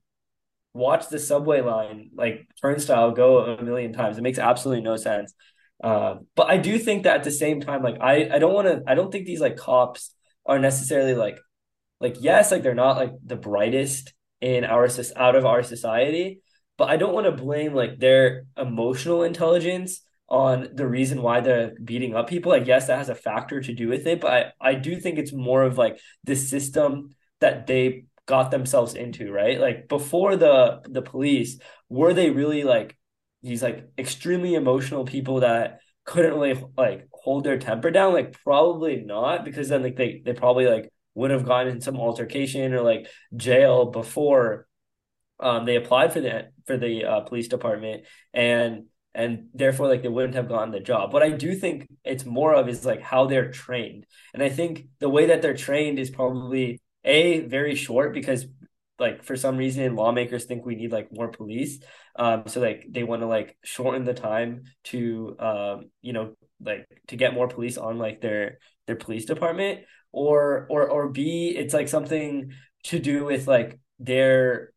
watch 0.75 1.09
the 1.09 1.19
subway 1.19 1.61
line 1.61 2.11
like 2.15 2.49
turnstile 2.61 3.13
go 3.13 3.39
a 3.39 3.63
million 3.63 3.93
times? 3.93 4.19
It 4.19 4.23
makes 4.23 4.39
absolutely 4.39 4.83
no 4.83 4.97
sense. 4.97 5.33
Uh, 5.83 6.17
but 6.37 6.49
I 6.49 6.59
do 6.59 6.79
think 6.79 7.05
that 7.05 7.17
at 7.17 7.25
the 7.25 7.31
same 7.31 7.61
time, 7.61 7.83
like 7.83 8.01
I, 8.01 8.31
I 8.35 8.39
don't 8.39 8.55
want 8.55 8.69
to, 8.69 8.83
I 8.87 8.95
don't 8.95 9.11
think 9.11 9.27
these 9.27 9.41
like 9.41 9.57
cops 9.57 10.15
are 10.47 10.59
necessarily 10.59 11.15
like 11.15 11.39
like 12.03 12.17
yes 12.21 12.51
like 12.51 12.63
they're 12.63 12.75
not 12.75 12.97
like 12.97 13.13
the 13.25 13.37
brightest 13.37 14.13
in 14.41 14.65
our 14.65 14.89
out 15.17 15.37
of 15.37 15.47
our 15.47 15.63
society 15.63 16.41
but 16.77 16.91
i 16.91 16.97
don't 16.97 17.15
want 17.15 17.27
to 17.27 17.33
blame 17.33 17.73
like 17.75 17.99
their 17.99 18.45
emotional 18.59 19.23
intelligence 19.23 20.03
on 20.33 20.69
the 20.75 20.87
reason 20.87 21.23
why 21.23 21.41
they're 21.41 21.75
beating 21.85 22.15
up 22.17 22.29
people. 22.29 22.51
Like 22.51 22.67
yes 22.67 22.87
that 22.89 22.99
has 22.99 23.09
a 23.09 23.15
factor 23.15 23.61
to 23.61 23.73
do 23.73 23.89
with 23.89 24.07
it 24.07 24.21
but 24.21 24.55
i, 24.61 24.71
I 24.71 24.75
do 24.75 24.99
think 24.99 25.19
it's 25.19 25.33
more 25.33 25.63
of 25.63 25.79
like 25.79 25.99
the 26.25 26.35
system 26.37 27.15
that 27.41 27.67
they 27.67 28.07
got 28.27 28.51
themselves 28.51 28.95
into 28.95 29.31
right? 29.33 29.61
Like 29.61 29.89
before 29.89 30.37
the 30.37 30.81
the 30.89 31.03
police 31.03 31.59
were 31.89 32.15
they 32.15 32.31
really 32.31 32.65
like 32.65 32.97
these 33.43 33.63
like 33.63 33.91
extremely 33.99 34.55
emotional 34.55 35.05
people 35.05 35.41
that 35.41 35.81
couldn't 36.05 36.35
really 36.35 36.63
like 36.77 37.09
hold 37.13 37.45
their 37.45 37.59
temper 37.59 37.91
down? 37.91 38.13
Like 38.13 38.41
probably 38.45 38.97
not, 38.97 39.45
because 39.45 39.69
then 39.69 39.83
like 39.83 39.97
they 39.97 40.23
they 40.25 40.33
probably 40.33 40.67
like 40.67 40.91
would 41.15 41.31
have 41.31 41.45
gone 41.45 41.69
in 41.69 41.81
some 41.81 41.97
altercation 41.97 42.73
or 42.73 42.81
like 42.83 43.07
jail 43.37 43.87
before 43.87 44.67
um 45.41 45.67
they 45.67 45.77
applied 45.77 46.13
for 46.13 46.21
the 46.21 46.51
for 46.67 46.77
the 46.77 47.05
uh, 47.05 47.21
police 47.23 47.49
department. 47.49 48.05
And 48.33 48.87
and 49.15 49.49
therefore 49.55 49.89
like 49.89 50.03
they 50.03 50.09
wouldn't 50.09 50.35
have 50.35 50.49
gotten 50.49 50.71
the 50.71 50.81
job. 50.81 51.13
What 51.13 51.23
I 51.23 51.31
do 51.31 51.55
think 51.55 51.87
it's 52.05 52.25
more 52.25 52.55
of 52.55 52.69
is 52.69 52.85
like 52.85 53.03
how 53.03 53.27
they're 53.27 53.51
trained. 53.51 54.07
And 54.35 54.43
I 54.43 54.49
think 54.49 54.87
the 55.01 55.09
way 55.09 55.27
that 55.27 55.43
they're 55.43 55.55
trained 55.55 55.99
is 55.99 56.11
probably 56.11 56.81
a 57.05 57.41
very 57.41 57.75
short 57.75 58.15
because 58.15 58.47
like 58.99 59.25
for 59.25 59.37
some 59.37 59.57
reason 59.57 59.97
lawmakers 59.97 60.45
think 60.45 60.65
we 60.65 60.77
need 60.77 60.93
like 60.93 61.09
more 61.13 61.29
police 61.29 61.81
um 62.17 62.45
so 62.47 62.61
like 62.61 62.87
they 62.89 63.03
want 63.03 63.23
to 63.23 63.27
like 63.27 63.57
shorten 63.65 64.05
the 64.05 64.15
time 64.15 64.63
to 64.85 65.35
um 65.41 65.91
you 66.03 66.13
know 66.13 66.37
like 66.61 66.87
to 67.09 67.17
get 67.17 67.35
more 67.35 67.49
police 67.49 67.77
on 67.77 67.99
like 67.99 68.21
their 68.21 68.59
their 68.87 68.97
police 68.97 69.25
department 69.25 69.81
or 70.13 70.67
or 70.71 70.89
or 70.89 71.09
b 71.09 71.49
it's 71.57 71.75
like 71.75 71.89
something 71.89 72.53
to 72.85 72.99
do 72.99 73.25
with 73.25 73.49
like 73.49 73.79
their 73.99 74.72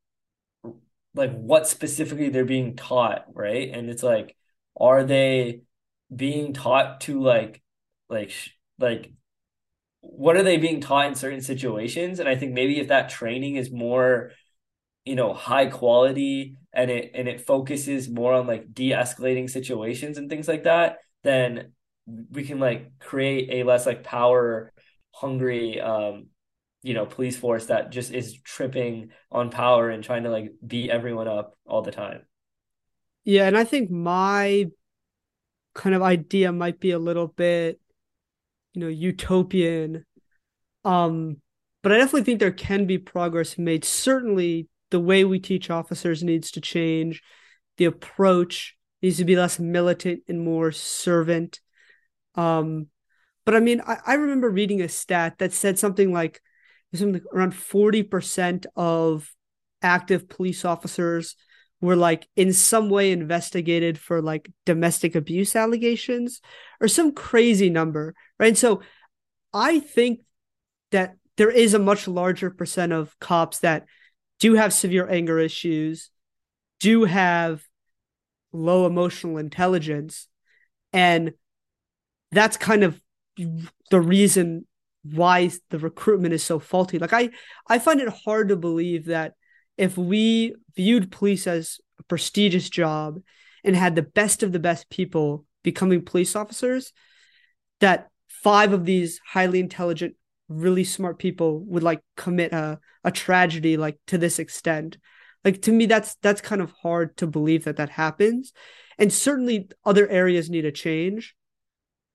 like 1.16 1.34
what 1.34 1.68
specifically 1.68 2.30
they're 2.30 2.46
being 2.46 2.76
taught 2.76 3.26
right? 3.34 3.70
And 3.74 3.90
it's 3.90 4.04
like 4.04 4.36
are 4.80 5.04
they 5.04 5.62
being 6.16 6.54
taught 6.54 7.02
to 7.02 7.22
like 7.22 7.62
like 8.10 8.32
like 8.80 9.12
what 10.02 10.38
are 10.38 10.44
they 10.44 10.58
being 10.58 10.82
taught 10.82 11.08
in 11.08 11.16
certain 11.16 11.42
situations? 11.42 12.20
And 12.20 12.30
i 12.30 12.36
think 12.36 12.54
maybe 12.54 12.80
if 12.80 12.90
that 12.90 13.10
training 13.10 13.56
is 13.56 13.72
more 13.72 14.32
you 15.06 15.16
know 15.16 15.34
high 15.34 15.68
quality 15.68 16.58
and 16.74 16.92
it 16.92 17.12
and 17.14 17.28
it 17.28 17.42
focuses 17.46 18.10
more 18.10 18.34
on 18.34 18.48
like 18.48 18.74
de-escalating 18.74 19.50
situations 19.50 20.18
and 20.18 20.30
things 20.30 20.48
like 20.48 20.64
that 20.64 20.98
then 21.24 21.74
we 22.32 22.44
can 22.44 22.60
like 22.60 22.92
create 23.00 23.50
a 23.52 23.64
less 23.64 23.86
like 23.86 24.04
power 24.04 24.72
hungry 25.12 25.80
um 25.80 26.28
you 26.86 26.94
know 26.94 27.08
police 27.08 27.36
force 27.36 27.66
that 27.66 27.92
just 27.92 28.14
is 28.14 28.40
tripping 28.44 29.10
on 29.32 29.50
power 29.50 29.90
and 29.90 30.04
trying 30.04 30.22
to 30.24 30.30
like 30.30 30.54
beat 30.66 30.92
everyone 30.92 31.28
up 31.28 31.58
all 31.66 31.82
the 31.82 31.92
time. 31.92 32.22
Yeah 33.24 33.48
and 33.48 33.58
i 33.58 33.64
think 33.64 33.90
my 33.90 34.68
kind 35.74 35.96
of 35.96 36.04
idea 36.04 36.52
might 36.52 36.80
be 36.80 36.92
a 36.92 37.00
little 37.00 37.28
bit 37.28 37.82
you 38.74 38.82
know 38.82 38.88
utopian 38.88 40.06
um 40.86 41.38
but 41.82 41.92
i 41.92 41.98
definitely 41.98 42.24
think 42.24 42.40
there 42.40 42.52
can 42.52 42.86
be 42.86 42.98
progress 42.98 43.58
made. 43.58 43.84
Certainly 43.84 44.68
the 44.92 45.00
way 45.00 45.24
we 45.24 45.40
teach 45.40 45.70
officers 45.72 46.24
needs 46.24 46.52
to 46.52 46.62
change. 46.62 47.24
The 47.78 47.86
approach 47.86 48.78
needs 49.02 49.18
to 49.18 49.26
be 49.26 49.36
less 49.36 49.60
militant 49.60 50.22
and 50.28 50.40
more 50.40 50.72
servant. 50.72 51.60
Um 52.36 52.88
but 53.44 53.56
i 53.56 53.60
mean 53.60 53.82
i, 53.82 53.98
I 54.06 54.14
remember 54.16 54.50
reading 54.52 54.82
a 54.82 54.90
stat 54.90 55.40
that 55.40 55.52
said 55.52 55.80
something 55.80 56.14
like 56.14 56.42
something 56.96 57.22
around 57.34 57.54
40% 57.54 58.66
of 58.76 59.34
active 59.82 60.28
police 60.30 60.66
officers 60.66 61.36
were 61.82 61.96
like 61.96 62.28
in 62.36 62.54
some 62.54 62.90
way 62.90 63.12
investigated 63.12 63.98
for 63.98 64.22
like 64.22 64.52
domestic 64.66 65.16
abuse 65.16 65.56
allegations 65.56 66.42
or 66.82 66.88
some 66.88 67.14
crazy 67.14 67.70
number, 67.70 68.16
right? 68.40 68.58
so 68.58 68.82
I 69.54 69.80
think 69.80 70.22
that 70.92 71.16
there 71.38 71.52
is 71.52 71.74
a 71.74 71.80
much 71.80 72.08
larger 72.08 72.50
percent 72.50 72.94
of 72.94 73.18
cops 73.20 73.60
that 73.60 73.86
do 74.40 74.54
have 74.56 74.74
severe 74.74 75.10
anger 75.10 75.40
issues, 75.40 76.10
do 76.80 77.06
have 77.06 77.64
low 78.52 78.86
emotional 78.86 79.38
intelligence, 79.38 80.28
and 80.94 81.34
that's 82.32 82.58
kind 82.58 82.84
of 82.84 83.00
the 83.92 84.02
reason 84.02 84.66
why 85.12 85.52
the 85.70 85.80
recruitment 85.80 86.34
is 86.34 86.44
so 86.44 86.60
faulty. 86.60 87.00
Like 87.00 87.14
I 87.14 87.30
I 87.68 87.80
find 87.80 88.02
it 88.02 88.10
hard 88.26 88.50
to 88.50 88.56
believe 88.56 89.06
that 89.06 89.34
if 89.78 89.98
we 89.98 90.56
viewed 90.76 91.12
police 91.12 91.48
as 91.48 91.80
a 92.00 92.04
prestigious 92.04 92.70
job 92.70 93.20
and 93.64 93.76
had 93.76 93.96
the 93.96 94.02
best 94.02 94.44
of 94.44 94.52
the 94.52 94.60
best 94.60 94.90
people 94.90 95.46
becoming 95.64 96.04
police 96.04 96.36
officers, 96.36 96.94
that 97.80 98.10
five 98.28 98.74
of 98.74 98.86
these 98.86 99.20
highly 99.26 99.60
intelligent, 99.60 100.16
really 100.48 100.84
smart 100.84 101.18
people 101.20 101.60
would 101.66 101.84
like 101.84 102.02
commit 102.16 102.54
a 102.54 102.80
a 103.04 103.12
tragedy 103.12 103.78
like 103.78 104.00
to 104.08 104.18
this 104.18 104.40
extent. 104.40 104.98
Like 105.44 105.62
to 105.64 105.72
me, 105.72 105.86
that's 105.86 106.16
that's 106.16 106.42
kind 106.42 106.62
of 106.62 106.72
hard 106.82 107.18
to 107.18 107.28
believe 107.28 107.66
that 107.66 107.78
that 107.78 107.90
happens, 107.90 108.54
and 108.98 109.14
certainly 109.14 109.70
other 109.86 110.08
areas 110.08 110.50
need 110.50 110.66
a 110.66 110.72
change. 110.72 111.36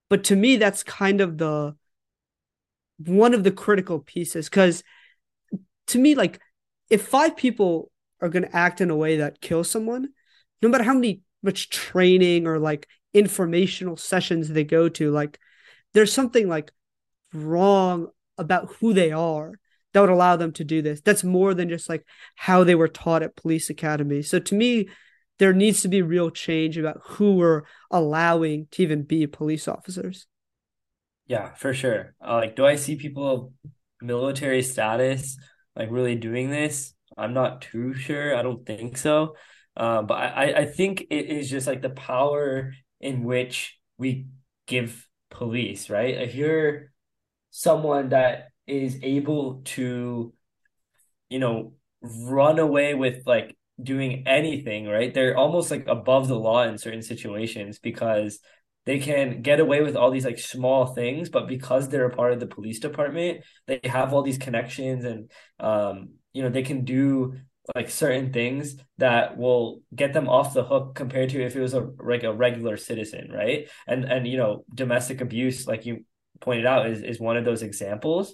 But 0.09 0.25
to 0.25 0.35
me, 0.35 0.57
that's 0.57 0.83
kind 0.83 1.21
of 1.21 1.37
the 1.37 1.75
one 3.05 3.33
of 3.33 3.43
the 3.43 3.51
critical 3.51 3.99
pieces 3.99 4.49
because 4.49 4.83
to 5.87 5.97
me, 5.99 6.15
like 6.15 6.39
if 6.89 7.07
five 7.07 7.35
people 7.35 7.91
are 8.21 8.29
going 8.29 8.43
to 8.43 8.55
act 8.55 8.81
in 8.81 8.89
a 8.89 8.95
way 8.95 9.17
that 9.17 9.41
kills 9.41 9.69
someone, 9.69 10.09
no 10.61 10.69
matter 10.69 10.83
how 10.83 10.93
many 10.93 11.21
much 11.43 11.69
training 11.69 12.47
or 12.47 12.59
like 12.59 12.87
informational 13.13 13.97
sessions 13.97 14.49
they 14.49 14.63
go 14.63 14.89
to, 14.89 15.11
like 15.11 15.39
there's 15.93 16.13
something 16.13 16.47
like 16.47 16.71
wrong 17.33 18.07
about 18.37 18.71
who 18.79 18.93
they 18.93 19.11
are 19.11 19.53
that 19.93 19.99
would 19.99 20.09
allow 20.09 20.35
them 20.35 20.51
to 20.53 20.63
do 20.63 20.81
this. 20.81 21.01
That's 21.01 21.23
more 21.23 21.53
than 21.53 21.69
just 21.69 21.89
like 21.89 22.05
how 22.35 22.63
they 22.63 22.75
were 22.75 22.87
taught 22.87 23.23
at 23.23 23.35
police 23.35 23.69
academy. 23.69 24.21
So 24.21 24.39
to 24.39 24.55
me, 24.55 24.89
there 25.39 25.53
needs 25.53 25.81
to 25.81 25.87
be 25.87 26.01
real 26.01 26.29
change 26.29 26.77
about 26.77 27.01
who 27.03 27.35
we're 27.35 27.63
allowing 27.89 28.67
to 28.71 28.83
even 28.83 29.03
be 29.03 29.27
police 29.27 29.67
officers. 29.67 30.27
Yeah, 31.31 31.53
for 31.53 31.73
sure. 31.73 32.13
Uh, 32.21 32.35
like, 32.35 32.57
do 32.57 32.65
I 32.65 32.75
see 32.75 32.97
people 32.97 33.25
of 33.31 33.53
military 34.01 34.61
status 34.63 35.37
like 35.77 35.89
really 35.89 36.15
doing 36.15 36.49
this? 36.49 36.93
I'm 37.17 37.33
not 37.33 37.61
too 37.61 37.93
sure. 37.93 38.35
I 38.35 38.41
don't 38.41 38.65
think 38.65 38.97
so. 38.97 39.37
Uh, 39.77 40.01
but 40.01 40.15
I, 40.15 40.53
I 40.63 40.65
think 40.65 41.05
it 41.09 41.27
is 41.27 41.49
just 41.49 41.67
like 41.67 41.81
the 41.81 41.89
power 41.89 42.73
in 42.99 43.23
which 43.23 43.79
we 43.97 44.25
give 44.67 45.07
police, 45.29 45.89
right? 45.89 46.15
If 46.15 46.35
you're 46.35 46.91
someone 47.51 48.09
that 48.09 48.49
is 48.67 48.99
able 49.01 49.61
to, 49.77 50.33
you 51.29 51.39
know, 51.39 51.73
run 52.01 52.59
away 52.59 52.93
with 52.93 53.23
like 53.25 53.55
doing 53.81 54.27
anything, 54.27 54.85
right? 54.87 55.13
They're 55.13 55.37
almost 55.37 55.71
like 55.71 55.87
above 55.87 56.27
the 56.27 56.37
law 56.37 56.63
in 56.63 56.77
certain 56.77 57.01
situations 57.01 57.79
because 57.79 58.39
they 58.85 58.99
can 58.99 59.41
get 59.41 59.59
away 59.59 59.81
with 59.81 59.95
all 59.95 60.11
these 60.11 60.25
like 60.25 60.39
small 60.39 60.87
things, 60.87 61.29
but 61.29 61.47
because 61.47 61.87
they're 61.87 62.05
a 62.07 62.15
part 62.15 62.33
of 62.33 62.39
the 62.39 62.47
police 62.47 62.79
department, 62.79 63.43
they 63.67 63.79
have 63.83 64.13
all 64.13 64.23
these 64.23 64.37
connections 64.37 65.05
and 65.05 65.31
um, 65.59 66.09
you 66.33 66.41
know, 66.41 66.49
they 66.49 66.63
can 66.63 66.83
do 66.83 67.35
like 67.75 67.89
certain 67.89 68.33
things 68.33 68.75
that 68.97 69.37
will 69.37 69.81
get 69.95 70.13
them 70.13 70.27
off 70.27 70.53
the 70.53 70.63
hook 70.63 70.95
compared 70.95 71.29
to 71.29 71.43
if 71.43 71.55
it 71.55 71.61
was 71.61 71.73
a 71.73 71.89
like 71.99 72.23
a 72.23 72.33
regular 72.33 72.75
citizen, 72.75 73.31
right? 73.31 73.69
And 73.87 74.05
and 74.05 74.27
you 74.27 74.37
know, 74.37 74.65
domestic 74.73 75.21
abuse, 75.21 75.67
like 75.67 75.85
you 75.85 76.05
pointed 76.39 76.65
out, 76.65 76.87
is 76.89 77.01
is 77.01 77.19
one 77.19 77.37
of 77.37 77.45
those 77.45 77.61
examples. 77.61 78.33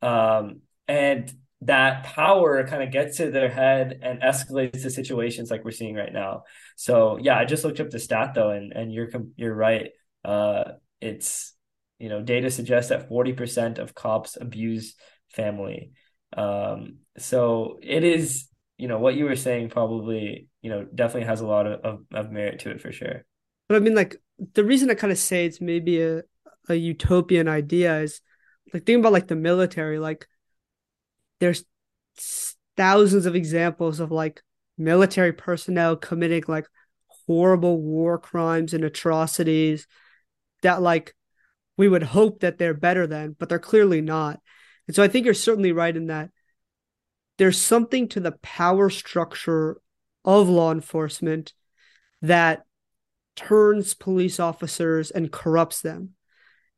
Um, 0.00 0.60
and 0.88 1.32
that 1.62 2.04
power 2.04 2.66
kind 2.66 2.82
of 2.82 2.90
gets 2.90 3.18
to 3.18 3.30
their 3.30 3.48
head 3.48 4.00
and 4.02 4.20
escalates 4.20 4.82
to 4.82 4.90
situations 4.90 5.50
like 5.50 5.64
we're 5.64 5.70
seeing 5.70 5.94
right 5.94 6.12
now. 6.12 6.42
So 6.76 7.18
yeah, 7.20 7.38
I 7.38 7.44
just 7.44 7.64
looked 7.64 7.80
up 7.80 7.90
the 7.90 7.98
stat 7.98 8.32
though, 8.34 8.50
and 8.50 8.72
and 8.72 8.92
you're 8.92 9.08
you're 9.36 9.54
right. 9.54 9.90
Uh, 10.24 10.64
it's 11.00 11.54
you 11.98 12.08
know 12.08 12.20
data 12.20 12.50
suggests 12.50 12.88
that 12.90 13.08
forty 13.08 13.32
percent 13.32 13.78
of 13.78 13.94
cops 13.94 14.36
abuse 14.40 14.94
family. 15.28 15.92
Um, 16.36 16.98
so 17.18 17.78
it 17.82 18.02
is 18.02 18.48
you 18.76 18.88
know 18.88 18.98
what 18.98 19.14
you 19.14 19.26
were 19.26 19.36
saying 19.36 19.70
probably 19.70 20.48
you 20.62 20.70
know 20.70 20.84
definitely 20.84 21.28
has 21.28 21.42
a 21.42 21.46
lot 21.46 21.66
of, 21.66 21.80
of, 21.80 22.00
of 22.12 22.32
merit 22.32 22.60
to 22.60 22.70
it 22.70 22.80
for 22.80 22.90
sure. 22.90 23.24
But 23.68 23.76
I 23.76 23.80
mean, 23.80 23.94
like 23.94 24.16
the 24.54 24.64
reason 24.64 24.90
I 24.90 24.94
kind 24.94 25.12
of 25.12 25.18
say 25.18 25.46
it's 25.46 25.60
maybe 25.60 26.02
a 26.02 26.22
a 26.68 26.74
utopian 26.74 27.46
idea 27.46 28.00
is 28.00 28.20
like 28.72 28.84
think 28.84 29.00
about 29.00 29.12
like 29.12 29.28
the 29.28 29.36
military 29.36 29.98
like 29.98 30.26
there's 31.42 31.64
thousands 32.76 33.26
of 33.26 33.34
examples 33.34 33.98
of 33.98 34.12
like 34.12 34.40
military 34.78 35.32
personnel 35.32 35.96
committing 35.96 36.44
like 36.46 36.68
horrible 37.26 37.82
war 37.82 38.16
crimes 38.16 38.72
and 38.72 38.84
atrocities 38.84 39.88
that 40.62 40.80
like 40.80 41.16
we 41.76 41.88
would 41.88 42.04
hope 42.04 42.40
that 42.40 42.58
they're 42.58 42.74
better 42.74 43.08
than, 43.08 43.34
but 43.36 43.48
they're 43.48 43.58
clearly 43.58 44.00
not. 44.00 44.38
And 44.86 44.94
so 44.94 45.02
I 45.02 45.08
think 45.08 45.24
you're 45.24 45.34
certainly 45.34 45.72
right 45.72 45.96
in 45.96 46.06
that 46.06 46.30
there's 47.38 47.60
something 47.60 48.06
to 48.10 48.20
the 48.20 48.38
power 48.40 48.88
structure 48.88 49.80
of 50.24 50.48
law 50.48 50.70
enforcement 50.70 51.54
that 52.20 52.62
turns 53.34 53.94
police 53.94 54.38
officers 54.38 55.10
and 55.10 55.32
corrupts 55.32 55.80
them. 55.80 56.10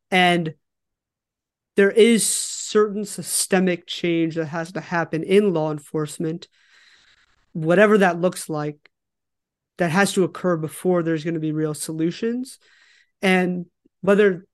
And 0.09 0.55
there 1.75 1.91
is 1.91 2.25
certain 2.25 3.05
systemic 3.05 3.85
change 3.87 4.35
that 4.35 4.47
has 4.47 4.71
to 4.73 4.81
happen 4.81 5.23
in 5.23 5.53
law 5.53 5.71
enforcement, 5.71 6.47
whatever 7.53 7.97
that 7.97 8.19
looks 8.19 8.49
like, 8.49 8.89
that 9.77 9.91
has 9.91 10.13
to 10.13 10.23
occur 10.23 10.57
before 10.57 11.03
there's 11.03 11.23
going 11.23 11.33
to 11.33 11.39
be 11.39 11.51
real 11.51 11.73
solutions. 11.73 12.59
And 13.21 13.65
whether, 14.01 14.45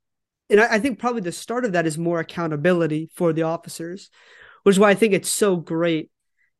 and 0.49 0.59
I, 0.59 0.75
I 0.75 0.79
think 0.79 0.99
probably 0.99 1.21
the 1.21 1.31
start 1.31 1.65
of 1.65 1.73
that 1.73 1.85
is 1.85 1.97
more 1.97 2.19
accountability 2.19 3.09
for 3.13 3.33
the 3.33 3.43
officers, 3.43 4.09
which 4.63 4.75
is 4.75 4.79
why 4.79 4.89
I 4.89 4.95
think 4.95 5.13
it's 5.13 5.29
so 5.29 5.55
great 5.55 6.09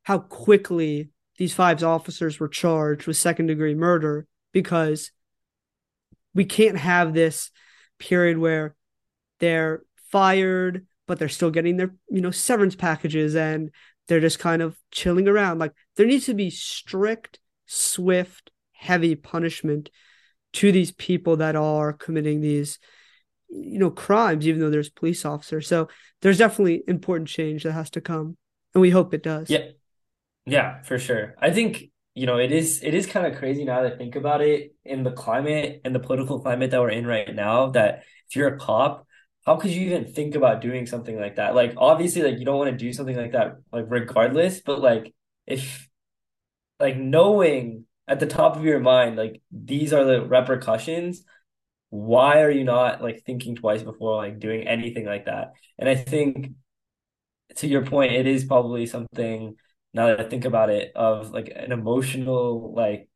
how 0.03 0.19
quickly 0.19 1.09
these 1.37 1.53
five 1.53 1.83
officers 1.83 2.39
were 2.39 2.47
charged 2.47 3.07
with 3.07 3.17
second 3.17 3.47
degree 3.47 3.73
murder 3.73 4.27
because 4.51 5.11
we 6.33 6.45
can't 6.45 6.77
have 6.77 7.13
this 7.13 7.49
period 7.97 8.37
where 8.37 8.75
they're 9.39 9.81
fired, 10.11 10.85
but 11.07 11.19
they're 11.19 11.29
still 11.29 11.51
getting 11.51 11.77
their, 11.77 11.93
you 12.09 12.21
know, 12.21 12.31
severance 12.31 12.75
packages 12.75 13.35
and 13.35 13.71
they're 14.07 14.19
just 14.19 14.39
kind 14.39 14.61
of 14.61 14.77
chilling 14.91 15.27
around. 15.27 15.59
Like 15.59 15.73
there 15.95 16.05
needs 16.05 16.25
to 16.25 16.33
be 16.33 16.49
strict, 16.49 17.39
swift, 17.65 18.51
heavy 18.73 19.15
punishment 19.15 19.89
to 20.53 20.71
these 20.71 20.91
people 20.91 21.37
that 21.37 21.55
are 21.55 21.93
committing 21.93 22.41
these, 22.41 22.77
you 23.49 23.79
know, 23.79 23.89
crimes, 23.89 24.47
even 24.47 24.59
though 24.59 24.69
there's 24.69 24.89
police 24.89 25.25
officers. 25.25 25.67
So 25.67 25.87
there's 26.21 26.37
definitely 26.37 26.83
important 26.87 27.29
change 27.29 27.63
that 27.63 27.71
has 27.71 27.89
to 27.91 28.01
come. 28.01 28.37
And 28.73 28.81
we 28.81 28.89
hope 28.89 29.13
it 29.13 29.23
does. 29.23 29.49
Yeah. 29.49 29.69
Yeah, 30.45 30.81
for 30.81 30.97
sure. 30.97 31.35
I 31.39 31.51
think 31.51 31.85
you 32.13 32.25
know 32.25 32.37
it 32.37 32.51
is 32.51 32.81
it 32.83 32.93
is 32.93 33.05
kind 33.05 33.25
of 33.25 33.37
crazy 33.37 33.63
now 33.63 33.81
to 33.83 33.95
think 33.95 34.15
about 34.15 34.41
it 34.41 34.75
in 34.83 35.03
the 35.03 35.11
climate 35.11 35.81
and 35.85 35.95
the 35.95 35.99
political 35.99 36.41
climate 36.41 36.71
that 36.71 36.81
we're 36.81 36.89
in 36.89 37.05
right 37.05 37.33
now 37.33 37.69
that 37.69 38.03
if 38.27 38.35
you're 38.35 38.55
a 38.55 38.57
cop 38.57 39.07
how 39.45 39.55
could 39.55 39.71
you 39.71 39.87
even 39.87 40.11
think 40.11 40.35
about 40.35 40.61
doing 40.61 40.85
something 40.85 41.19
like 41.19 41.37
that? 41.37 41.55
Like 41.55 41.73
obviously 41.77 42.21
like 42.21 42.39
you 42.39 42.45
don't 42.45 42.57
want 42.57 42.71
to 42.71 42.77
do 42.77 42.93
something 42.93 43.15
like 43.15 43.31
that 43.33 43.57
like 43.71 43.85
regardless, 43.89 44.61
but 44.61 44.79
like 44.81 45.13
if 45.47 45.89
like 46.79 46.97
knowing 46.97 47.85
at 48.07 48.19
the 48.19 48.27
top 48.27 48.55
of 48.55 48.65
your 48.65 48.79
mind 48.79 49.15
like 49.15 49.41
these 49.51 49.93
are 49.93 50.05
the 50.05 50.25
repercussions, 50.25 51.23
why 51.89 52.41
are 52.41 52.51
you 52.51 52.63
not 52.63 53.01
like 53.01 53.23
thinking 53.25 53.55
twice 53.55 53.83
before 53.83 54.17
like 54.17 54.39
doing 54.39 54.67
anything 54.67 55.05
like 55.05 55.25
that? 55.25 55.53
And 55.77 55.89
I 55.89 55.95
think 55.95 56.53
to 57.57 57.67
your 57.67 57.85
point, 57.85 58.13
it 58.13 58.27
is 58.27 58.45
probably 58.45 58.85
something 58.85 59.55
now 59.93 60.07
that 60.07 60.19
I 60.21 60.23
think 60.23 60.45
about 60.45 60.69
it 60.69 60.91
of 60.95 61.31
like 61.31 61.51
an 61.53 61.71
emotional 61.71 62.73
like 62.73 63.09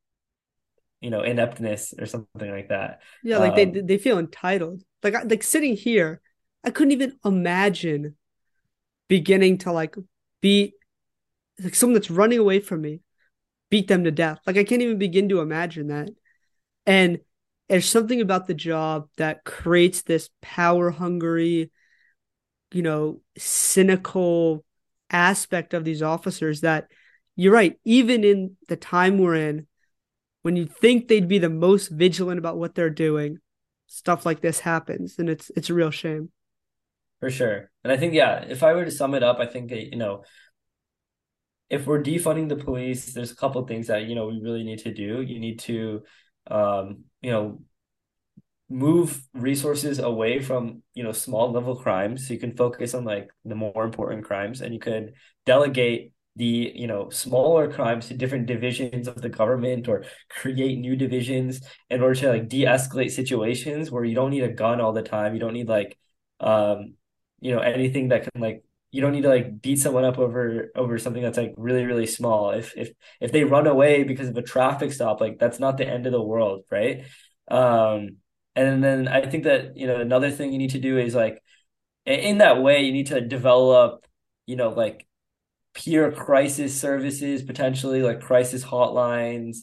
you 1.00 1.10
know 1.10 1.22
ineptness 1.22 1.94
or 1.98 2.06
something 2.06 2.52
like 2.52 2.70
that. 2.70 3.02
Yeah, 3.24 3.38
like 3.38 3.52
um, 3.52 3.56
they 3.56 3.82
they 3.82 3.98
feel 3.98 4.20
entitled. 4.20 4.84
Like 5.06 5.14
like 5.30 5.44
sitting 5.44 5.78
here, 5.78 6.20
I 6.64 6.72
couldn't 6.72 6.94
even 6.94 7.18
imagine 7.24 8.16
beginning 9.08 9.60
to 9.60 9.72
like 9.72 9.96
beat 10.42 10.74
like 11.64 11.76
someone 11.76 11.94
that's 11.94 12.10
running 12.10 12.40
away 12.40 12.60
from 12.60 12.82
me, 12.82 13.02
beat 13.70 13.88
them 13.88 14.04
to 14.04 14.12
death. 14.12 14.40
Like 14.48 14.58
I 14.58 14.64
can't 14.64 14.82
even 14.82 14.98
begin 14.98 15.30
to 15.30 15.42
imagine 15.42 15.88
that. 15.88 16.10
And 16.88 17.20
there's 17.70 17.88
something 17.88 18.20
about 18.20 18.48
the 18.48 18.56
job 18.56 19.08
that 19.18 19.44
creates 19.44 20.02
this 20.02 20.32
power 20.42 20.90
hungry, 20.90 21.72
you 22.72 22.82
know, 22.82 23.22
cynical 23.38 24.66
aspect 25.12 25.76
of 25.76 25.86
these 25.86 26.02
officers 26.02 26.62
that 26.62 26.88
you're 27.36 27.54
right, 27.54 27.78
even 27.86 28.24
in 28.24 28.58
the 28.70 28.76
time 28.76 29.20
we're 29.20 29.36
in, 29.36 29.68
when 30.42 30.56
you 30.56 30.66
think 30.66 31.08
they'd 31.08 31.28
be 31.28 31.38
the 31.38 31.50
most 31.50 31.90
vigilant 31.90 32.40
about 32.40 32.58
what 32.58 32.74
they're 32.74 32.90
doing, 32.90 33.40
stuff 33.88 34.26
like 34.26 34.42
this 34.42 34.60
happens 34.60 35.18
and 35.20 35.30
it's 35.30 35.52
it's 35.56 35.70
a 35.70 35.74
real 35.74 35.92
shame. 35.92 36.30
For 37.20 37.30
sure. 37.30 37.72
And 37.84 37.92
i 37.92 37.98
think 37.98 38.14
yeah 38.14 38.44
if 38.48 38.64
i 38.64 38.74
were 38.74 38.86
to 38.86 38.92
sum 38.92 39.14
it 39.16 39.24
up 39.24 39.40
i 39.40 39.46
think 39.46 39.70
that, 39.70 39.92
you 39.92 39.98
know 39.98 40.24
if 41.70 41.88
we're 41.88 42.02
defunding 42.02 42.50
the 42.50 42.56
police 42.56 43.14
there's 43.14 43.32
a 43.32 43.36
couple 43.36 43.66
things 43.66 43.88
that 43.88 44.04
you 44.04 44.16
know 44.16 44.28
we 44.28 44.40
really 44.42 44.64
need 44.64 44.80
to 44.80 44.94
do. 44.94 45.22
You 45.22 45.40
need 45.40 45.60
to 45.60 46.04
um 46.48 47.06
you 47.22 47.32
know 47.32 47.62
move 48.70 49.22
resources 49.34 50.00
away 50.00 50.40
from 50.40 50.82
you 50.94 51.04
know 51.04 51.12
small 51.12 51.52
level 51.52 51.76
crimes. 51.76 52.28
So 52.28 52.34
you 52.34 52.40
can 52.40 52.56
focus 52.56 52.94
on 52.94 53.04
like 53.06 53.30
the 53.44 53.56
more 53.56 53.84
important 53.84 54.26
crimes 54.26 54.62
and 54.62 54.74
you 54.74 54.80
could 54.80 55.14
delegate 55.46 56.14
the 56.36 56.72
you 56.76 56.88
know 56.88 57.10
smaller 57.10 57.72
crimes 57.72 58.08
to 58.08 58.14
different 58.14 58.46
divisions 58.46 59.08
of 59.08 59.22
the 59.22 59.30
government 59.30 59.88
or 59.88 60.04
create 60.30 60.78
new 60.80 60.96
divisions 60.96 61.62
in 61.90 62.02
order 62.02 62.16
to 62.16 62.30
like 62.30 62.50
de-escalate 62.50 63.12
situations 63.12 63.90
where 63.90 64.04
you 64.04 64.16
don't 64.16 64.32
need 64.32 64.44
a 64.44 64.52
gun 64.52 64.82
all 64.82 64.92
the 64.92 65.02
time 65.02 65.34
you 65.34 65.40
don't 65.40 65.54
need 65.54 65.70
like 65.70 65.98
um, 66.40 66.96
you 67.40 67.54
know, 67.54 67.60
anything 67.62 68.10
that 68.10 68.24
can 68.24 68.42
like 68.42 68.64
you 68.92 69.02
don't 69.02 69.12
need 69.12 69.24
to 69.24 69.30
like 69.30 69.62
beat 69.62 69.78
someone 69.80 70.06
up 70.06 70.18
over 70.18 70.72
over 70.76 70.98
something 70.98 71.22
that's 71.22 71.38
like 71.38 71.54
really 71.58 71.86
really 71.86 72.08
small. 72.08 72.52
If 72.52 72.76
if 72.78 72.92
if 73.20 73.32
they 73.32 73.44
run 73.44 73.68
away 73.68 74.04
because 74.04 74.30
of 74.30 74.38
a 74.38 74.42
traffic 74.42 74.92
stop, 74.92 75.22
like 75.22 75.38
that's 75.40 75.60
not 75.60 75.78
the 75.78 75.88
end 75.88 76.06
of 76.06 76.12
the 76.12 76.22
world, 76.22 76.66
right? 76.72 77.06
Um, 77.50 78.18
and 78.56 78.84
then 78.84 79.08
I 79.08 79.26
think 79.30 79.44
that 79.44 79.78
you 79.78 79.88
know 79.88 80.00
another 80.00 80.32
thing 80.32 80.52
you 80.52 80.58
need 80.58 80.72
to 80.72 80.80
do 80.80 80.98
is 80.98 81.14
like 81.16 81.42
in 82.06 82.40
that 82.40 82.62
way 82.62 82.84
you 82.84 82.92
need 82.94 83.08
to 83.08 83.22
develop 83.22 84.06
you 84.46 84.56
know 84.56 84.70
like 84.70 85.05
peer 85.76 86.12
crisis 86.12 86.80
services 86.80 87.44
potentially 87.44 88.02
like 88.02 88.22
crisis 88.22 88.64
hotlines 88.64 89.58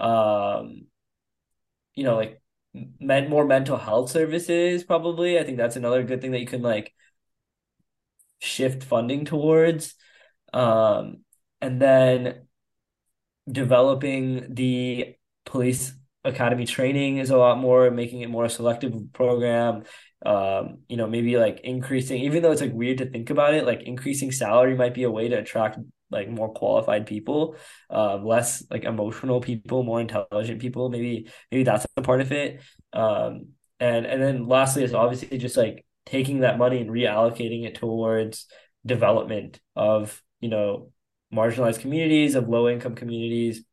um 0.00 0.86
you 1.94 2.04
know 2.04 2.16
like 2.16 2.40
men- 3.00 3.28
more 3.30 3.44
mental 3.44 3.76
health 3.76 4.10
services 4.10 4.84
probably. 4.84 5.38
I 5.38 5.44
think 5.44 5.58
that's 5.58 5.76
another 5.76 6.02
good 6.02 6.20
thing 6.20 6.30
that 6.32 6.40
you 6.40 6.46
can 6.46 6.62
like 6.62 6.92
shift 8.40 8.82
funding 8.84 9.24
towards. 9.24 9.94
Um 10.52 11.24
and 11.60 11.80
then 11.80 12.48
developing 13.50 14.54
the 14.54 15.14
police 15.44 15.92
academy 16.24 16.66
training 16.66 17.18
is 17.18 17.30
a 17.30 17.36
lot 17.36 17.58
more 17.58 17.90
making 17.90 18.20
it 18.20 18.30
more 18.30 18.48
selective 18.48 18.94
program 19.12 19.82
um 20.24 20.78
you 20.88 20.96
know 20.96 21.06
maybe 21.06 21.36
like 21.36 21.60
increasing 21.64 22.22
even 22.22 22.42
though 22.42 22.52
it's 22.52 22.60
like 22.60 22.72
weird 22.72 22.98
to 22.98 23.06
think 23.10 23.30
about 23.30 23.54
it 23.54 23.66
like 23.66 23.82
increasing 23.82 24.30
salary 24.30 24.76
might 24.76 24.94
be 24.94 25.02
a 25.02 25.10
way 25.10 25.28
to 25.28 25.38
attract 25.38 25.78
like 26.10 26.28
more 26.28 26.52
qualified 26.52 27.06
people 27.06 27.56
um 27.90 28.24
less 28.24 28.62
like 28.70 28.84
emotional 28.84 29.40
people 29.40 29.82
more 29.82 30.00
intelligent 30.00 30.60
people 30.60 30.90
maybe 30.90 31.28
maybe 31.50 31.64
that's 31.64 31.86
a 31.96 32.02
part 32.02 32.20
of 32.20 32.30
it 32.30 32.60
um 32.92 33.48
and 33.80 34.06
and 34.06 34.22
then 34.22 34.46
lastly 34.46 34.84
is 34.84 34.94
obviously 34.94 35.38
just 35.38 35.56
like 35.56 35.84
taking 36.06 36.40
that 36.40 36.58
money 36.58 36.80
and 36.80 36.90
reallocating 36.90 37.64
it 37.66 37.74
towards 37.74 38.46
development 38.86 39.60
of 39.74 40.22
you 40.40 40.48
know 40.48 40.92
marginalized 41.34 41.80
communities 41.80 42.34
of 42.34 42.48
low 42.48 42.68
income 42.68 42.94
communities 42.94 43.64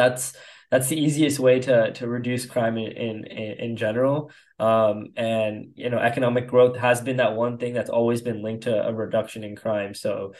that's 0.00 0.32
that's 0.70 0.88
the 0.88 1.00
easiest 1.00 1.38
way 1.38 1.60
to 1.60 1.92
to 1.92 2.08
reduce 2.08 2.46
crime 2.46 2.78
in 2.78 2.92
in, 2.92 3.24
in 3.58 3.76
general. 3.76 4.30
Um, 4.58 5.08
and 5.16 5.72
you 5.74 5.90
know, 5.90 5.98
economic 5.98 6.46
growth 6.46 6.76
has 6.76 7.00
been 7.00 7.18
that 7.18 7.34
one 7.34 7.58
thing 7.58 7.74
that's 7.74 7.90
always 7.90 8.22
been 8.22 8.42
linked 8.42 8.64
to 8.64 8.86
a 8.88 8.92
reduction 8.92 9.44
in 9.44 9.56
crime. 9.56 9.94
So, 9.94 10.34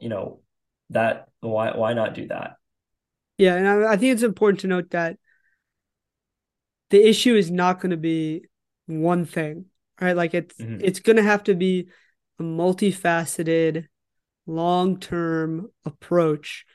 you 0.00 0.08
know, 0.08 0.40
that 0.90 1.28
why 1.40 1.76
why 1.76 1.94
not 1.94 2.14
do 2.14 2.28
that? 2.28 2.56
Yeah, 3.38 3.54
and 3.54 3.68
I, 3.68 3.92
I 3.92 3.96
think 3.96 4.12
it's 4.12 4.22
important 4.22 4.60
to 4.60 4.66
note 4.66 4.90
that 4.90 5.16
the 6.90 7.06
issue 7.06 7.36
is 7.36 7.50
not 7.50 7.80
going 7.80 7.90
to 7.90 7.96
be 7.96 8.46
one 8.86 9.24
thing, 9.24 9.66
right? 10.00 10.16
Like 10.16 10.34
it's 10.34 10.56
mm-hmm. 10.56 10.80
it's 10.82 11.00
going 11.00 11.16
to 11.16 11.22
have 11.22 11.44
to 11.44 11.54
be 11.54 11.88
a 12.40 12.42
multifaceted, 12.42 13.86
long 14.46 14.98
term 14.98 15.68
approach, 15.84 16.66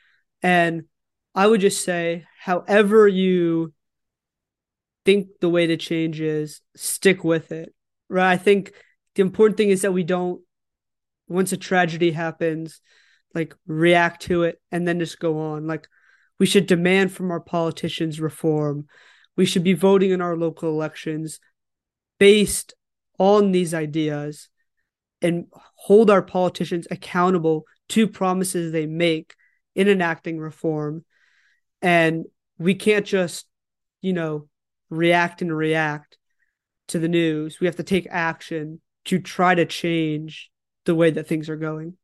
and 0.41 0.85
I 1.35 1.47
would 1.47 1.61
just 1.61 1.83
say, 1.83 2.25
however 2.39 3.07
you 3.07 3.73
think 5.05 5.27
the 5.41 5.49
way 5.49 5.67
to 5.67 5.77
change 5.77 6.21
is, 6.21 6.61
stick 6.75 7.23
with 7.23 7.51
it. 7.51 7.73
Right. 8.09 8.31
I 8.31 8.37
think 8.37 8.73
the 9.15 9.21
important 9.21 9.57
thing 9.57 9.69
is 9.69 9.81
that 9.81 9.93
we 9.93 10.03
don't, 10.03 10.41
once 11.27 11.51
a 11.51 11.57
tragedy 11.57 12.11
happens, 12.11 12.81
like 13.33 13.55
react 13.65 14.23
to 14.23 14.43
it 14.43 14.61
and 14.71 14.87
then 14.87 14.99
just 14.99 15.19
go 15.19 15.39
on. 15.39 15.65
Like 15.65 15.87
we 16.39 16.45
should 16.45 16.67
demand 16.67 17.11
from 17.11 17.31
our 17.31 17.39
politicians 17.39 18.19
reform. 18.19 18.85
We 19.35 19.45
should 19.45 19.63
be 19.63 19.73
voting 19.73 20.11
in 20.11 20.21
our 20.21 20.37
local 20.37 20.69
elections 20.69 21.39
based 22.19 22.75
on 23.17 23.51
these 23.51 23.73
ideas 23.73 24.49
and 25.21 25.45
hold 25.75 26.09
our 26.09 26.21
politicians 26.21 26.87
accountable 26.91 27.63
to 27.89 28.07
promises 28.07 28.71
they 28.71 28.85
make 28.85 29.33
in 29.75 29.87
enacting 29.87 30.37
reform 30.37 31.05
and 31.83 32.25
we 32.57 32.73
can't 32.73 33.05
just, 33.05 33.45
you 34.01 34.13
know, 34.13 34.47
react 34.89 35.41
and 35.41 35.55
react 35.55 36.17
to 36.87 36.97
the 36.97 37.07
news. 37.07 37.59
We 37.59 37.67
have 37.67 37.75
to 37.75 37.83
take 37.83 38.07
action 38.09 38.81
to 39.05 39.19
try 39.19 39.53
to 39.53 39.65
change 39.65 40.49
the 40.85 40.95
way 40.95 41.11
that 41.11 41.27
things 41.27 41.49
are 41.49 41.57
going. 41.57 41.97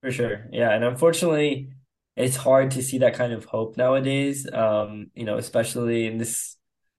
For 0.00 0.10
sure. 0.10 0.48
Yeah. 0.50 0.70
And 0.70 0.82
unfortunately, 0.82 1.70
it's 2.16 2.36
hard 2.36 2.72
to 2.72 2.82
see 2.82 2.98
that 2.98 3.14
kind 3.14 3.32
of 3.32 3.44
hope 3.44 3.76
nowadays. 3.76 4.50
Um, 4.50 5.10
you 5.14 5.24
know, 5.24 5.36
especially 5.36 6.06
in 6.06 6.16
this 6.16 6.56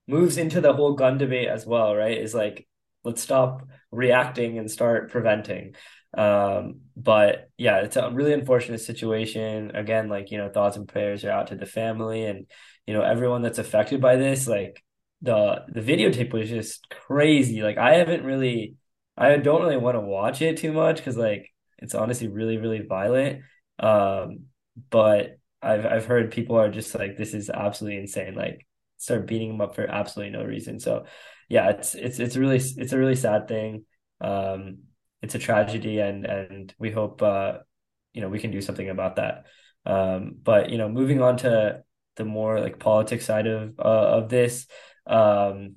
moves 0.07 0.37
into 0.37 0.61
the 0.61 0.73
whole 0.73 0.93
gun 0.93 1.17
debate 1.17 1.47
as 1.47 1.65
well, 1.65 1.95
right? 1.95 2.17
Is 2.17 2.35
like, 2.35 2.67
let's 3.03 3.21
stop 3.21 3.67
reacting 3.91 4.59
and 4.59 4.69
start 4.69 5.09
preventing. 5.09 5.75
Um, 6.15 6.81
but 7.01 7.49
yeah, 7.57 7.77
it's 7.77 7.95
a 7.95 8.11
really 8.11 8.33
unfortunate 8.33 8.81
situation. 8.81 9.75
Again, 9.75 10.09
like, 10.09 10.31
you 10.31 10.37
know, 10.37 10.49
thoughts 10.49 10.77
and 10.77 10.87
prayers 10.87 11.23
are 11.23 11.31
out 11.31 11.47
to 11.47 11.55
the 11.55 11.65
family 11.65 12.25
and, 12.25 12.45
you 12.85 12.93
know, 12.93 13.01
everyone 13.01 13.41
that's 13.41 13.59
affected 13.59 14.01
by 14.01 14.15
this. 14.17 14.47
Like 14.47 14.83
the 15.21 15.65
the 15.67 15.81
videotape 15.81 16.33
was 16.33 16.49
just 16.49 16.89
crazy. 16.89 17.61
Like 17.61 17.77
I 17.77 17.95
haven't 17.95 18.23
really 18.23 18.75
I 19.17 19.35
don't 19.37 19.61
really 19.61 19.77
want 19.77 19.95
to 19.95 20.01
watch 20.01 20.41
it 20.41 20.57
too 20.57 20.73
much 20.73 20.97
because 20.97 21.17
like 21.17 21.49
it's 21.79 21.95
honestly 21.95 22.27
really, 22.27 22.57
really 22.57 22.81
violent. 22.81 23.41
Um, 23.79 24.45
but 24.89 25.37
I've 25.61 25.85
I've 25.85 26.05
heard 26.05 26.31
people 26.31 26.57
are 26.57 26.69
just 26.69 26.93
like, 26.95 27.17
this 27.17 27.33
is 27.33 27.49
absolutely 27.49 27.99
insane. 27.99 28.35
Like 28.35 28.65
start 28.97 29.27
beating 29.27 29.49
them 29.49 29.61
up 29.61 29.75
for 29.75 29.85
absolutely 29.85 30.37
no 30.37 30.43
reason. 30.45 30.79
So 30.79 31.05
yeah, 31.49 31.69
it's 31.69 31.95
it's 31.95 32.19
it's 32.19 32.37
really 32.37 32.57
it's 32.57 32.93
a 32.93 32.97
really 32.97 33.15
sad 33.15 33.47
thing. 33.47 33.85
Um, 34.19 34.79
it's 35.21 35.35
a 35.35 35.39
tragedy 35.39 35.99
and 35.99 36.25
and 36.25 36.73
we 36.79 36.91
hope 36.91 37.21
uh 37.21 37.59
you 38.13 38.21
know 38.21 38.29
we 38.29 38.39
can 38.39 38.51
do 38.51 38.61
something 38.61 38.89
about 38.89 39.17
that. 39.17 39.45
Um 39.85 40.35
but 40.41 40.69
you 40.69 40.77
know 40.77 40.89
moving 40.89 41.21
on 41.21 41.37
to 41.37 41.83
the 42.15 42.25
more 42.25 42.59
like 42.59 42.79
politics 42.79 43.25
side 43.25 43.47
of 43.47 43.79
uh, 43.79 44.17
of 44.17 44.29
this 44.29 44.67
um 45.07 45.75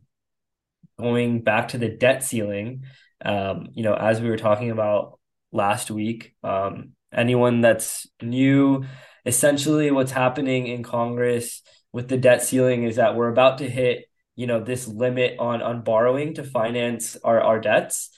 going 0.99 1.42
back 1.42 1.68
to 1.68 1.78
the 1.78 1.88
debt 1.88 2.22
ceiling 2.22 2.84
um 3.24 3.68
you 3.72 3.82
know 3.82 3.95
as 3.95 4.20
we 4.20 4.28
were 4.28 4.36
talking 4.36 4.70
about 4.70 5.18
last 5.53 5.90
week 5.90 6.34
um 6.42 6.90
anyone 7.12 7.61
that's 7.61 8.07
new 8.22 8.84
essentially 9.24 9.90
what's 9.90 10.12
happening 10.12 10.66
in 10.66 10.82
congress 10.82 11.62
with 11.92 12.09
the 12.09 12.16
debt 12.16 12.42
ceiling 12.42 12.84
is 12.84 12.97
that 12.97 13.16
we're 13.16 13.28
about 13.28 13.59
to 13.59 13.68
hit 13.68 14.05
you 14.36 14.47
know 14.47 14.62
this 14.62 14.86
limit 14.86 15.36
on 15.38 15.62
on 15.62 15.82
borrowing 15.82 16.34
to 16.34 16.45
finance 16.45 17.16
our 17.24 17.40
our 17.40 17.61
debts 17.61 18.11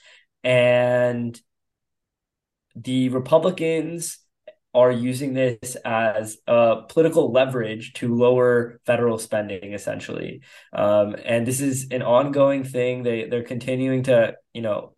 and 0.47 1.37
the 2.73 3.09
Republicans 3.09 4.19
are 4.73 4.91
using 4.91 5.33
this 5.33 5.75
as 5.83 6.37
a 6.47 6.83
political 6.87 7.33
leverage 7.33 7.91
to 7.93 8.15
lower 8.15 8.79
federal 8.85 9.17
spending, 9.17 9.73
essentially. 9.73 10.41
Um, 10.71 11.17
and 11.25 11.45
this 11.45 11.59
is 11.59 11.87
an 11.91 12.01
ongoing 12.01 12.63
thing. 12.63 13.03
They 13.03 13.27
they're 13.27 13.43
continuing 13.43 14.03
to, 14.03 14.35
you 14.53 14.61
know, 14.61 14.95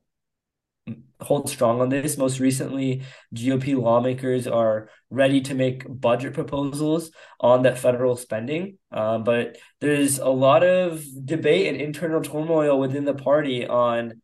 hold 1.19 1.49
strong 1.49 1.81
on 1.81 1.89
this. 1.89 2.15
Most 2.15 2.39
recently, 2.39 3.01
GOP 3.33 3.75
lawmakers 3.75 4.45
are 4.45 4.89
ready 5.09 5.41
to 5.41 5.55
make 5.55 5.83
budget 5.87 6.35
proposals 6.35 7.09
on 7.39 7.63
that 7.63 7.79
federal 7.79 8.15
spending. 8.17 8.77
Um, 8.91 9.23
but 9.23 9.57
there's 9.81 10.19
a 10.19 10.29
lot 10.29 10.63
of 10.63 11.03
debate 11.25 11.65
and 11.65 11.81
internal 11.81 12.21
turmoil 12.21 12.79
within 12.79 13.05
the 13.05 13.15
party 13.15 13.65
on 13.65 14.21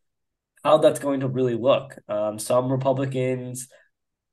how 0.65 0.79
that's 0.79 0.99
going 0.99 1.19
to 1.19 1.27
really 1.27 1.53
look. 1.53 1.95
Um, 2.09 2.39
some 2.39 2.71
Republicans, 2.71 3.67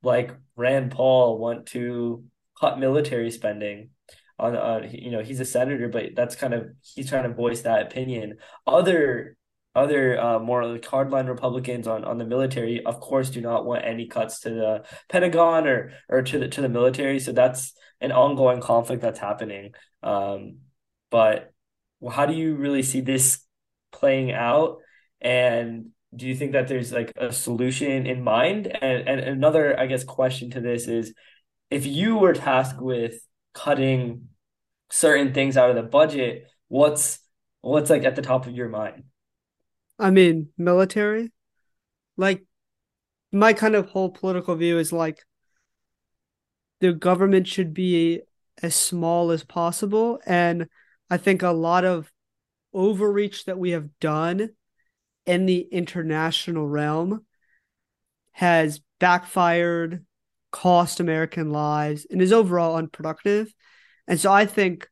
like 0.01 0.31
Rand 0.55 0.89
Paul, 0.89 1.37
want 1.37 1.67
to 1.67 2.23
cut 2.59 2.79
military 2.79 3.29
spending. 3.29 3.91
On, 4.39 4.55
on 4.57 4.89
you 4.91 5.11
know, 5.11 5.21
he's 5.21 5.39
a 5.39 5.45
senator, 5.45 5.89
but 5.89 6.15
that's 6.15 6.35
kind 6.35 6.55
of 6.55 6.71
he's 6.81 7.07
trying 7.07 7.29
to 7.29 7.35
voice 7.35 7.61
that 7.61 7.83
opinion. 7.83 8.39
Other 8.65 9.37
other 9.75 10.19
uh, 10.19 10.39
more 10.39 10.65
like 10.65 10.81
hardline 10.81 11.27
Republicans 11.27 11.87
on, 11.87 12.03
on 12.03 12.17
the 12.17 12.25
military, 12.25 12.83
of 12.83 12.99
course, 12.99 13.29
do 13.29 13.39
not 13.39 13.63
want 13.63 13.85
any 13.85 14.07
cuts 14.07 14.39
to 14.39 14.49
the 14.49 14.85
Pentagon 15.09 15.67
or 15.67 15.91
or 16.09 16.23
to 16.23 16.39
the 16.39 16.47
to 16.47 16.61
the 16.61 16.69
military. 16.69 17.19
So 17.19 17.31
that's 17.31 17.73
an 18.01 18.11
ongoing 18.11 18.59
conflict 18.59 19.03
that's 19.03 19.19
happening. 19.19 19.73
Um, 20.01 20.61
but 21.11 21.53
how 22.11 22.25
do 22.25 22.33
you 22.33 22.55
really 22.55 22.81
see 22.81 23.01
this 23.01 23.45
playing 23.91 24.31
out? 24.31 24.79
And 25.21 25.92
do 26.15 26.27
you 26.27 26.35
think 26.35 26.51
that 26.53 26.67
there's 26.67 26.91
like 26.91 27.11
a 27.15 27.31
solution 27.31 28.05
in 28.05 28.23
mind? 28.23 28.67
And 28.67 29.07
and 29.07 29.19
another, 29.19 29.79
I 29.79 29.87
guess, 29.87 30.03
question 30.03 30.51
to 30.51 30.61
this 30.61 30.87
is 30.87 31.13
if 31.69 31.85
you 31.85 32.17
were 32.17 32.33
tasked 32.33 32.81
with 32.81 33.15
cutting 33.53 34.29
certain 34.89 35.33
things 35.33 35.57
out 35.57 35.69
of 35.69 35.75
the 35.75 35.83
budget, 35.83 36.47
what's 36.67 37.19
what's 37.61 37.89
like 37.89 38.03
at 38.03 38.15
the 38.15 38.21
top 38.21 38.45
of 38.45 38.53
your 38.53 38.69
mind? 38.69 39.03
I 39.99 40.09
mean, 40.09 40.49
military. 40.57 41.31
Like 42.17 42.43
my 43.31 43.53
kind 43.53 43.75
of 43.75 43.89
whole 43.89 44.09
political 44.09 44.55
view 44.55 44.77
is 44.77 44.93
like 44.93 45.25
the 46.79 46.93
government 46.93 47.47
should 47.47 47.73
be 47.73 48.21
as 48.61 48.75
small 48.75 49.31
as 49.31 49.43
possible 49.43 50.19
and 50.25 50.67
I 51.09 51.17
think 51.17 51.41
a 51.41 51.49
lot 51.49 51.85
of 51.85 52.11
overreach 52.73 53.45
that 53.45 53.57
we 53.57 53.71
have 53.71 53.99
done 53.99 54.49
in 55.25 55.45
the 55.45 55.59
international 55.59 56.67
realm 56.67 57.25
has 58.31 58.81
backfired, 58.99 60.05
cost 60.51 60.99
American 60.99 61.51
lives, 61.51 62.05
and 62.09 62.21
is 62.21 62.33
overall 62.33 62.75
unproductive. 62.75 63.53
And 64.07 64.19
so 64.19 64.31
I 64.31 64.45
think 64.45 64.89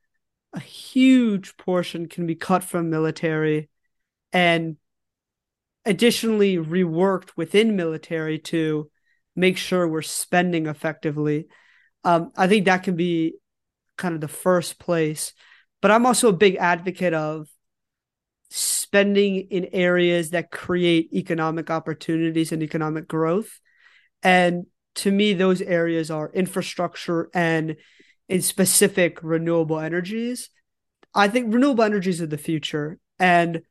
a 0.53 0.59
huge 0.59 1.57
portion 1.57 2.07
can 2.07 2.25
be 2.25 2.35
cut 2.35 2.63
from 2.63 2.89
military 2.89 3.69
and 4.31 4.77
additionally 5.85 6.57
reworked 6.57 7.31
within 7.35 7.75
military 7.75 8.39
to 8.39 8.89
make 9.35 9.57
sure 9.57 9.87
we're 9.87 10.01
spending 10.01 10.67
effectively. 10.67 11.47
Um, 12.03 12.31
I 12.35 12.47
think 12.47 12.65
that 12.65 12.83
can 12.83 12.95
be 12.95 13.35
kind 13.97 14.15
of 14.15 14.21
the 14.21 14.27
first 14.27 14.79
place. 14.79 15.33
But 15.81 15.91
I'm 15.91 16.05
also 16.05 16.29
a 16.29 16.33
big 16.33 16.55
advocate 16.55 17.13
of 17.13 17.47
spending 18.53 19.47
in 19.49 19.69
areas 19.71 20.31
that 20.31 20.51
create 20.51 21.13
economic 21.13 21.69
opportunities 21.69 22.51
and 22.51 22.61
economic 22.61 23.07
growth. 23.07 23.59
And 24.21 24.65
to 24.95 25.11
me, 25.11 25.33
those 25.33 25.61
areas 25.61 26.11
are 26.11 26.29
infrastructure 26.33 27.29
and 27.33 27.77
in 28.27 28.41
specific 28.41 29.19
renewable 29.23 29.79
energies. 29.79 30.49
I 31.13 31.29
think 31.29 31.53
renewable 31.53 31.85
energies 31.85 32.21
are 32.21 32.27
the 32.27 32.37
future. 32.37 32.99
And 33.19 33.61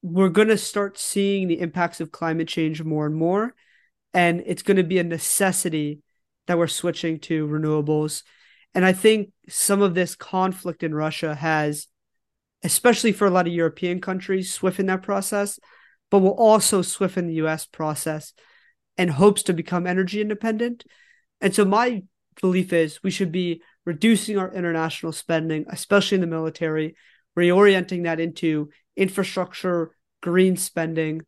we're 0.00 0.30
going 0.30 0.48
to 0.48 0.58
start 0.58 0.98
seeing 0.98 1.48
the 1.48 1.60
impacts 1.60 2.00
of 2.00 2.10
climate 2.10 2.48
change 2.48 2.82
more 2.82 3.04
and 3.04 3.14
more. 3.14 3.54
And 4.14 4.42
it's 4.46 4.62
going 4.62 4.76
to 4.78 4.82
be 4.82 4.98
a 4.98 5.04
necessity 5.04 6.00
that 6.46 6.56
we're 6.56 6.68
switching 6.68 7.18
to 7.20 7.46
renewables. 7.46 8.22
And 8.74 8.84
I 8.84 8.94
think 8.94 9.32
some 9.48 9.82
of 9.82 9.94
this 9.94 10.16
conflict 10.16 10.82
in 10.82 10.94
Russia 10.94 11.34
has, 11.34 11.86
especially 12.64 13.12
for 13.12 13.26
a 13.26 13.30
lot 13.30 13.46
of 13.46 13.52
European 13.52 14.00
countries, 14.00 14.52
swiftened 14.52 14.88
that 14.88 15.02
process, 15.02 15.60
but 16.10 16.20
will 16.20 16.30
also 16.30 16.82
swift 16.82 17.14
the 17.14 17.34
US 17.34 17.66
process 17.66 18.32
and 18.96 19.10
hopes 19.10 19.44
to 19.44 19.52
become 19.52 19.86
energy 19.86 20.20
independent. 20.20 20.84
And 21.40 21.54
so 21.54 21.64
my 21.64 22.04
belief 22.40 22.72
is 22.72 23.02
we 23.02 23.10
should 23.10 23.30
be 23.30 23.62
reducing 23.84 24.38
our 24.38 24.52
international 24.52 25.12
spending, 25.12 25.66
especially 25.68 26.16
in 26.16 26.20
the 26.22 26.26
military, 26.26 26.96
reorienting 27.36 28.04
that 28.04 28.18
into 28.18 28.70
infrastructure, 28.96 29.94
green 30.22 30.56
spending. 30.56 31.22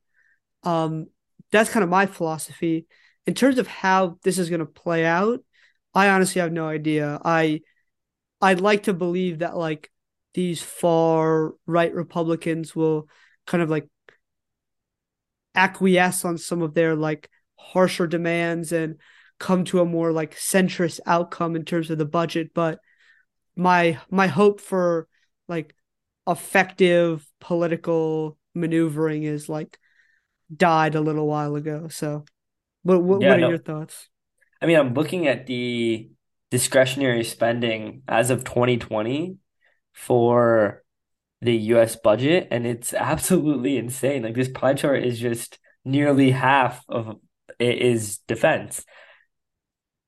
Um, 0.62 1.08
that's 1.52 1.70
kind 1.70 1.84
of 1.84 1.90
my 1.90 2.06
philosophy. 2.06 2.86
In 3.26 3.34
terms 3.34 3.58
of 3.58 3.66
how 3.66 4.18
this 4.22 4.38
is 4.38 4.48
going 4.48 4.60
to 4.60 4.66
play 4.66 5.04
out, 5.04 5.40
I 5.94 6.08
honestly 6.08 6.40
have 6.40 6.52
no 6.52 6.66
idea. 6.66 7.20
I 7.24 7.60
I'd 8.40 8.60
like 8.60 8.84
to 8.84 8.94
believe 8.94 9.40
that 9.40 9.56
like 9.56 9.90
these 10.36 10.60
far 10.62 11.54
right 11.64 11.94
Republicans 11.94 12.76
will 12.76 13.08
kind 13.46 13.62
of 13.62 13.70
like 13.70 13.88
acquiesce 15.54 16.26
on 16.26 16.36
some 16.36 16.60
of 16.60 16.74
their 16.74 16.94
like 16.94 17.30
harsher 17.56 18.06
demands 18.06 18.70
and 18.70 19.00
come 19.38 19.64
to 19.64 19.80
a 19.80 19.86
more 19.86 20.12
like 20.12 20.36
centrist 20.36 21.00
outcome 21.06 21.56
in 21.56 21.64
terms 21.64 21.90
of 21.90 21.96
the 21.96 22.04
budget. 22.04 22.50
But 22.52 22.80
my 23.56 23.98
my 24.10 24.26
hope 24.26 24.60
for 24.60 25.08
like 25.48 25.74
effective 26.26 27.26
political 27.40 28.36
maneuvering 28.54 29.22
is 29.22 29.48
like 29.48 29.78
died 30.54 30.96
a 30.96 31.00
little 31.00 31.26
while 31.26 31.56
ago. 31.56 31.88
So 31.88 32.26
what 32.82 33.02
what, 33.02 33.22
yeah, 33.22 33.30
what 33.30 33.38
are 33.38 33.40
no. 33.40 33.48
your 33.48 33.58
thoughts? 33.58 34.10
I 34.60 34.66
mean 34.66 34.78
i'm 34.78 34.92
looking 34.92 35.26
at 35.28 35.46
the 35.46 36.10
discretionary 36.50 37.24
spending 37.24 38.02
as 38.06 38.28
of 38.28 38.44
2020 38.44 39.38
for 39.96 40.84
the 41.40 41.56
US 41.56 41.96
budget 41.96 42.48
and 42.50 42.66
it's 42.66 42.94
absolutely 43.12 43.76
insane. 43.76 44.22
Like 44.22 44.34
this 44.34 44.48
pie 44.48 44.74
chart 44.74 45.02
is 45.02 45.18
just 45.18 45.58
nearly 45.84 46.30
half 46.30 46.84
of 46.88 47.16
it 47.58 47.78
is 47.78 48.18
defense. 48.28 48.84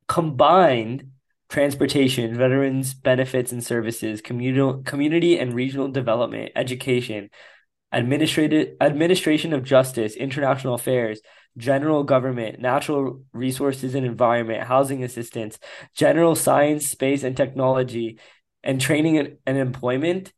Combined 0.06 1.10
transportation, 1.48 2.36
veterans 2.36 2.92
benefits 2.92 3.52
and 3.52 3.64
services, 3.64 4.20
communal 4.20 4.82
community 4.82 5.38
and 5.38 5.54
regional 5.54 5.88
development, 5.88 6.52
education, 6.54 7.30
administrative 7.90 8.76
administration 8.80 9.54
of 9.54 9.62
justice, 9.62 10.14
international 10.14 10.74
affairs, 10.74 11.20
general 11.56 12.04
government, 12.04 12.60
natural 12.60 13.22
resources 13.32 13.94
and 13.94 14.04
environment, 14.04 14.62
housing 14.64 15.02
assistance, 15.02 15.58
general 15.94 16.34
science, 16.34 16.86
space 16.86 17.22
and 17.22 17.36
technology, 17.36 18.18
and 18.62 18.80
training 18.80 19.38
and, 19.46 19.58
employment 19.58 20.32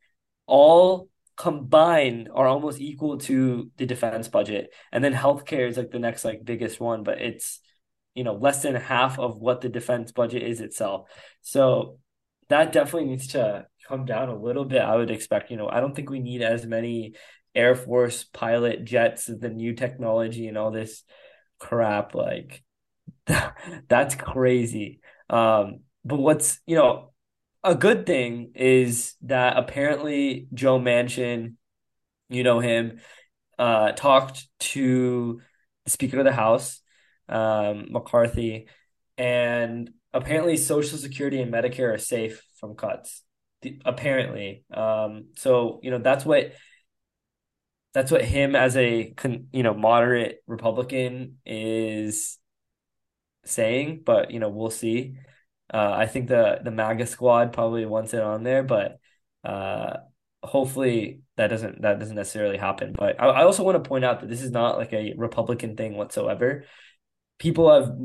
all 0.47 1.09
combined 1.37 2.29
are 2.35 2.47
almost 2.47 2.81
equal 2.81 3.19
to 3.19 3.71
the 3.77 3.87
defense 3.87 4.29
budget. 4.29 4.73
And 4.93 5.03
then 5.03 5.15
healthcare 5.15 5.69
is 5.69 5.77
like 5.77 5.91
the 5.91 5.99
next 5.99 6.25
like 6.25 6.45
biggest 6.45 6.81
one, 6.81 7.03
but 7.03 7.21
it's 7.21 7.61
you 8.15 8.25
know 8.25 8.35
less 8.35 8.63
than 8.63 8.75
half 8.75 9.19
of 9.19 9.39
what 9.39 9.61
the 9.61 9.69
defense 9.69 10.13
budget 10.13 10.43
is 10.43 10.61
itself. 10.61 11.09
So 11.41 11.99
that 12.49 12.73
definitely 12.73 13.09
needs 13.09 13.29
to 13.29 13.67
come 13.89 14.05
down 14.05 14.29
a 14.29 14.39
little 14.39 14.65
bit. 14.65 14.83
I 14.83 14.97
would 14.97 15.11
expect. 15.11 15.51
You 15.51 15.57
know, 15.57 15.69
I 15.69 15.81
don't 15.81 15.95
think 15.95 16.11
we 16.11 16.19
need 16.19 16.43
as 16.43 16.67
many 16.67 17.15
Air 17.55 17.75
Force 17.75 18.25
pilot 18.25 18.85
jets 18.85 19.27
the 19.27 19.49
new 19.49 19.75
technology 19.75 20.47
and 20.47 20.59
all 20.59 20.71
this 20.71 21.05
crap. 21.59 22.15
Like 22.15 22.63
that's 23.89 24.15
crazy. 24.15 25.01
Um, 25.29 25.81
but 26.05 26.19
what's 26.19 26.61
you 26.67 26.77
know 26.77 27.10
a 27.63 27.75
good 27.75 28.07
thing 28.07 28.53
is 28.55 29.15
that 29.23 29.57
apparently 29.57 30.49
Joe 30.55 30.79
Manchin, 30.79 31.57
you 32.29 32.43
know 32.43 32.61
him, 32.61 33.01
uh, 33.59 33.93
talked 33.93 34.47
to 34.61 35.41
the 35.85 35.91
Speaker 35.91 36.19
of 36.19 36.25
the 36.25 36.33
House 36.33 36.81
um, 37.29 37.89
McCarthy, 37.91 38.69
and 39.19 39.91
apparently 40.13 40.57
Social 40.57 40.99
Security 40.99 41.41
and 41.41 41.53
Medicare 41.53 41.95
are 41.95 41.99
safe 41.99 42.43
from 42.59 42.75
cuts. 42.75 43.23
apparently, 43.85 44.65
um, 44.73 45.27
so 45.37 45.81
you 45.83 45.91
know 45.91 45.99
that's 45.99 46.25
what 46.25 46.53
that's 47.93 48.11
what 48.11 48.25
him 48.25 48.55
as 48.57 48.77
a 48.77 49.15
you 49.53 49.63
know 49.63 49.75
moderate 49.75 50.43
Republican 50.47 51.39
is 51.45 52.39
saying, 53.45 54.03
but 54.05 54.31
you 54.31 54.39
know 54.41 54.49
we'll 54.49 54.71
see. 54.71 55.17
Uh, 55.73 55.93
I 55.97 56.07
think 56.07 56.29
the 56.29 56.61
the 56.63 56.71
MAGA 56.71 57.07
squad 57.07 57.53
probably 57.53 57.87
wants 57.87 58.15
it 58.15 58.23
on 58.23 58.43
there, 58.43 58.63
but 58.63 58.99
uh, 59.45 59.99
hopefully 60.43 61.21
that 61.37 61.49
doesn't 61.49 61.83
that 61.83 61.99
doesn't 61.99 62.17
necessarily 62.17 62.57
happen. 62.59 62.93
But 62.97 63.21
I, 63.21 63.27
I 63.27 63.45
also 63.45 63.63
want 63.63 63.83
to 63.83 63.89
point 63.89 64.05
out 64.05 64.21
that 64.21 64.29
this 64.29 64.43
is 64.43 64.51
not 64.51 64.79
like 64.79 64.93
a 64.93 65.15
Republican 65.17 65.77
thing 65.77 65.97
whatsoever 65.97 66.65
people 67.41 67.73
have 67.73 67.99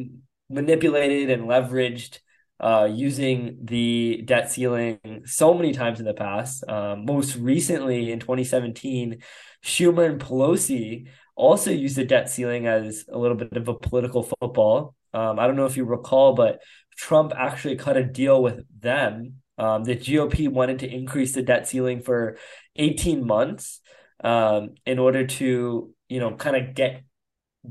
manipulated 0.49 1.29
and 1.29 1.43
leveraged 1.43 2.19
uh, 2.59 2.87
using 2.89 3.59
the 3.61 4.23
debt 4.25 4.49
ceiling 4.49 4.97
so 5.25 5.53
many 5.53 5.73
times 5.73 5.99
in 5.99 6.05
the 6.05 6.13
past. 6.13 6.63
Um, 6.67 7.05
most 7.05 7.35
recently 7.35 8.11
in 8.11 8.19
2017, 8.19 9.21
Schumer 9.63 10.09
and 10.09 10.19
Pelosi 10.19 11.09
also 11.35 11.69
used 11.69 11.97
the 11.97 12.05
debt 12.05 12.29
ceiling 12.29 12.65
as 12.65 13.05
a 13.11 13.17
little 13.17 13.35
bit 13.35 13.51
of 13.51 13.67
a 13.67 13.75
political 13.75 14.23
football. 14.23 14.95
Um, 15.15 15.39
I 15.39 15.47
don't 15.47 15.55
know 15.55 15.65
if 15.65 15.77
you 15.77 15.85
recall, 15.85 16.33
but 16.35 16.59
Trump 16.97 17.33
actually 17.35 17.75
cut 17.77 17.97
a 17.97 18.03
deal 18.03 18.41
with 18.41 18.65
them. 18.79 19.35
Um, 19.57 19.83
the 19.83 19.95
GOP 19.95 20.49
wanted 20.49 20.79
to 20.79 20.93
increase 20.93 21.33
the 21.33 21.41
debt 21.41 21.67
ceiling 21.67 22.01
for 22.01 22.37
18 22.75 23.25
months 23.25 23.79
um, 24.23 24.75
in 24.85 24.99
order 24.99 25.25
to, 25.25 25.93
you 26.09 26.19
know, 26.19 26.35
kind 26.35 26.55
of 26.57 26.75
get 26.75 27.03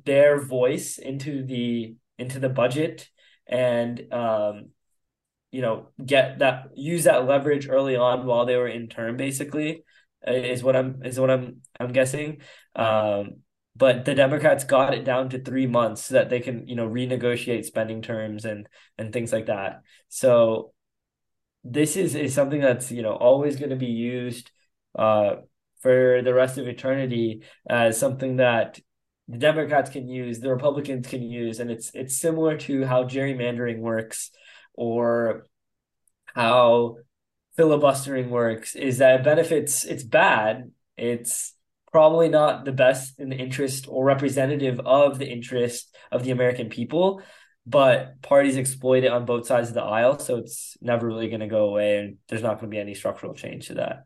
their 0.05 0.41
voice 0.41 0.99
into 0.99 1.45
the 1.45 1.95
into 2.19 2.39
the 2.39 2.49
budget 2.49 3.09
and 3.47 4.13
um 4.13 4.71
you 5.51 5.63
know 5.63 5.89
get 6.05 6.41
that 6.41 6.67
use 6.75 7.05
that 7.05 7.27
leverage 7.27 7.69
early 7.69 7.97
on 7.97 8.27
while 8.27 8.47
they 8.47 8.57
were 8.57 8.69
in 8.69 8.89
term 8.89 9.17
basically 9.17 9.85
is 10.27 10.63
what 10.63 10.75
i'm 10.75 11.03
is 11.05 11.21
what 11.21 11.31
i'm 11.31 11.61
i'm 11.79 11.93
guessing 11.93 12.41
um 12.75 13.37
but 13.77 14.05
the 14.05 14.15
democrats 14.15 14.65
got 14.65 14.95
it 14.95 15.05
down 15.05 15.29
to 15.31 15.39
3 15.39 15.67
months 15.67 16.05
so 16.05 16.15
that 16.15 16.31
they 16.31 16.41
can 16.41 16.67
you 16.67 16.77
know 16.77 16.89
renegotiate 16.89 17.65
spending 17.65 18.03
terms 18.03 18.45
and 18.45 18.69
and 18.99 19.13
things 19.13 19.33
like 19.33 19.47
that. 19.47 19.83
So 20.09 20.73
this 21.65 21.97
is 21.97 22.15
is 22.15 22.35
something 22.35 22.61
that's 22.61 22.91
you 22.93 23.03
know 23.03 23.15
always 23.15 23.57
going 23.57 23.71
to 23.71 23.77
be 23.77 23.87
used 23.87 24.51
uh 24.99 25.37
for 25.81 26.23
the 26.23 26.33
rest 26.35 26.59
of 26.59 26.67
eternity 26.69 27.43
as 27.69 27.99
something 27.99 28.37
that 28.37 28.81
the 29.29 29.39
Democrats 29.39 29.91
can 29.91 30.07
use, 30.09 30.41
the 30.41 30.51
Republicans 30.51 31.07
can 31.07 31.23
use, 31.23 31.61
and 31.61 31.71
it's 31.71 31.91
it's 31.95 32.17
similar 32.19 32.57
to 32.59 32.85
how 32.85 33.05
gerrymandering 33.05 33.79
works 33.81 34.31
or 34.75 35.47
how 36.27 36.97
filibustering 37.57 38.31
works 38.31 38.75
is 38.75 38.99
that 38.99 39.21
it 39.21 39.25
benefits 39.25 39.85
it's 39.85 40.03
bad 40.03 40.71
it's 40.97 41.54
probably 41.95 42.29
not 42.29 42.65
the 42.65 42.73
best 42.73 43.21
in 43.21 43.29
the 43.29 43.37
interest 43.37 43.87
or 43.89 44.05
representative 44.05 44.81
of 44.81 45.19
the 45.19 45.31
interest 45.31 45.95
of 46.11 46.25
the 46.25 46.33
american 46.33 46.69
people 46.69 47.23
but 47.67 48.21
parties 48.21 48.57
exploit 48.57 49.05
it 49.05 49.13
on 49.13 49.25
both 49.25 49.47
sides 49.47 49.69
of 49.69 49.75
the 49.75 49.83
aisle 49.83 50.19
so 50.19 50.37
it's 50.37 50.77
never 50.81 51.07
really 51.07 51.29
going 51.29 51.41
to 51.41 51.47
go 51.47 51.69
away 51.69 51.99
and 51.99 52.17
there's 52.29 52.43
not 52.43 52.61
going 52.61 52.71
to 52.71 52.75
be 52.75 52.81
any 52.81 52.95
structural 52.95 53.33
change 53.33 53.69
to 53.69 53.75
that 53.75 54.05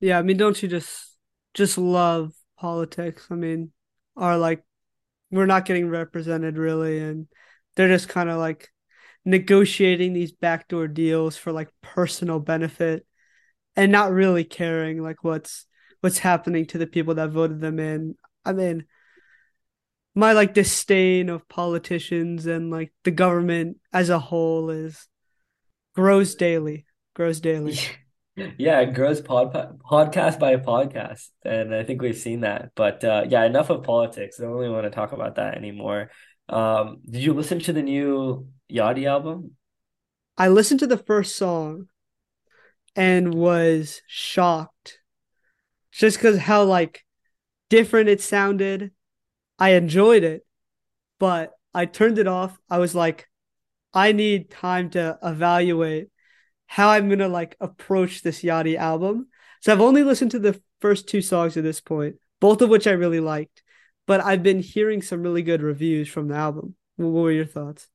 yeah 0.00 0.18
i 0.18 0.22
mean 0.22 0.36
don't 0.36 0.62
you 0.62 0.68
just 0.68 1.14
just 1.54 1.78
love 1.78 2.32
politics. 2.58 3.26
I 3.30 3.34
mean, 3.34 3.72
are 4.16 4.36
like 4.36 4.62
we're 5.30 5.46
not 5.46 5.64
getting 5.64 5.88
represented 5.88 6.58
really, 6.58 6.98
and 6.98 7.26
they're 7.76 7.88
just 7.88 8.08
kind 8.08 8.28
of 8.28 8.38
like 8.38 8.70
negotiating 9.24 10.12
these 10.12 10.32
backdoor 10.32 10.88
deals 10.88 11.36
for 11.36 11.52
like 11.52 11.68
personal 11.80 12.38
benefit 12.38 13.06
and 13.74 13.90
not 13.90 14.12
really 14.12 14.44
caring 14.44 15.02
like 15.02 15.24
what's 15.24 15.66
what's 16.04 16.18
happening 16.18 16.66
to 16.66 16.76
the 16.76 16.86
people 16.86 17.14
that 17.14 17.30
voted 17.30 17.60
them 17.62 17.78
in. 17.78 18.14
I 18.44 18.52
mean, 18.52 18.84
my 20.14 20.32
like 20.32 20.52
disdain 20.52 21.30
of 21.30 21.48
politicians 21.48 22.44
and 22.44 22.70
like 22.70 22.92
the 23.04 23.10
government 23.10 23.78
as 23.90 24.10
a 24.10 24.18
whole 24.18 24.68
is 24.68 25.08
grows 25.94 26.34
daily, 26.34 26.84
grows 27.14 27.40
daily. 27.40 27.78
Yeah, 28.58 28.80
it 28.80 28.94
grows 28.94 29.20
pod, 29.20 29.52
podcast 29.88 30.40
by 30.40 30.56
podcast, 30.56 31.28
and 31.44 31.72
I 31.72 31.84
think 31.84 32.02
we've 32.02 32.18
seen 32.18 32.40
that. 32.40 32.72
But 32.74 33.04
uh, 33.04 33.26
yeah, 33.28 33.44
enough 33.44 33.70
of 33.70 33.84
politics. 33.84 34.40
I 34.40 34.42
don't 34.42 34.54
really 34.54 34.70
want 34.70 34.86
to 34.86 34.90
talk 34.90 35.12
about 35.12 35.36
that 35.36 35.56
anymore. 35.56 36.10
Um, 36.48 36.98
did 37.08 37.22
you 37.22 37.32
listen 37.32 37.60
to 37.60 37.72
the 37.72 37.80
new 37.80 38.48
Yachty 38.68 39.08
album? 39.08 39.52
I 40.36 40.48
listened 40.48 40.80
to 40.80 40.88
the 40.88 40.98
first 40.98 41.36
song 41.36 41.86
and 42.96 43.34
was 43.34 44.02
shocked 44.08 44.98
just 45.94 46.18
because 46.18 46.38
how 46.38 46.64
like 46.64 47.04
different 47.70 48.08
it 48.08 48.20
sounded. 48.20 48.90
I 49.58 49.70
enjoyed 49.70 50.24
it, 50.24 50.44
but 51.18 51.52
I 51.72 51.86
turned 51.86 52.18
it 52.18 52.26
off. 52.26 52.58
I 52.68 52.78
was 52.78 52.94
like, 52.94 53.28
I 53.92 54.12
need 54.12 54.50
time 54.50 54.90
to 54.90 55.18
evaluate 55.22 56.08
how 56.66 56.88
I'm 56.88 57.08
gonna 57.08 57.28
like 57.28 57.56
approach 57.60 58.22
this 58.22 58.42
Yachty 58.42 58.76
album. 58.76 59.28
So 59.60 59.72
I've 59.72 59.80
only 59.80 60.02
listened 60.02 60.32
to 60.32 60.38
the 60.38 60.60
first 60.80 61.08
two 61.08 61.22
songs 61.22 61.56
at 61.56 61.62
this 61.62 61.80
point, 61.80 62.16
both 62.40 62.60
of 62.60 62.68
which 62.68 62.86
I 62.86 62.92
really 62.92 63.20
liked, 63.20 63.62
but 64.06 64.20
I've 64.20 64.42
been 64.42 64.60
hearing 64.60 65.00
some 65.02 65.22
really 65.22 65.42
good 65.42 65.62
reviews 65.62 66.08
from 66.08 66.28
the 66.28 66.34
album. 66.34 66.74
What 66.96 67.08
were 67.08 67.30
your 67.30 67.46
thoughts? 67.46 67.88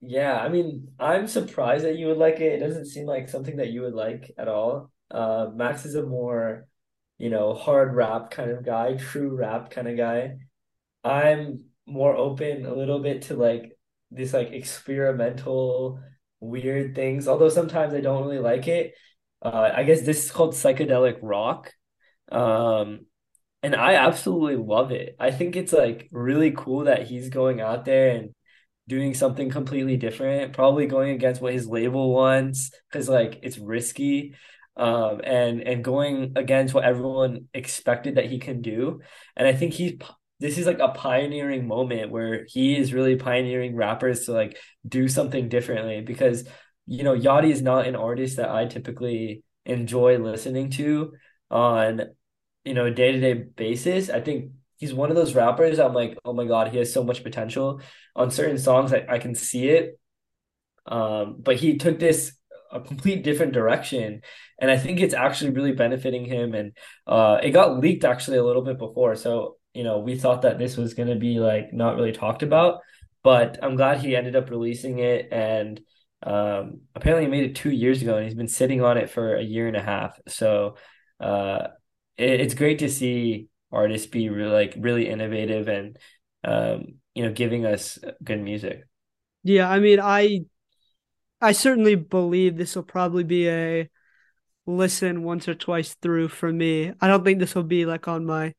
Yeah, 0.00 0.36
I 0.38 0.48
mean, 0.48 0.88
I'm 0.98 1.26
surprised 1.26 1.84
that 1.84 1.96
you 1.98 2.08
would 2.08 2.18
like 2.18 2.40
it. 2.40 2.54
It 2.54 2.58
doesn't 2.58 2.86
seem 2.86 3.06
like 3.06 3.28
something 3.28 3.56
that 3.56 3.70
you 3.70 3.82
would 3.82 3.94
like 3.94 4.32
at 4.36 4.48
all. 4.48 4.90
Uh, 5.10 5.48
Max 5.54 5.86
is 5.86 5.94
a 5.94 6.02
more, 6.02 6.66
you 7.18 7.30
know, 7.30 7.54
hard 7.54 7.94
rap 7.94 8.30
kind 8.30 8.50
of 8.50 8.64
guy, 8.64 8.94
true 8.96 9.36
rap 9.36 9.70
kind 9.70 9.88
of 9.88 9.96
guy. 9.96 10.36
I'm 11.02 11.64
more 11.86 12.16
open 12.16 12.66
a 12.66 12.74
little 12.74 13.00
bit 13.00 13.22
to 13.22 13.34
like 13.34 13.76
this 14.10 14.32
like 14.32 14.52
experimental 14.52 16.00
weird 16.40 16.94
things, 16.94 17.28
although 17.28 17.48
sometimes 17.48 17.94
I 17.94 18.00
don't 18.00 18.22
really 18.24 18.38
like 18.38 18.68
it. 18.68 18.94
Uh, 19.42 19.70
I 19.74 19.84
guess 19.84 20.02
this 20.02 20.24
is 20.24 20.30
called 20.30 20.54
psychedelic 20.54 21.18
rock. 21.22 21.72
Um, 22.30 23.06
and 23.62 23.74
I 23.74 23.94
absolutely 23.94 24.56
love 24.56 24.90
it. 24.92 25.16
I 25.18 25.30
think 25.30 25.56
it's 25.56 25.72
like 25.72 26.08
really 26.12 26.52
cool 26.52 26.84
that 26.84 27.06
he's 27.06 27.28
going 27.30 27.60
out 27.60 27.84
there 27.84 28.10
and 28.10 28.34
doing 28.88 29.14
something 29.14 29.50
completely 29.50 29.96
different, 29.96 30.52
probably 30.52 30.86
going 30.86 31.10
against 31.12 31.40
what 31.40 31.54
his 31.54 31.66
label 31.66 32.12
wants 32.12 32.70
because 32.90 33.08
like 33.08 33.40
it's 33.42 33.58
risky. 33.58 34.34
Um, 34.76 35.20
and 35.22 35.60
and 35.62 35.84
going 35.84 36.32
against 36.34 36.74
what 36.74 36.84
everyone 36.84 37.48
expected 37.54 38.16
that 38.16 38.26
he 38.26 38.38
can 38.38 38.60
do. 38.60 39.00
And 39.36 39.46
I 39.46 39.52
think 39.52 39.72
he's 39.72 39.98
this 40.40 40.58
is 40.58 40.66
like 40.66 40.80
a 40.80 40.88
pioneering 40.88 41.66
moment 41.66 42.10
where 42.10 42.44
he 42.48 42.76
is 42.76 42.92
really 42.92 43.16
pioneering 43.16 43.76
rappers 43.76 44.26
to 44.26 44.32
like 44.32 44.58
do 44.86 45.08
something 45.08 45.48
differently 45.48 46.00
because 46.00 46.46
you 46.86 47.02
know 47.04 47.16
Yachty 47.16 47.50
is 47.50 47.62
not 47.62 47.86
an 47.86 47.96
artist 47.96 48.36
that 48.36 48.50
I 48.50 48.66
typically 48.66 49.42
enjoy 49.64 50.18
listening 50.18 50.70
to 50.72 51.14
on 51.50 52.02
you 52.64 52.74
know 52.74 52.86
a 52.86 52.90
day-to-day 52.90 53.34
basis. 53.56 54.10
I 54.10 54.20
think 54.20 54.52
he's 54.76 54.92
one 54.92 55.10
of 55.10 55.16
those 55.16 55.34
rappers 55.34 55.78
I'm 55.78 55.94
like, 55.94 56.18
oh 56.24 56.32
my 56.32 56.46
god, 56.46 56.68
he 56.68 56.78
has 56.78 56.92
so 56.92 57.04
much 57.04 57.22
potential. 57.22 57.80
On 58.16 58.30
certain 58.30 58.58
songs 58.58 58.92
I, 58.92 59.06
I 59.08 59.18
can 59.18 59.34
see 59.34 59.68
it. 59.68 59.98
Um, 60.86 61.36
but 61.38 61.56
he 61.56 61.78
took 61.78 61.98
this 61.98 62.36
a 62.74 62.80
complete 62.80 63.24
different 63.24 63.52
direction 63.52 64.20
and 64.58 64.70
I 64.70 64.76
think 64.76 65.00
it's 65.00 65.14
actually 65.14 65.50
really 65.50 65.72
benefiting 65.72 66.24
him 66.24 66.54
and 66.54 66.72
uh 67.06 67.38
it 67.42 67.50
got 67.50 67.78
leaked 67.78 68.04
actually 68.04 68.38
a 68.38 68.44
little 68.44 68.62
bit 68.62 68.78
before. 68.78 69.16
So 69.16 69.56
you 69.74 69.82
know, 69.82 69.98
we 69.98 70.16
thought 70.16 70.42
that 70.42 70.58
this 70.58 70.76
was 70.76 70.94
going 70.94 71.08
to 71.08 71.16
be 71.16 71.40
like 71.40 71.72
not 71.72 71.96
really 71.96 72.12
talked 72.12 72.42
about, 72.42 72.80
but 73.22 73.58
I'm 73.62 73.76
glad 73.76 73.98
he 73.98 74.16
ended 74.16 74.36
up 74.36 74.48
releasing 74.48 75.00
it. 75.00 75.28
And 75.32 75.80
um, 76.22 76.82
apparently, 76.94 77.24
he 77.26 77.30
made 77.30 77.50
it 77.50 77.56
two 77.56 77.70
years 77.72 78.00
ago, 78.00 78.16
and 78.16 78.24
he's 78.24 78.36
been 78.36 78.48
sitting 78.48 78.82
on 78.82 78.96
it 78.96 79.10
for 79.10 79.34
a 79.34 79.42
year 79.42 79.66
and 79.66 79.76
a 79.76 79.82
half. 79.82 80.18
So 80.28 80.76
uh, 81.20 81.68
it, 82.16 82.40
it's 82.40 82.54
great 82.54 82.78
to 82.78 82.88
see 82.88 83.48
artists 83.72 84.06
be 84.06 84.28
really 84.28 84.52
like 84.52 84.74
really 84.78 85.08
innovative 85.08 85.66
and 85.66 85.98
um, 86.44 86.94
you 87.14 87.24
know 87.24 87.32
giving 87.32 87.66
us 87.66 87.98
good 88.22 88.40
music. 88.40 88.84
Yeah, 89.42 89.68
I 89.68 89.80
mean, 89.80 90.00
I 90.00 90.44
I 91.44 91.52
certainly 91.52 91.94
believe 91.94 92.56
this 92.56 92.74
will 92.74 92.84
probably 92.84 93.22
be 93.22 93.50
a 93.50 93.90
listen 94.64 95.22
once 95.22 95.46
or 95.46 95.54
twice 95.54 95.94
through 96.00 96.28
for 96.28 96.50
me. 96.50 96.90
I 97.02 97.06
don't 97.06 97.22
think 97.22 97.38
this 97.38 97.54
will 97.54 97.64
be 97.64 97.84
like 97.84 98.08
on 98.08 98.24
my 98.24 98.54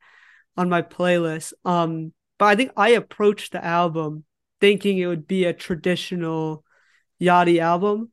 on 0.55 0.69
my 0.69 0.83
playlist. 0.83 1.53
Um, 1.65 2.13
but 2.37 2.45
I 2.45 2.55
think 2.55 2.73
I 2.77 2.89
approached 2.89 3.53
the 3.53 3.65
album 3.65 4.23
thinking 4.61 4.99
it 4.99 5.07
would 5.07 5.25
be 5.25 5.45
a 5.45 5.53
traditional 5.53 6.63
Yachty 7.19 7.59
album. 7.59 8.11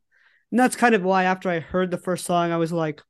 And 0.51 0.59
that's 0.59 0.75
kind 0.75 0.95
of 0.95 1.03
why 1.03 1.25
after 1.25 1.51
I 1.51 1.61
heard 1.61 1.91
the 1.91 1.99
first 1.99 2.25
song, 2.25 2.51
I 2.51 2.57
was 2.57 2.73
like, 2.73 3.03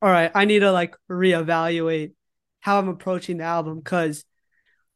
all 0.00 0.10
right, 0.10 0.30
I 0.34 0.46
need 0.46 0.60
to 0.60 0.72
like 0.72 0.96
reevaluate 1.10 2.12
how 2.60 2.78
I'm 2.78 2.88
approaching 2.88 3.36
the 3.36 3.44
album. 3.44 3.82
Cause 3.82 4.24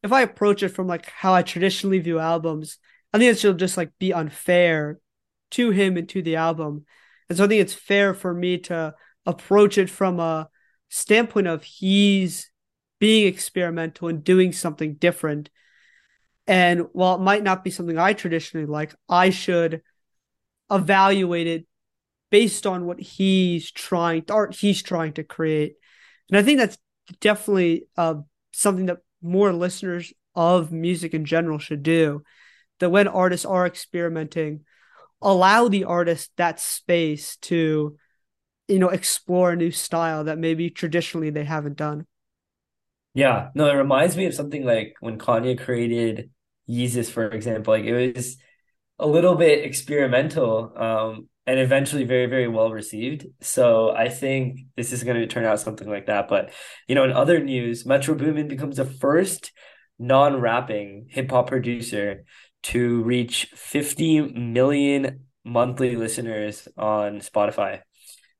if 0.01 0.11
I 0.11 0.21
approach 0.21 0.63
it 0.63 0.69
from 0.69 0.87
like 0.87 1.07
how 1.07 1.35
I 1.35 1.43
traditionally 1.43 1.99
view 1.99 2.17
albums, 2.17 2.79
I 3.13 3.19
think 3.19 3.31
it 3.31 3.39
should 3.39 3.59
just 3.59 3.77
like 3.77 3.91
be 3.99 4.11
unfair 4.11 4.99
to 5.51 5.71
him 5.71 5.97
and 5.97 6.07
to 6.09 6.21
the 6.21 6.35
album. 6.35 6.85
And 7.29 7.37
so 7.37 7.45
I 7.45 7.47
think 7.47 7.61
it's 7.61 7.73
fair 7.73 8.13
for 8.13 8.33
me 8.33 8.57
to 8.59 8.93
approach 9.25 9.77
it 9.77 9.89
from 9.89 10.19
a 10.19 10.49
standpoint 10.89 11.47
of 11.47 11.63
he's 11.63 12.51
being 12.99 13.27
experimental 13.27 14.07
and 14.07 14.23
doing 14.23 14.51
something 14.51 14.95
different. 14.95 15.49
And 16.47 16.87
while 16.93 17.15
it 17.15 17.21
might 17.21 17.43
not 17.43 17.63
be 17.63 17.71
something 17.71 17.97
I 17.97 18.13
traditionally 18.13 18.65
like, 18.65 18.93
I 19.07 19.29
should 19.29 19.81
evaluate 20.69 21.47
it 21.47 21.65
based 22.29 22.65
on 22.65 22.85
what 22.85 22.99
he's 22.99 23.71
trying 23.71 24.23
art 24.29 24.55
he's 24.55 24.81
trying 24.81 25.13
to 25.13 25.23
create. 25.23 25.75
And 26.29 26.37
I 26.37 26.43
think 26.43 26.59
that's 26.59 26.77
definitely 27.19 27.85
uh, 27.97 28.15
something 28.53 28.87
that 28.87 28.99
more 29.21 29.53
listeners 29.53 30.13
of 30.33 30.71
music 30.71 31.13
in 31.13 31.25
general 31.25 31.59
should 31.59 31.83
do. 31.83 32.23
That 32.79 32.89
when 32.89 33.07
artists 33.07 33.45
are 33.45 33.67
experimenting, 33.67 34.61
allow 35.21 35.67
the 35.67 35.83
artist 35.83 36.31
that 36.37 36.59
space 36.59 37.37
to, 37.37 37.97
you 38.67 38.79
know, 38.79 38.89
explore 38.89 39.51
a 39.51 39.55
new 39.55 39.71
style 39.71 40.23
that 40.25 40.37
maybe 40.37 40.69
traditionally 40.69 41.29
they 41.29 41.43
haven't 41.43 41.77
done. 41.77 42.05
Yeah, 43.13 43.49
no, 43.55 43.69
it 43.69 43.73
reminds 43.73 44.15
me 44.15 44.25
of 44.25 44.33
something 44.33 44.65
like 44.65 44.95
when 45.01 45.17
Kanye 45.17 45.59
created 45.59 46.31
Yeezus, 46.69 47.09
for 47.09 47.29
example. 47.29 47.73
Like 47.73 47.83
it 47.83 48.15
was 48.15 48.37
a 48.99 49.07
little 49.07 49.35
bit 49.35 49.65
experimental, 49.65 50.71
um, 50.77 51.27
and 51.45 51.59
eventually 51.59 52.05
very, 52.05 52.27
very 52.27 52.47
well 52.47 52.71
received. 52.71 53.25
So 53.41 53.91
I 53.91 54.09
think 54.09 54.59
this 54.77 54.93
is 54.93 55.03
going 55.03 55.17
to 55.17 55.27
turn 55.27 55.43
out 55.43 55.59
something 55.59 55.89
like 55.89 56.05
that. 56.05 56.29
But 56.29 56.51
you 56.87 56.95
know, 56.95 57.03
in 57.03 57.11
other 57.11 57.39
news, 57.43 57.85
Metro 57.85 58.15
Boomin 58.15 58.47
becomes 58.47 58.77
the 58.77 58.85
first 58.85 59.51
non-rapping 59.99 61.07
hip 61.09 61.29
hop 61.29 61.47
producer 61.47 62.23
to 62.63 63.03
reach 63.03 63.47
50 63.55 64.33
million 64.33 65.25
monthly 65.43 65.95
listeners 65.95 66.67
on 66.77 67.19
Spotify. 67.19 67.81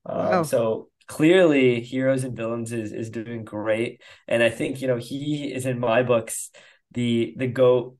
Um. 0.05 0.43
So 0.43 0.91
clearly 1.11 1.81
heroes 1.81 2.23
and 2.23 2.37
villains 2.37 2.71
is 2.71 2.93
is 2.93 3.09
doing 3.09 3.43
great 3.43 4.01
and 4.29 4.41
i 4.41 4.49
think 4.49 4.81
you 4.81 4.87
know 4.87 4.95
he 4.95 5.51
is 5.53 5.65
in 5.65 5.77
my 5.77 6.03
books 6.03 6.51
the 6.91 7.33
the 7.35 7.47
goat 7.47 7.97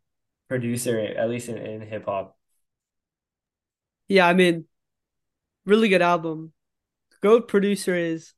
producer 0.47 0.97
at 0.97 1.29
least 1.29 1.49
in, 1.49 1.57
in 1.57 1.81
hip-hop 1.81 2.37
yeah 4.07 4.25
i 4.25 4.33
mean 4.33 4.63
really 5.65 5.89
good 5.89 6.01
album 6.01 6.53
goat 7.21 7.49
producer 7.49 7.93
is 7.93 8.33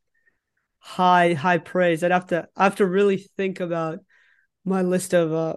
high 0.80 1.34
high 1.34 1.60
praise 1.60 2.04
i'd 2.04 2.10
have 2.10 2.26
to 2.26 2.48
i 2.56 2.64
have 2.64 2.78
to 2.78 2.86
really 2.88 3.18
think 3.38 3.60
about 3.60 4.00
my 4.66 4.82
list 4.82 5.14
of 5.14 5.32
uh 5.32 5.56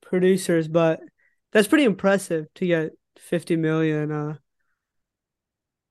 producers 0.00 0.68
but 0.68 1.00
that's 1.52 1.68
pretty 1.68 1.84
impressive 1.84 2.46
to 2.54 2.66
get 2.66 2.90
50 3.18 3.56
million 3.56 4.12
uh 4.12 4.34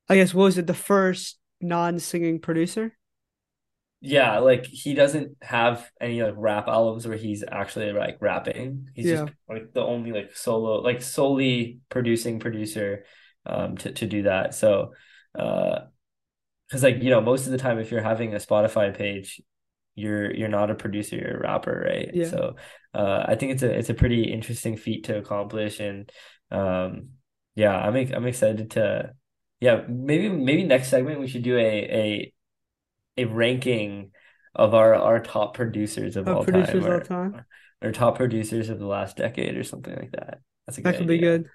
i 0.09 0.15
guess 0.15 0.33
what 0.33 0.45
was 0.45 0.57
it 0.57 0.67
the 0.67 0.73
first 0.73 1.37
non-singing 1.61 2.39
producer? 2.39 2.93
Yeah, 3.99 4.39
like 4.39 4.65
he 4.65 4.93
doesn't 4.93 5.37
have 5.41 5.89
any 5.99 6.21
like 6.21 6.35
rap 6.37 6.67
albums 6.67 7.07
where 7.07 7.17
he's 7.17 7.43
actually 7.49 7.91
like 7.93 8.17
rapping. 8.21 8.89
He's 8.93 9.07
yeah. 9.07 9.25
just 9.25 9.33
like 9.49 9.73
the 9.73 9.81
only 9.81 10.11
like 10.11 10.35
solo, 10.35 10.81
like 10.81 11.01
solely 11.01 11.79
producing 11.89 12.39
producer 12.39 13.05
um 13.45 13.77
to, 13.77 13.91
to 13.93 14.05
do 14.05 14.23
that. 14.23 14.53
So 14.53 14.93
uh 15.37 15.79
because 16.67 16.83
like 16.83 17.01
you 17.01 17.09
know, 17.09 17.21
most 17.21 17.45
of 17.47 17.51
the 17.51 17.57
time 17.57 17.79
if 17.79 17.89
you're 17.91 18.01
having 18.03 18.33
a 18.33 18.37
Spotify 18.37 18.95
page, 18.95 19.41
you're 19.97 20.31
you're 20.33 20.47
not 20.47 20.69
a 20.69 20.75
producer, 20.75 21.15
you're 21.15 21.37
a 21.37 21.41
rapper, 21.41 21.85
right? 21.87 22.09
Yeah. 22.13 22.29
So 22.29 22.55
uh, 22.93 23.25
I 23.27 23.35
think 23.35 23.53
it's 23.53 23.63
a 23.63 23.71
it's 23.71 23.89
a 23.89 23.95
pretty 23.95 24.31
interesting 24.31 24.77
feat 24.77 25.05
to 25.05 25.17
accomplish, 25.17 25.79
and 25.79 26.09
um, 26.51 27.09
yeah, 27.55 27.75
I'm 27.75 27.95
I'm 27.95 28.27
excited 28.27 28.71
to 28.71 29.13
yeah 29.59 29.81
maybe 29.89 30.29
maybe 30.29 30.63
next 30.63 30.89
segment 30.89 31.19
we 31.19 31.27
should 31.27 31.41
do 31.41 31.57
a 31.57 31.61
a 31.61 32.33
a 33.17 33.25
ranking 33.25 34.11
of 34.53 34.75
our 34.75 34.93
our 34.93 35.19
top 35.19 35.55
producers 35.55 36.15
of 36.15 36.27
all 36.27 36.43
producers 36.43 36.83
time, 36.83 36.93
all 36.93 37.01
time, 37.01 37.45
or, 37.81 37.89
or 37.89 37.91
top 37.91 38.17
producers 38.17 38.69
of 38.69 38.77
the 38.77 38.85
last 38.85 39.17
decade, 39.17 39.57
or 39.57 39.63
something 39.63 39.95
like 39.95 40.11
that. 40.11 40.41
That's 40.67 40.77
a 40.77 40.81
good 40.81 40.93
that 40.93 40.97
could 40.99 41.09
idea. 41.09 41.17
be 41.17 41.21
good. 41.21 41.49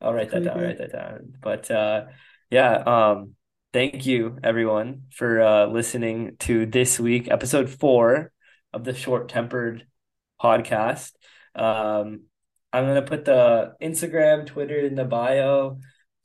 I'll 0.00 0.12
write 0.12 0.30
that, 0.32 0.42
that 0.42 0.54
down. 0.54 0.58
Good. 0.58 0.66
Write 0.66 0.78
that 0.78 0.92
down. 0.92 1.34
But 1.40 1.70
uh, 1.70 2.04
yeah, 2.50 2.72
um, 2.72 3.35
thank 3.76 4.06
you 4.06 4.38
everyone 4.42 5.02
for 5.12 5.38
uh, 5.42 5.66
listening 5.66 6.34
to 6.38 6.64
this 6.64 6.98
week, 6.98 7.30
episode 7.30 7.68
four 7.68 8.32
of 8.72 8.84
the 8.84 8.94
Short 8.94 9.28
Tempered 9.28 9.86
podcast. 10.42 11.12
Um, 11.54 12.22
I'm 12.72 12.86
gonna 12.86 13.02
put 13.02 13.26
the 13.26 13.74
Instagram, 13.82 14.46
Twitter 14.46 14.78
in 14.78 14.94
the 14.94 15.04
bio. 15.04 15.80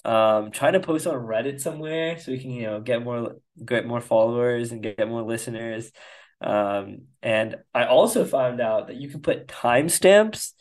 Um, 0.06 0.52
trying 0.52 0.74
to 0.74 0.80
post 0.80 1.06
on 1.06 1.18
Reddit 1.18 1.60
somewhere 1.60 2.18
so 2.18 2.32
we 2.32 2.40
can 2.40 2.52
you 2.52 2.68
know 2.68 2.80
get 2.80 3.04
more 3.04 3.36
get 3.66 3.86
more 3.86 4.00
followers 4.00 4.72
and 4.72 4.82
get 4.82 5.06
more 5.06 5.24
listeners. 5.24 5.92
Um, 6.40 7.00
and 7.22 7.58
I 7.74 7.84
also 7.84 8.24
found 8.24 8.62
out 8.62 8.88
that 8.88 8.96
you 8.96 9.10
can 9.10 9.20
put 9.20 9.50
timestamps 9.50 10.54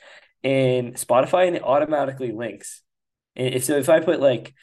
in 0.42 0.94
Spotify 0.94 1.46
and 1.46 1.54
it 1.54 1.62
automatically 1.62 2.32
links. 2.32 2.82
If 3.36 3.62
so, 3.62 3.76
if 3.76 3.88
I 3.88 4.00
put 4.00 4.18
like 4.18 4.54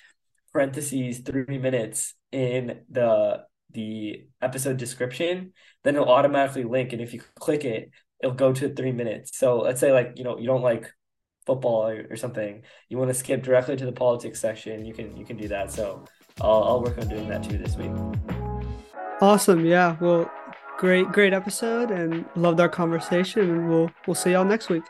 parentheses 0.58 1.20
three 1.20 1.60
minutes 1.60 2.16
in 2.32 2.80
the 2.89 3.43
the 3.74 4.26
episode 4.41 4.78
description, 4.78 5.53
then 5.84 5.95
it'll 5.95 6.10
automatically 6.10 6.64
link. 6.64 6.93
And 6.93 7.01
if 7.01 7.14
you 7.14 7.22
click 7.36 7.64
it, 7.64 7.91
it'll 8.20 8.34
go 8.34 8.51
to 8.53 8.74
three 8.74 8.91
minutes. 8.91 9.38
So 9.38 9.60
let's 9.60 9.80
say 9.80 9.91
like 9.91 10.14
you 10.16 10.24
know 10.24 10.39
you 10.39 10.47
don't 10.47 10.64
like 10.64 10.91
football 11.45 11.88
or, 11.88 12.08
or 12.10 12.16
something, 12.16 12.64
you 12.89 12.97
want 12.97 13.10
to 13.10 13.14
skip 13.14 13.43
directly 13.43 13.76
to 13.78 13.86
the 13.86 13.91
politics 13.91 14.39
section, 14.39 14.84
you 14.84 14.95
can 14.95 15.16
you 15.16 15.26
can 15.26 15.38
do 15.38 15.47
that. 15.49 15.72
So 15.72 16.05
I'll 16.41 16.64
I'll 16.64 16.82
work 16.82 16.97
on 16.97 17.08
doing 17.08 17.30
that 17.30 17.43
too 17.43 17.60
this 17.60 17.76
week. 17.76 17.91
Awesome. 19.22 19.64
Yeah. 19.64 19.95
Well, 20.01 20.32
great 20.80 21.12
great 21.12 21.34
episode 21.34 21.91
and 21.91 22.26
loved 22.36 22.60
our 22.60 22.70
conversation. 22.70 23.43
And 23.51 23.70
we'll 23.70 23.91
we'll 24.08 24.16
see 24.16 24.32
y'all 24.32 24.43
next 24.43 24.70
week. 24.70 24.86